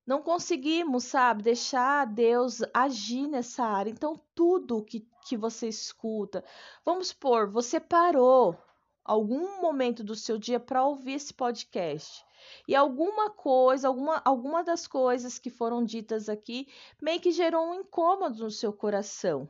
não 0.05 0.21
conseguimos, 0.21 1.03
sabe, 1.03 1.43
deixar 1.43 2.05
Deus 2.07 2.61
agir 2.73 3.27
nessa 3.27 3.63
área. 3.63 3.91
Então, 3.91 4.19
tudo 4.33 4.83
que, 4.83 5.07
que 5.27 5.37
você 5.37 5.67
escuta, 5.67 6.43
vamos 6.83 7.09
supor, 7.09 7.49
você 7.49 7.79
parou 7.79 8.57
algum 9.03 9.59
momento 9.61 10.03
do 10.03 10.15
seu 10.15 10.37
dia 10.37 10.59
para 10.59 10.83
ouvir 10.83 11.13
esse 11.13 11.33
podcast. 11.33 12.25
E 12.67 12.75
alguma 12.75 13.29
coisa, 13.29 13.87
alguma, 13.87 14.21
alguma 14.23 14.63
das 14.63 14.87
coisas 14.87 15.39
que 15.39 15.49
foram 15.49 15.83
ditas 15.83 16.29
aqui 16.29 16.67
meio 17.01 17.19
que 17.19 17.31
gerou 17.31 17.67
um 17.67 17.73
incômodo 17.73 18.43
no 18.43 18.51
seu 18.51 18.71
coração. 18.71 19.49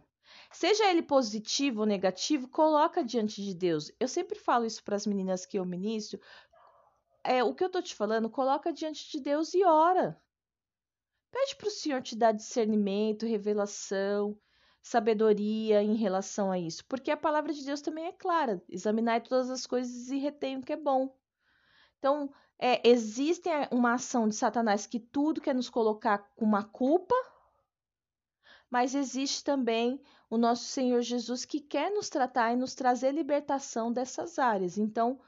Seja 0.51 0.89
ele 0.89 1.01
positivo 1.01 1.81
ou 1.81 1.85
negativo, 1.85 2.47
coloca 2.47 3.03
diante 3.03 3.43
de 3.43 3.53
Deus. 3.53 3.91
Eu 3.99 4.07
sempre 4.07 4.37
falo 4.37 4.65
isso 4.65 4.83
para 4.83 4.95
as 4.95 5.05
meninas 5.05 5.45
que 5.45 5.57
eu 5.57 5.65
ministro. 5.65 6.19
É, 7.23 7.43
o 7.43 7.53
que 7.53 7.63
eu 7.63 7.69
tô 7.69 7.81
te 7.81 7.95
falando, 7.95 8.29
coloca 8.29 8.73
diante 8.73 9.09
de 9.11 9.19
Deus 9.19 9.53
e 9.53 9.63
ora. 9.63 10.19
Pede 11.31 11.55
para 11.55 11.67
o 11.67 11.71
Senhor 11.71 12.01
te 12.01 12.15
dar 12.15 12.31
discernimento, 12.31 13.25
revelação, 13.25 14.37
sabedoria 14.81 15.83
em 15.83 15.95
relação 15.95 16.51
a 16.51 16.57
isso, 16.57 16.83
porque 16.85 17.11
a 17.11 17.17
palavra 17.17 17.53
de 17.53 17.63
Deus 17.63 17.81
também 17.81 18.05
é 18.05 18.11
clara. 18.11 18.63
Examinar 18.67 19.21
todas 19.21 19.49
as 19.49 19.67
coisas 19.67 20.09
e 20.09 20.17
retém 20.17 20.57
o 20.57 20.61
que 20.61 20.73
é 20.73 20.77
bom. 20.77 21.15
Então, 21.99 22.33
é, 22.57 22.81
existe 22.87 23.49
uma 23.71 23.93
ação 23.93 24.27
de 24.27 24.35
Satanás 24.35 24.87
que 24.87 24.99
tudo 24.99 25.41
quer 25.41 25.53
nos 25.53 25.69
colocar 25.69 26.17
com 26.35 26.45
uma 26.45 26.63
culpa, 26.63 27.15
mas 28.69 28.93
existe 28.93 29.43
também 29.43 30.01
o 30.29 30.37
nosso 30.37 30.65
Senhor 30.65 31.01
Jesus 31.01 31.43
que 31.43 31.59
quer 31.59 31.91
nos 31.91 32.09
tratar 32.09 32.53
e 32.53 32.55
nos 32.55 32.75
trazer 32.75 33.11
libertação 33.11 33.91
dessas 33.91 34.37
áreas. 34.37 34.77
Então, 34.77 35.19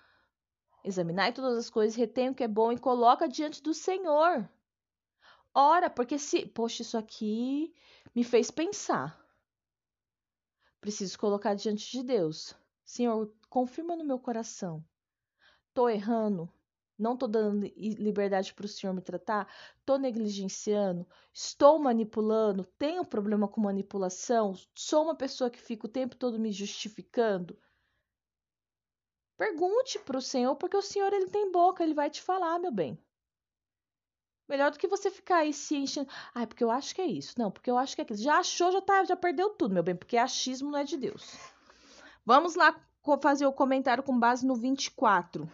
examinai 0.83 1.33
todas 1.33 1.57
as 1.57 1.69
coisas, 1.69 1.95
retém 1.95 2.29
o 2.29 2.35
que 2.35 2.43
é 2.43 2.47
bom 2.47 2.71
e 2.71 2.77
coloca 2.77 3.27
diante 3.27 3.61
do 3.61 3.73
Senhor. 3.73 4.47
Ora, 5.53 5.89
porque 5.89 6.17
se, 6.17 6.45
poxa, 6.45 6.81
isso 6.81 6.97
aqui 6.97 7.73
me 8.15 8.23
fez 8.23 8.51
pensar. 8.51 9.19
Preciso 10.79 11.17
colocar 11.19 11.53
diante 11.55 11.91
de 11.91 12.03
Deus. 12.03 12.55
Senhor, 12.83 13.33
confirma 13.49 13.95
no 13.95 14.05
meu 14.05 14.19
coração. 14.19 14.83
Tô 15.73 15.89
errando? 15.89 16.51
Não 17.01 17.13
estou 17.13 17.27
dando 17.27 17.65
liberdade 17.75 18.53
para 18.53 18.65
o 18.65 18.69
senhor 18.69 18.93
me 18.93 19.01
tratar, 19.01 19.47
estou 19.79 19.97
negligenciando, 19.97 21.07
estou 21.33 21.79
manipulando, 21.79 22.63
tenho 22.77 23.03
problema 23.03 23.47
com 23.47 23.59
manipulação, 23.61 24.53
sou 24.75 25.03
uma 25.03 25.15
pessoa 25.15 25.49
que 25.49 25.59
fica 25.59 25.87
o 25.87 25.89
tempo 25.89 26.15
todo 26.15 26.39
me 26.39 26.51
justificando. 26.51 27.57
Pergunte 29.37 29.97
para 29.99 30.17
o 30.17 30.21
senhor, 30.21 30.55
porque 30.55 30.77
o 30.77 30.81
senhor 30.81 31.11
ele 31.11 31.27
tem 31.27 31.51
boca, 31.51 31.83
ele 31.83 31.95
vai 31.95 32.09
te 32.09 32.21
falar, 32.21 32.59
meu 32.59 32.71
bem. 32.71 33.03
Melhor 34.47 34.69
do 34.69 34.77
que 34.77 34.87
você 34.87 35.09
ficar 35.09 35.37
aí 35.37 35.53
se 35.53 35.77
enchendo. 35.77 36.09
Ai, 36.35 36.45
porque 36.45 36.63
eu 36.63 36.69
acho 36.69 36.93
que 36.93 37.01
é 37.01 37.05
isso. 37.05 37.33
Não, 37.39 37.49
porque 37.49 37.71
eu 37.71 37.77
acho 37.77 37.95
que 37.95 38.01
é 38.01 38.03
aquilo. 38.03 38.19
Já 38.19 38.37
achou, 38.37 38.71
já, 38.71 38.81
tá, 38.81 39.03
já 39.05 39.15
perdeu 39.15 39.49
tudo, 39.51 39.73
meu 39.73 39.81
bem, 39.81 39.95
porque 39.95 40.17
achismo 40.17 40.69
não 40.69 40.79
é 40.79 40.83
de 40.83 40.97
Deus. 40.97 41.37
Vamos 42.25 42.55
lá 42.55 42.75
fazer 43.21 43.45
o 43.45 43.53
comentário 43.53 44.03
com 44.03 44.19
base 44.19 44.45
no 44.45 44.55
24. 44.55 45.49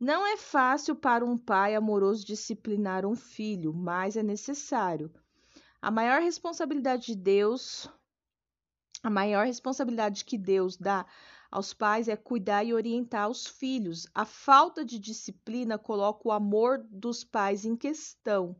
Não 0.00 0.24
é 0.24 0.36
fácil 0.36 0.94
para 0.94 1.24
um 1.24 1.36
pai 1.36 1.74
amoroso 1.74 2.24
disciplinar 2.24 3.04
um 3.04 3.16
filho, 3.16 3.74
mas 3.74 4.16
é 4.16 4.22
necessário. 4.22 5.12
A 5.82 5.90
maior 5.90 6.22
responsabilidade 6.22 7.06
de 7.06 7.16
Deus, 7.16 7.88
a 9.02 9.10
maior 9.10 9.44
responsabilidade 9.44 10.24
que 10.24 10.38
Deus 10.38 10.76
dá 10.76 11.04
aos 11.50 11.74
pais 11.74 12.06
é 12.06 12.14
cuidar 12.14 12.62
e 12.62 12.72
orientar 12.72 13.28
os 13.28 13.46
filhos. 13.46 14.06
A 14.14 14.24
falta 14.24 14.84
de 14.84 15.00
disciplina 15.00 15.76
coloca 15.76 16.28
o 16.28 16.32
amor 16.32 16.78
dos 16.90 17.24
pais 17.24 17.64
em 17.64 17.74
questão, 17.74 18.54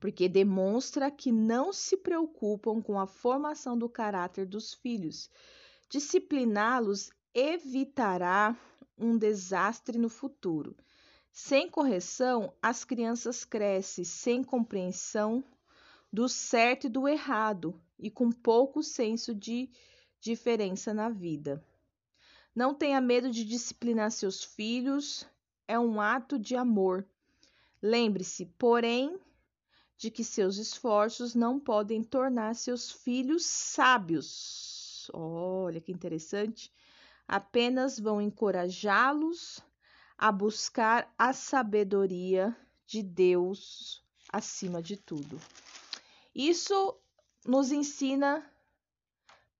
porque 0.00 0.28
demonstra 0.28 1.12
que 1.12 1.30
não 1.30 1.72
se 1.72 1.96
preocupam 1.96 2.82
com 2.82 2.98
a 2.98 3.06
formação 3.06 3.78
do 3.78 3.88
caráter 3.88 4.46
dos 4.46 4.74
filhos. 4.74 5.30
Discipliná-los 5.88 7.10
evitará 7.32 8.56
um 8.98 9.16
desastre 9.16 9.98
no 9.98 10.08
futuro. 10.08 10.76
Sem 11.30 11.70
correção, 11.70 12.52
as 12.60 12.84
crianças 12.84 13.44
crescem 13.44 14.04
sem 14.04 14.42
compreensão 14.42 15.44
do 16.12 16.28
certo 16.28 16.86
e 16.86 16.90
do 16.90 17.06
errado 17.06 17.80
e 17.98 18.10
com 18.10 18.32
pouco 18.32 18.82
senso 18.82 19.34
de 19.34 19.70
diferença 20.20 20.92
na 20.92 21.08
vida. 21.08 21.62
Não 22.54 22.74
tenha 22.74 23.00
medo 23.00 23.30
de 23.30 23.44
disciplinar 23.44 24.10
seus 24.10 24.42
filhos, 24.42 25.26
é 25.66 25.78
um 25.78 26.00
ato 26.00 26.38
de 26.38 26.56
amor. 26.56 27.06
Lembre-se, 27.80 28.46
porém, 28.58 29.16
de 29.96 30.10
que 30.10 30.24
seus 30.24 30.56
esforços 30.56 31.34
não 31.34 31.60
podem 31.60 32.02
tornar 32.02 32.54
seus 32.54 32.90
filhos 32.90 33.44
sábios. 33.44 35.10
Olha 35.12 35.80
que 35.80 35.92
interessante 35.92 36.72
apenas 37.28 38.00
vão 38.00 38.22
encorajá-los 38.22 39.60
a 40.16 40.32
buscar 40.32 41.12
a 41.18 41.34
sabedoria 41.34 42.56
de 42.86 43.02
Deus 43.02 44.02
acima 44.32 44.82
de 44.82 44.96
tudo. 44.96 45.38
Isso 46.34 46.98
nos 47.44 47.70
ensina 47.70 48.50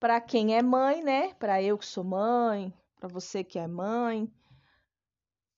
para 0.00 0.20
quem 0.20 0.56
é 0.56 0.62
mãe, 0.62 1.02
né? 1.02 1.34
Para 1.34 1.62
eu 1.62 1.76
que 1.76 1.84
sou 1.84 2.04
mãe, 2.04 2.72
para 2.96 3.08
você 3.08 3.44
que 3.44 3.58
é 3.58 3.66
mãe. 3.66 4.32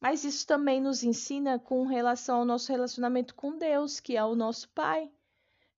Mas 0.00 0.24
isso 0.24 0.46
também 0.46 0.80
nos 0.80 1.04
ensina 1.04 1.58
com 1.58 1.86
relação 1.86 2.38
ao 2.38 2.44
nosso 2.44 2.72
relacionamento 2.72 3.34
com 3.34 3.56
Deus, 3.56 4.00
que 4.00 4.16
é 4.16 4.24
o 4.24 4.34
nosso 4.34 4.68
Pai, 4.70 5.12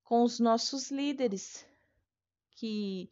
com 0.04 0.22
os 0.22 0.38
nossos 0.38 0.90
líderes, 0.90 1.66
que 2.52 3.10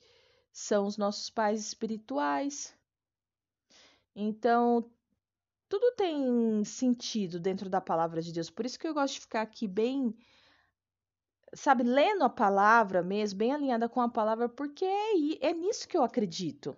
são 0.53 0.87
os 0.87 0.97
nossos 0.97 1.29
pais 1.29 1.61
espirituais, 1.61 2.75
então, 4.15 4.91
tudo 5.69 5.93
tem 5.97 6.65
sentido 6.65 7.39
dentro 7.41 7.71
da 7.71 7.81
palavra 7.81 8.21
de 8.21 8.33
Deus. 8.33 8.51
Por 8.51 8.67
isso 8.67 8.79
que 8.79 8.87
eu 8.89 8.95
gosto 8.95 9.15
de 9.15 9.21
ficar 9.21 9.43
aqui 9.43 9.69
bem, 9.69 10.15
sabe, 11.55 11.85
lendo 11.85 12.25
a 12.25 12.29
palavra 12.31 13.03
mesmo, 13.03 13.39
bem 13.39 13.53
alinhada 13.53 13.89
com 13.89 14.01
a 14.01 14.09
palavra, 14.09 14.49
porque 14.49 14.85
é, 14.85 15.49
é 15.49 15.53
nisso 15.53 15.89
que 15.89 15.97
eu 15.97 16.03
acredito. 16.03 16.77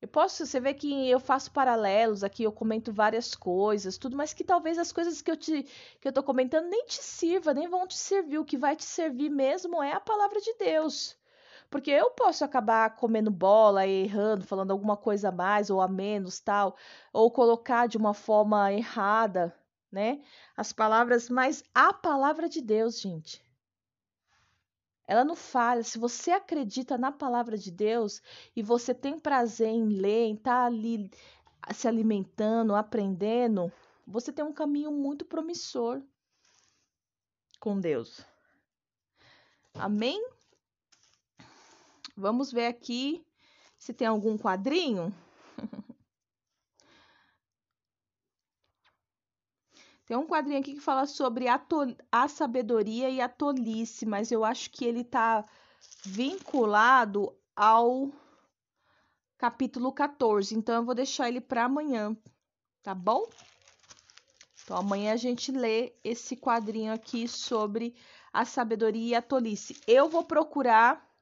Eu 0.00 0.08
posso, 0.08 0.44
você 0.46 0.60
vê 0.60 0.74
que 0.74 1.08
eu 1.08 1.18
faço 1.18 1.50
paralelos 1.50 2.22
aqui, 2.22 2.42
eu 2.42 2.52
comento 2.52 2.92
várias 2.92 3.34
coisas, 3.34 3.96
tudo, 3.96 4.16
mas 4.16 4.34
que 4.34 4.44
talvez 4.44 4.78
as 4.78 4.92
coisas 4.92 5.22
que 5.22 5.30
eu 5.30 5.36
te 5.36 5.62
que 6.00 6.06
eu 6.06 6.12
tô 6.12 6.22
comentando 6.22 6.68
nem 6.68 6.84
te 6.86 7.02
sirva, 7.02 7.54
nem 7.54 7.68
vão 7.68 7.86
te 7.86 7.96
servir. 7.96 8.38
O 8.38 8.44
que 8.44 8.58
vai 8.58 8.76
te 8.76 8.84
servir 8.84 9.30
mesmo 9.30 9.82
é 9.82 9.92
a 9.92 10.00
palavra 10.00 10.40
de 10.40 10.54
Deus. 10.58 11.16
Porque 11.70 11.90
eu 11.90 12.10
posso 12.10 12.44
acabar 12.44 12.94
comendo 12.96 13.30
bola, 13.30 13.86
errando, 13.86 14.44
falando 14.44 14.70
alguma 14.70 14.96
coisa 14.96 15.28
a 15.28 15.32
mais 15.32 15.70
ou 15.70 15.80
a 15.80 15.88
menos, 15.88 16.40
tal, 16.40 16.76
ou 17.12 17.30
colocar 17.30 17.86
de 17.86 17.96
uma 17.96 18.14
forma 18.14 18.72
errada, 18.72 19.54
né? 19.90 20.20
As 20.56 20.72
palavras, 20.72 21.28
mas 21.28 21.64
a 21.74 21.92
palavra 21.92 22.48
de 22.48 22.60
Deus, 22.60 23.00
gente. 23.00 23.44
Ela 25.06 25.24
não 25.24 25.36
falha. 25.36 25.82
Se 25.82 25.98
você 25.98 26.30
acredita 26.30 26.96
na 26.96 27.12
palavra 27.12 27.58
de 27.58 27.70
Deus 27.70 28.22
e 28.56 28.62
você 28.62 28.94
tem 28.94 29.18
prazer 29.18 29.68
em 29.68 29.88
ler, 29.88 30.26
em 30.26 30.34
estar 30.34 30.60
tá 30.60 30.66
ali 30.66 31.10
se 31.74 31.88
alimentando, 31.88 32.74
aprendendo, 32.74 33.72
você 34.06 34.32
tem 34.32 34.44
um 34.44 34.52
caminho 34.52 34.92
muito 34.92 35.24
promissor 35.24 36.02
com 37.58 37.80
Deus. 37.80 38.24
Amém? 39.74 40.22
Vamos 42.16 42.52
ver 42.52 42.66
aqui 42.66 43.24
se 43.78 43.92
tem 43.92 44.06
algum 44.06 44.38
quadrinho. 44.38 45.12
Tem 50.06 50.18
um 50.18 50.26
quadrinho 50.26 50.60
aqui 50.60 50.74
que 50.74 50.80
fala 50.80 51.06
sobre 51.06 51.48
a, 51.48 51.58
a 52.12 52.28
sabedoria 52.28 53.08
e 53.08 53.22
a 53.22 53.28
tolice, 53.28 54.04
mas 54.04 54.30
eu 54.30 54.44
acho 54.44 54.70
que 54.70 54.84
ele 54.84 55.02
tá 55.02 55.42
vinculado 56.04 57.34
ao 57.56 58.12
capítulo 59.38 59.90
14. 59.92 60.54
Então 60.54 60.74
eu 60.74 60.84
vou 60.84 60.94
deixar 60.94 61.28
ele 61.28 61.40
para 61.40 61.64
amanhã, 61.64 62.14
tá 62.82 62.94
bom? 62.94 63.26
Então 64.62 64.76
amanhã 64.76 65.14
a 65.14 65.16
gente 65.16 65.50
lê 65.50 65.94
esse 66.04 66.36
quadrinho 66.36 66.92
aqui 66.92 67.26
sobre 67.26 67.94
a 68.30 68.44
sabedoria 68.44 69.08
e 69.08 69.14
a 69.14 69.22
tolice. 69.22 69.80
Eu 69.86 70.08
vou 70.08 70.24
procurar 70.24 71.13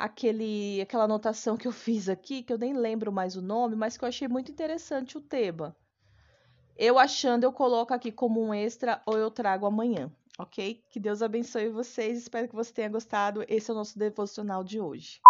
aquele 0.00 0.80
aquela 0.80 1.04
anotação 1.04 1.58
que 1.58 1.68
eu 1.68 1.72
fiz 1.72 2.08
aqui, 2.08 2.42
que 2.42 2.52
eu 2.52 2.58
nem 2.58 2.72
lembro 2.72 3.12
mais 3.12 3.36
o 3.36 3.42
nome, 3.42 3.76
mas 3.76 3.98
que 3.98 4.04
eu 4.04 4.08
achei 4.08 4.26
muito 4.26 4.50
interessante 4.50 5.18
o 5.18 5.20
tema. 5.20 5.76
Eu 6.76 6.98
achando, 6.98 7.44
eu 7.44 7.52
coloco 7.52 7.92
aqui 7.92 8.10
como 8.10 8.42
um 8.42 8.54
extra 8.54 9.02
ou 9.04 9.18
eu 9.18 9.30
trago 9.30 9.66
amanhã, 9.66 10.10
ok? 10.38 10.82
Que 10.88 10.98
Deus 10.98 11.20
abençoe 11.20 11.68
vocês. 11.68 12.16
Espero 12.16 12.48
que 12.48 12.54
você 12.54 12.72
tenha 12.72 12.88
gostado. 12.88 13.44
Esse 13.46 13.70
é 13.70 13.74
o 13.74 13.76
nosso 13.76 13.98
devocional 13.98 14.64
de 14.64 14.80
hoje. 14.80 15.20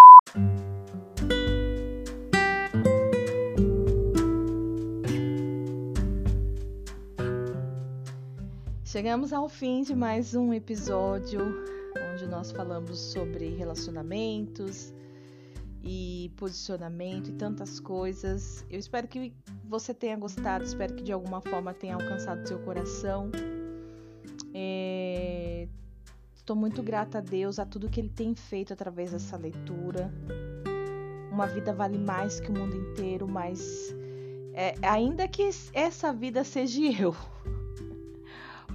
Chegamos 8.84 9.32
ao 9.32 9.48
fim 9.48 9.82
de 9.82 9.94
mais 9.94 10.34
um 10.34 10.54
episódio 10.54 11.79
onde 12.20 12.30
nós 12.30 12.52
falamos 12.52 12.98
sobre 12.98 13.48
relacionamentos 13.56 14.92
e 15.82 16.30
posicionamento 16.36 17.30
e 17.30 17.32
tantas 17.32 17.80
coisas. 17.80 18.62
Eu 18.68 18.78
espero 18.78 19.08
que 19.08 19.32
você 19.64 19.94
tenha 19.94 20.16
gostado, 20.16 20.62
espero 20.62 20.94
que 20.94 21.02
de 21.02 21.12
alguma 21.12 21.40
forma 21.40 21.72
tenha 21.72 21.94
alcançado 21.94 22.46
seu 22.46 22.58
coração. 22.58 23.30
Estou 26.34 26.56
é... 26.56 26.60
muito 26.60 26.82
grata 26.82 27.18
a 27.18 27.20
Deus, 27.22 27.58
a 27.58 27.64
tudo 27.64 27.88
que 27.88 28.00
Ele 28.00 28.10
tem 28.10 28.34
feito 28.34 28.74
através 28.74 29.12
dessa 29.12 29.38
leitura. 29.38 30.12
Uma 31.32 31.46
vida 31.46 31.72
vale 31.72 31.96
mais 31.96 32.38
que 32.38 32.50
o 32.50 32.52
mundo 32.52 32.76
inteiro, 32.76 33.26
mas 33.26 33.94
é, 34.52 34.74
ainda 34.82 35.26
que 35.26 35.48
essa 35.72 36.12
vida 36.12 36.44
seja 36.44 36.82
eu 37.00 37.16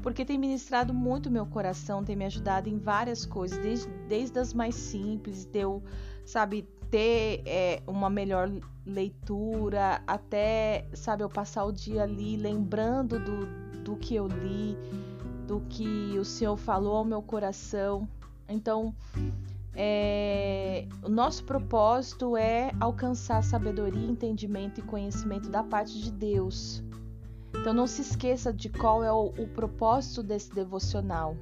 porque 0.05 0.23
tem 0.23 0.37
ministrado 0.37 0.93
muito 0.93 1.31
meu 1.31 1.47
coração, 1.47 2.03
tem 2.03 2.15
me 2.15 2.25
ajudado 2.25 2.69
em 2.69 2.77
várias 2.77 3.25
coisas, 3.25 3.57
desde, 3.57 3.87
desde 4.07 4.37
as 4.37 4.53
mais 4.53 4.75
simples, 4.75 5.45
de 5.45 5.61
eu, 5.61 5.81
sabe, 6.23 6.69
ter 6.91 7.41
é, 7.43 7.81
uma 7.87 8.07
melhor 8.07 8.51
leitura, 8.85 10.03
até, 10.05 10.87
sabe, 10.93 11.23
eu 11.23 11.27
passar 11.27 11.65
o 11.65 11.71
dia 11.71 12.03
ali 12.03 12.37
lembrando 12.37 13.17
do, 13.17 13.47
do 13.81 13.95
que 13.95 14.13
eu 14.13 14.27
li, 14.27 14.77
do 15.47 15.61
que 15.61 16.15
o 16.19 16.23
Senhor 16.23 16.55
falou 16.55 16.97
ao 16.97 17.03
meu 17.03 17.23
coração. 17.23 18.07
Então, 18.47 18.93
é, 19.73 20.87
o 21.01 21.09
nosso 21.09 21.43
propósito 21.45 22.37
é 22.37 22.69
alcançar 22.79 23.43
sabedoria, 23.43 24.05
entendimento 24.05 24.81
e 24.81 24.83
conhecimento 24.83 25.49
da 25.49 25.63
parte 25.63 25.99
de 25.99 26.11
Deus. 26.11 26.84
Então 27.65 27.73
não 27.73 27.87
se 27.87 28.03
esqueça 28.03 28.53
de 28.53 28.69
qual 28.69 29.03
é 29.03 29.11
o, 29.11 29.33
o 29.39 29.47
propósito 29.47 30.21
desse 30.21 30.53
devocional. 30.53 31.35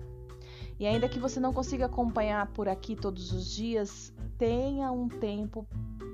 E 0.80 0.86
ainda 0.86 1.10
que 1.10 1.20
você 1.20 1.38
não 1.38 1.52
consiga 1.52 1.88
acompanhar 1.88 2.48
por 2.54 2.70
aqui 2.70 2.96
todos 2.96 3.34
os 3.34 3.54
dias, 3.54 4.14
tenha 4.38 4.90
um 4.90 5.10
tempo 5.10 5.68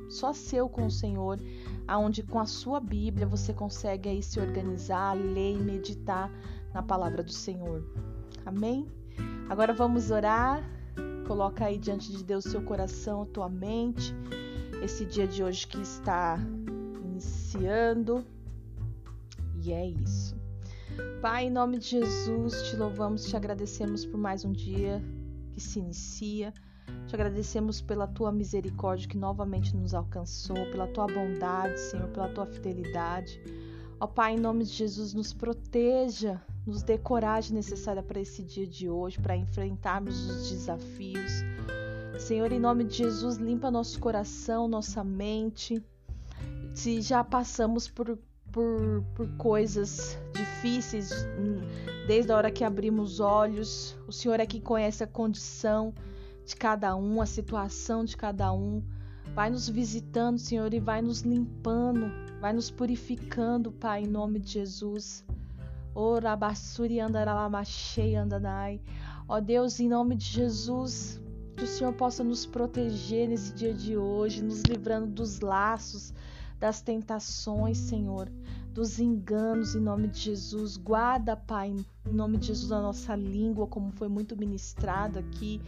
só 0.09 0.33
seu 0.33 0.67
com 0.67 0.87
o 0.87 0.89
Senhor, 0.89 1.39
aonde 1.87 2.23
com 2.23 2.39
a 2.39 2.47
sua 2.47 2.79
Bíblia 2.79 3.27
você 3.27 3.53
consegue 3.53 4.09
aí 4.09 4.23
se 4.23 4.39
organizar, 4.39 5.15
ler 5.15 5.53
e 5.53 5.61
meditar 5.61 6.31
na 6.73 6.81
palavra 6.81 7.21
do 7.21 7.31
Senhor. 7.31 7.87
Amém? 8.43 8.87
Agora 9.47 9.73
vamos 9.73 10.09
orar. 10.09 10.67
Coloca 11.27 11.65
aí 11.65 11.77
diante 11.77 12.11
de 12.11 12.23
Deus 12.23 12.45
seu 12.45 12.63
coração, 12.63 13.27
tua 13.27 13.47
mente. 13.47 14.11
Esse 14.81 15.05
dia 15.05 15.27
de 15.27 15.43
hoje 15.43 15.67
que 15.67 15.79
está 15.79 16.39
iniciando. 17.05 18.25
É 19.71 19.87
isso. 19.87 20.35
Pai, 21.21 21.45
em 21.45 21.49
nome 21.49 21.77
de 21.77 21.89
Jesus, 21.89 22.63
te 22.63 22.75
louvamos, 22.75 23.25
te 23.25 23.35
agradecemos 23.35 24.05
por 24.05 24.17
mais 24.17 24.43
um 24.43 24.51
dia 24.51 25.01
que 25.53 25.61
se 25.61 25.79
inicia. 25.79 26.53
Te 27.07 27.15
agradecemos 27.15 27.81
pela 27.81 28.07
tua 28.07 28.31
misericórdia 28.31 29.07
que 29.07 29.17
novamente 29.17 29.75
nos 29.75 29.93
alcançou, 29.93 30.55
pela 30.71 30.87
tua 30.87 31.07
bondade, 31.07 31.79
Senhor, 31.79 32.07
pela 32.09 32.29
tua 32.29 32.45
fidelidade. 32.45 33.39
Ó 33.99 34.07
Pai, 34.07 34.35
em 34.35 34.39
nome 34.39 34.63
de 34.63 34.71
Jesus, 34.71 35.13
nos 35.13 35.33
proteja, 35.33 36.41
nos 36.65 36.81
dê 36.81 36.97
coragem 36.97 37.53
necessária 37.53 38.01
para 38.01 38.19
esse 38.19 38.43
dia 38.43 38.65
de 38.65 38.89
hoje, 38.89 39.19
para 39.19 39.35
enfrentarmos 39.35 40.29
os 40.29 40.49
desafios. 40.49 41.43
Senhor, 42.17 42.51
em 42.51 42.59
nome 42.59 42.85
de 42.85 42.97
Jesus, 42.97 43.37
limpa 43.37 43.69
nosso 43.69 43.99
coração, 43.99 44.67
nossa 44.67 45.03
mente. 45.03 45.83
Se 46.73 47.01
já 47.01 47.23
passamos 47.23 47.87
por 47.87 48.17
por, 48.51 49.03
por 49.15 49.27
coisas 49.37 50.17
difíceis, 50.33 51.11
desde 52.07 52.31
a 52.31 52.35
hora 52.35 52.51
que 52.51 52.63
abrimos 52.63 53.13
os 53.13 53.19
olhos. 53.19 53.97
O 54.07 54.11
Senhor 54.11 54.39
é 54.39 54.45
quem 54.45 54.61
conhece 54.61 55.03
a 55.03 55.07
condição 55.07 55.93
de 56.45 56.55
cada 56.55 56.95
um, 56.95 57.21
a 57.21 57.25
situação 57.25 58.03
de 58.03 58.17
cada 58.17 58.51
um. 58.51 58.83
Vai 59.35 59.49
nos 59.49 59.69
visitando, 59.69 60.37
Senhor, 60.37 60.73
e 60.73 60.79
vai 60.79 61.01
nos 61.01 61.21
limpando, 61.21 62.11
vai 62.41 62.51
nos 62.51 62.71
purificando, 62.71 63.71
Pai, 63.71 64.03
em 64.03 64.07
nome 64.07 64.39
de 64.39 64.53
Jesus. 64.53 65.23
Ora 65.93 66.35
basuri 66.35 66.99
andanai. 66.99 68.81
Ó 69.27 69.39
Deus, 69.39 69.79
em 69.79 69.87
nome 69.87 70.15
de 70.15 70.25
Jesus, 70.25 71.21
que 71.55 71.63
o 71.63 71.67
Senhor 71.67 71.93
possa 71.93 72.23
nos 72.23 72.45
proteger 72.45 73.27
nesse 73.29 73.53
dia 73.53 73.73
de 73.73 73.95
hoje, 73.95 74.41
nos 74.41 74.63
livrando 74.63 75.07
dos 75.07 75.39
laços, 75.41 76.13
das 76.59 76.81
tentações, 76.81 77.77
Senhor, 77.77 78.29
dos 78.73 78.99
enganos 78.99 79.75
em 79.75 79.79
nome 79.79 80.09
de 80.09 80.19
Jesus. 80.19 80.75
Guarda, 80.75 81.35
Pai, 81.35 81.73
em 82.05 82.13
nome 82.13 82.37
de 82.37 82.47
Jesus, 82.47 82.71
a 82.71 82.81
nossa 82.81 83.15
língua, 83.15 83.65
como 83.65 83.91
foi 83.91 84.09
muito 84.09 84.35
ministrado 84.35 85.17
aqui. 85.17 85.61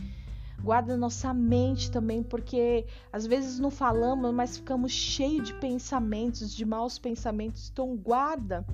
Guarda 0.62 0.96
nossa 0.96 1.34
mente 1.34 1.90
também, 1.90 2.22
porque 2.22 2.86
às 3.12 3.26
vezes 3.26 3.58
não 3.58 3.72
falamos, 3.72 4.32
mas 4.34 4.58
ficamos 4.58 4.92
cheios 4.92 5.48
de 5.48 5.54
pensamentos, 5.56 6.54
de 6.54 6.66
maus 6.66 7.00
pensamentos. 7.00 7.70
Então, 7.72 7.96
guarda. 7.96 8.66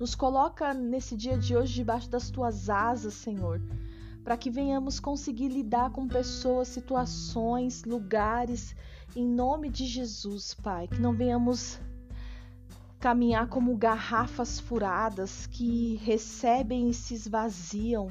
Nos 0.00 0.14
coloca 0.16 0.74
nesse 0.74 1.16
dia 1.16 1.38
de 1.38 1.54
hoje 1.54 1.74
debaixo 1.74 2.10
das 2.10 2.30
tuas 2.30 2.68
asas, 2.68 3.14
Senhor, 3.14 3.60
para 4.24 4.36
que 4.36 4.50
venhamos 4.50 4.98
conseguir 4.98 5.48
lidar 5.48 5.90
com 5.90 6.08
pessoas, 6.08 6.68
situações, 6.68 7.84
lugares 7.84 8.74
em 9.14 9.26
nome 9.26 9.68
de 9.68 9.86
Jesus, 9.86 10.54
Pai, 10.54 10.88
que 10.88 11.00
não 11.00 11.12
venhamos 11.12 11.78
caminhar 12.98 13.48
como 13.48 13.76
garrafas 13.76 14.58
furadas 14.58 15.46
que 15.46 15.96
recebem 15.96 16.88
e 16.88 16.94
se 16.94 17.14
esvaziam, 17.14 18.08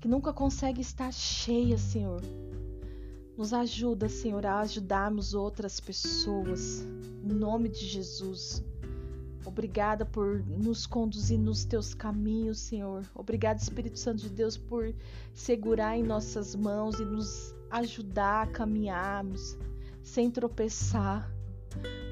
que 0.00 0.08
nunca 0.08 0.32
conseguem 0.32 0.80
estar 0.80 1.12
cheias, 1.12 1.80
Senhor. 1.80 2.22
Nos 3.36 3.52
ajuda, 3.52 4.08
Senhor, 4.08 4.46
a 4.46 4.60
ajudarmos 4.60 5.34
outras 5.34 5.80
pessoas. 5.80 6.86
Em 7.22 7.34
nome 7.34 7.68
de 7.68 7.84
Jesus. 7.84 8.64
Obrigada 9.44 10.06
por 10.06 10.42
nos 10.46 10.86
conduzir 10.86 11.38
nos 11.38 11.64
teus 11.64 11.92
caminhos, 11.92 12.60
Senhor. 12.60 13.04
Obrigada, 13.14 13.60
Espírito 13.60 13.98
Santo 13.98 14.22
de 14.22 14.30
Deus, 14.30 14.56
por 14.56 14.94
segurar 15.34 15.98
em 15.98 16.02
nossas 16.02 16.54
mãos 16.54 16.98
e 16.98 17.04
nos 17.04 17.54
ajudar 17.70 18.44
a 18.44 18.50
caminharmos 18.50 19.58
sem 20.04 20.30
tropeçar. 20.30 21.28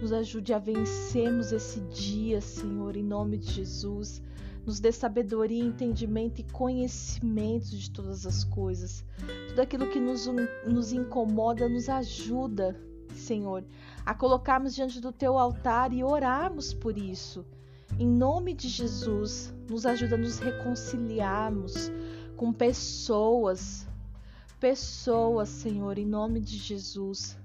Nos 0.00 0.12
ajude 0.12 0.52
a 0.52 0.58
vencermos 0.58 1.52
esse 1.52 1.78
dia, 1.82 2.40
Senhor, 2.40 2.96
em 2.96 3.04
nome 3.04 3.36
de 3.36 3.52
Jesus. 3.52 4.20
Nos 4.66 4.80
dê 4.80 4.90
sabedoria, 4.90 5.62
entendimento 5.62 6.40
e 6.40 6.44
conhecimento 6.44 7.68
de 7.68 7.90
todas 7.90 8.26
as 8.26 8.42
coisas. 8.42 9.04
Tudo 9.48 9.60
aquilo 9.60 9.88
que 9.90 10.00
nos, 10.00 10.26
nos 10.66 10.92
incomoda, 10.92 11.68
nos 11.68 11.88
ajuda, 11.88 12.80
Senhor, 13.14 13.64
a 14.04 14.14
colocarmos 14.14 14.74
diante 14.74 15.00
do 15.00 15.12
teu 15.12 15.38
altar 15.38 15.92
e 15.92 16.02
orarmos 16.02 16.72
por 16.72 16.96
isso. 16.96 17.44
Em 17.98 18.08
nome 18.08 18.54
de 18.54 18.68
Jesus, 18.68 19.54
nos 19.68 19.84
ajuda 19.84 20.14
a 20.14 20.18
nos 20.18 20.38
reconciliarmos 20.38 21.92
com 22.36 22.52
pessoas, 22.52 23.86
pessoas, 24.58 25.50
Senhor, 25.50 25.98
em 25.98 26.06
nome 26.06 26.40
de 26.40 26.56
Jesus 26.56 27.36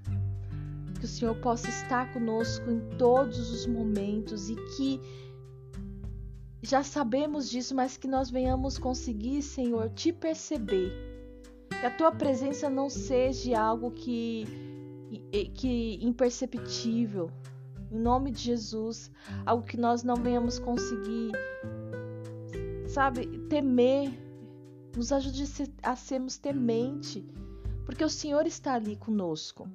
que 0.98 1.04
o 1.04 1.08
Senhor 1.08 1.34
possa 1.36 1.68
estar 1.68 2.12
conosco 2.12 2.70
em 2.70 2.80
todos 2.96 3.50
os 3.50 3.66
momentos 3.66 4.50
e 4.50 4.56
que 4.56 5.00
já 6.62 6.82
sabemos 6.82 7.48
disso, 7.48 7.74
mas 7.74 7.96
que 7.96 8.08
nós 8.08 8.30
venhamos 8.30 8.78
conseguir, 8.78 9.42
Senhor, 9.42 9.88
te 9.90 10.12
perceber. 10.12 10.92
Que 11.80 11.86
a 11.86 11.90
tua 11.90 12.10
presença 12.10 12.68
não 12.68 12.90
seja 12.90 13.60
algo 13.60 13.90
que 13.92 14.46
que 15.54 15.98
imperceptível. 16.02 17.30
Em 17.90 17.98
nome 17.98 18.30
de 18.30 18.40
Jesus, 18.42 19.10
algo 19.46 19.64
que 19.64 19.78
nós 19.78 20.02
não 20.02 20.16
venhamos 20.16 20.58
conseguir 20.58 21.32
sabe, 22.88 23.26
temer. 23.48 24.10
Nos 24.96 25.12
ajude 25.12 25.44
a 25.82 25.94
sermos 25.94 26.38
temente, 26.38 27.24
porque 27.86 28.02
o 28.02 28.08
Senhor 28.08 28.46
está 28.46 28.74
ali 28.74 28.96
conosco. 28.96 29.68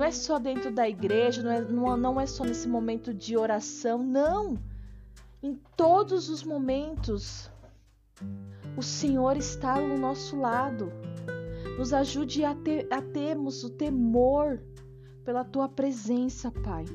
Não 0.00 0.06
é 0.06 0.12
só 0.12 0.38
dentro 0.38 0.72
da 0.72 0.88
igreja, 0.88 1.42
não 1.42 1.50
é, 1.50 1.60
não, 1.60 1.94
não 1.94 2.20
é 2.22 2.24
só 2.24 2.42
nesse 2.42 2.66
momento 2.66 3.12
de 3.12 3.36
oração, 3.36 4.02
não. 4.02 4.58
Em 5.42 5.60
todos 5.76 6.30
os 6.30 6.42
momentos, 6.42 7.50
o 8.78 8.82
Senhor 8.82 9.36
está 9.36 9.78
no 9.78 9.98
nosso 9.98 10.40
lado. 10.40 10.90
Nos 11.76 11.92
ajude 11.92 12.46
a, 12.46 12.54
ter, 12.54 12.88
a 12.90 13.02
termos 13.02 13.62
o 13.62 13.68
temor 13.68 14.62
pela 15.22 15.44
tua 15.44 15.68
presença, 15.68 16.50
Pai. 16.50 16.86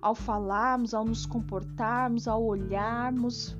Ao 0.00 0.14
falarmos, 0.14 0.94
ao 0.94 1.04
nos 1.04 1.26
comportarmos, 1.26 2.26
ao 2.26 2.42
olharmos. 2.42 3.54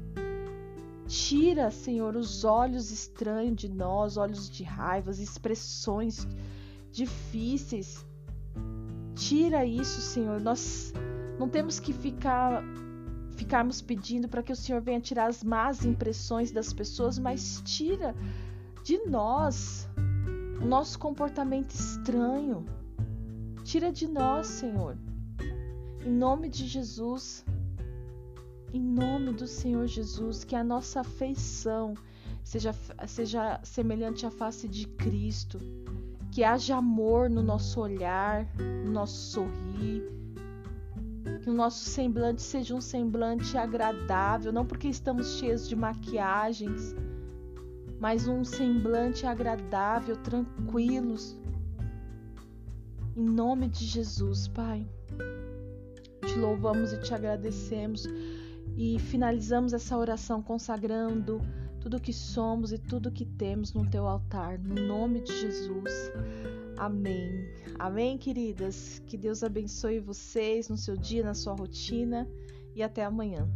Tira, 1.07 1.71
Senhor, 1.71 2.17
os 2.17 2.47
olhos 2.47 2.91
estranhos 2.91 3.57
de 3.57 3.69
nós, 3.69 4.17
olhos 4.17 4.49
de 4.49 4.65
raivas, 4.65 5.19
expressões 5.19 6.27
difíceis. 6.91 8.09
Tira 9.15 9.65
isso, 9.65 10.01
Senhor. 10.01 10.41
Nós 10.41 10.93
não 11.39 11.49
temos 11.49 11.79
que 11.81 11.93
ficar 11.93 12.63
ficarmos 13.37 13.81
pedindo 13.81 14.29
para 14.29 14.43
que 14.43 14.53
o 14.53 14.57
Senhor 14.57 14.83
venha 14.83 15.01
tirar 15.01 15.27
as 15.27 15.43
más 15.43 15.83
impressões 15.83 16.51
das 16.51 16.75
pessoas, 16.75 17.19
mas 17.19 17.63
tira 17.65 18.15
de 18.85 18.99
nós 19.07 19.89
o 20.61 20.67
nosso 20.67 20.99
comportamento 20.99 21.71
estranho. 21.71 22.67
Tira 23.65 23.91
de 23.91 24.07
nós, 24.07 24.47
Senhor. 24.47 24.97
Em 26.05 26.13
nome 26.13 26.51
de 26.51 26.67
Jesus, 26.67 27.45
em 28.75 28.81
nome 28.81 29.33
do 29.33 29.47
Senhor 29.47 29.87
Jesus, 29.87 30.45
que 30.45 30.55
a 30.55 30.63
nossa 30.63 31.01
afeição 31.01 31.95
seja, 32.45 32.75
seja 33.07 33.61
semelhante 33.63 34.27
à 34.27 34.31
face 34.31 34.69
de 34.69 34.87
Cristo, 34.87 35.59
que 36.31 36.45
haja 36.45 36.77
amor 36.77 37.29
no 37.29 37.43
nosso 37.43 37.81
olhar, 37.81 38.47
no 38.85 38.93
nosso 38.93 39.33
sorrir 39.33 40.21
que 41.41 41.49
o 41.49 41.55
nosso 41.55 41.85
semblante 41.85 42.43
seja 42.43 42.75
um 42.75 42.81
semblante 42.81 43.57
agradável, 43.57 44.53
não 44.53 44.67
porque 44.67 44.89
estamos 44.89 45.39
cheios 45.39 45.69
de 45.69 45.75
maquiagens, 45.75 46.95
mas 47.99 48.27
um 48.27 48.45
semblante 48.45 49.27
agradável, 49.27 50.17
tranquilos. 50.17 51.39
Em 53.17 53.25
nome 53.25 53.69
de 53.69 53.85
Jesus, 53.87 54.49
Pai. 54.49 54.87
Te 56.27 56.39
louvamos 56.39 56.93
e 56.93 57.01
te 57.01 57.15
agradecemos 57.15 58.07
e 58.77 58.99
finalizamos 58.99 59.73
essa 59.73 59.97
oração 59.97 60.43
consagrando 60.43 61.41
tudo 61.81 62.01
que 62.01 62.13
somos 62.13 62.73
e 62.73 62.79
tudo 62.79 63.11
que 63.11 63.25
temos 63.25 63.73
no 63.73 63.89
teu 63.89 64.07
altar, 64.07 64.59
no 64.59 64.75
nome 64.75 65.21
de 65.21 65.41
Jesus. 65.41 66.13
Amém. 66.77 67.49
Amém, 67.79 68.19
queridas. 68.19 69.03
Que 69.07 69.17
Deus 69.17 69.43
abençoe 69.43 69.99
vocês 69.99 70.69
no 70.69 70.77
seu 70.77 70.97
dia, 70.97 71.25
na 71.25 71.35
sua 71.35 71.55
rotina 71.55 72.29
e 72.75 72.83
até 72.83 73.05
amanhã. 73.05 73.49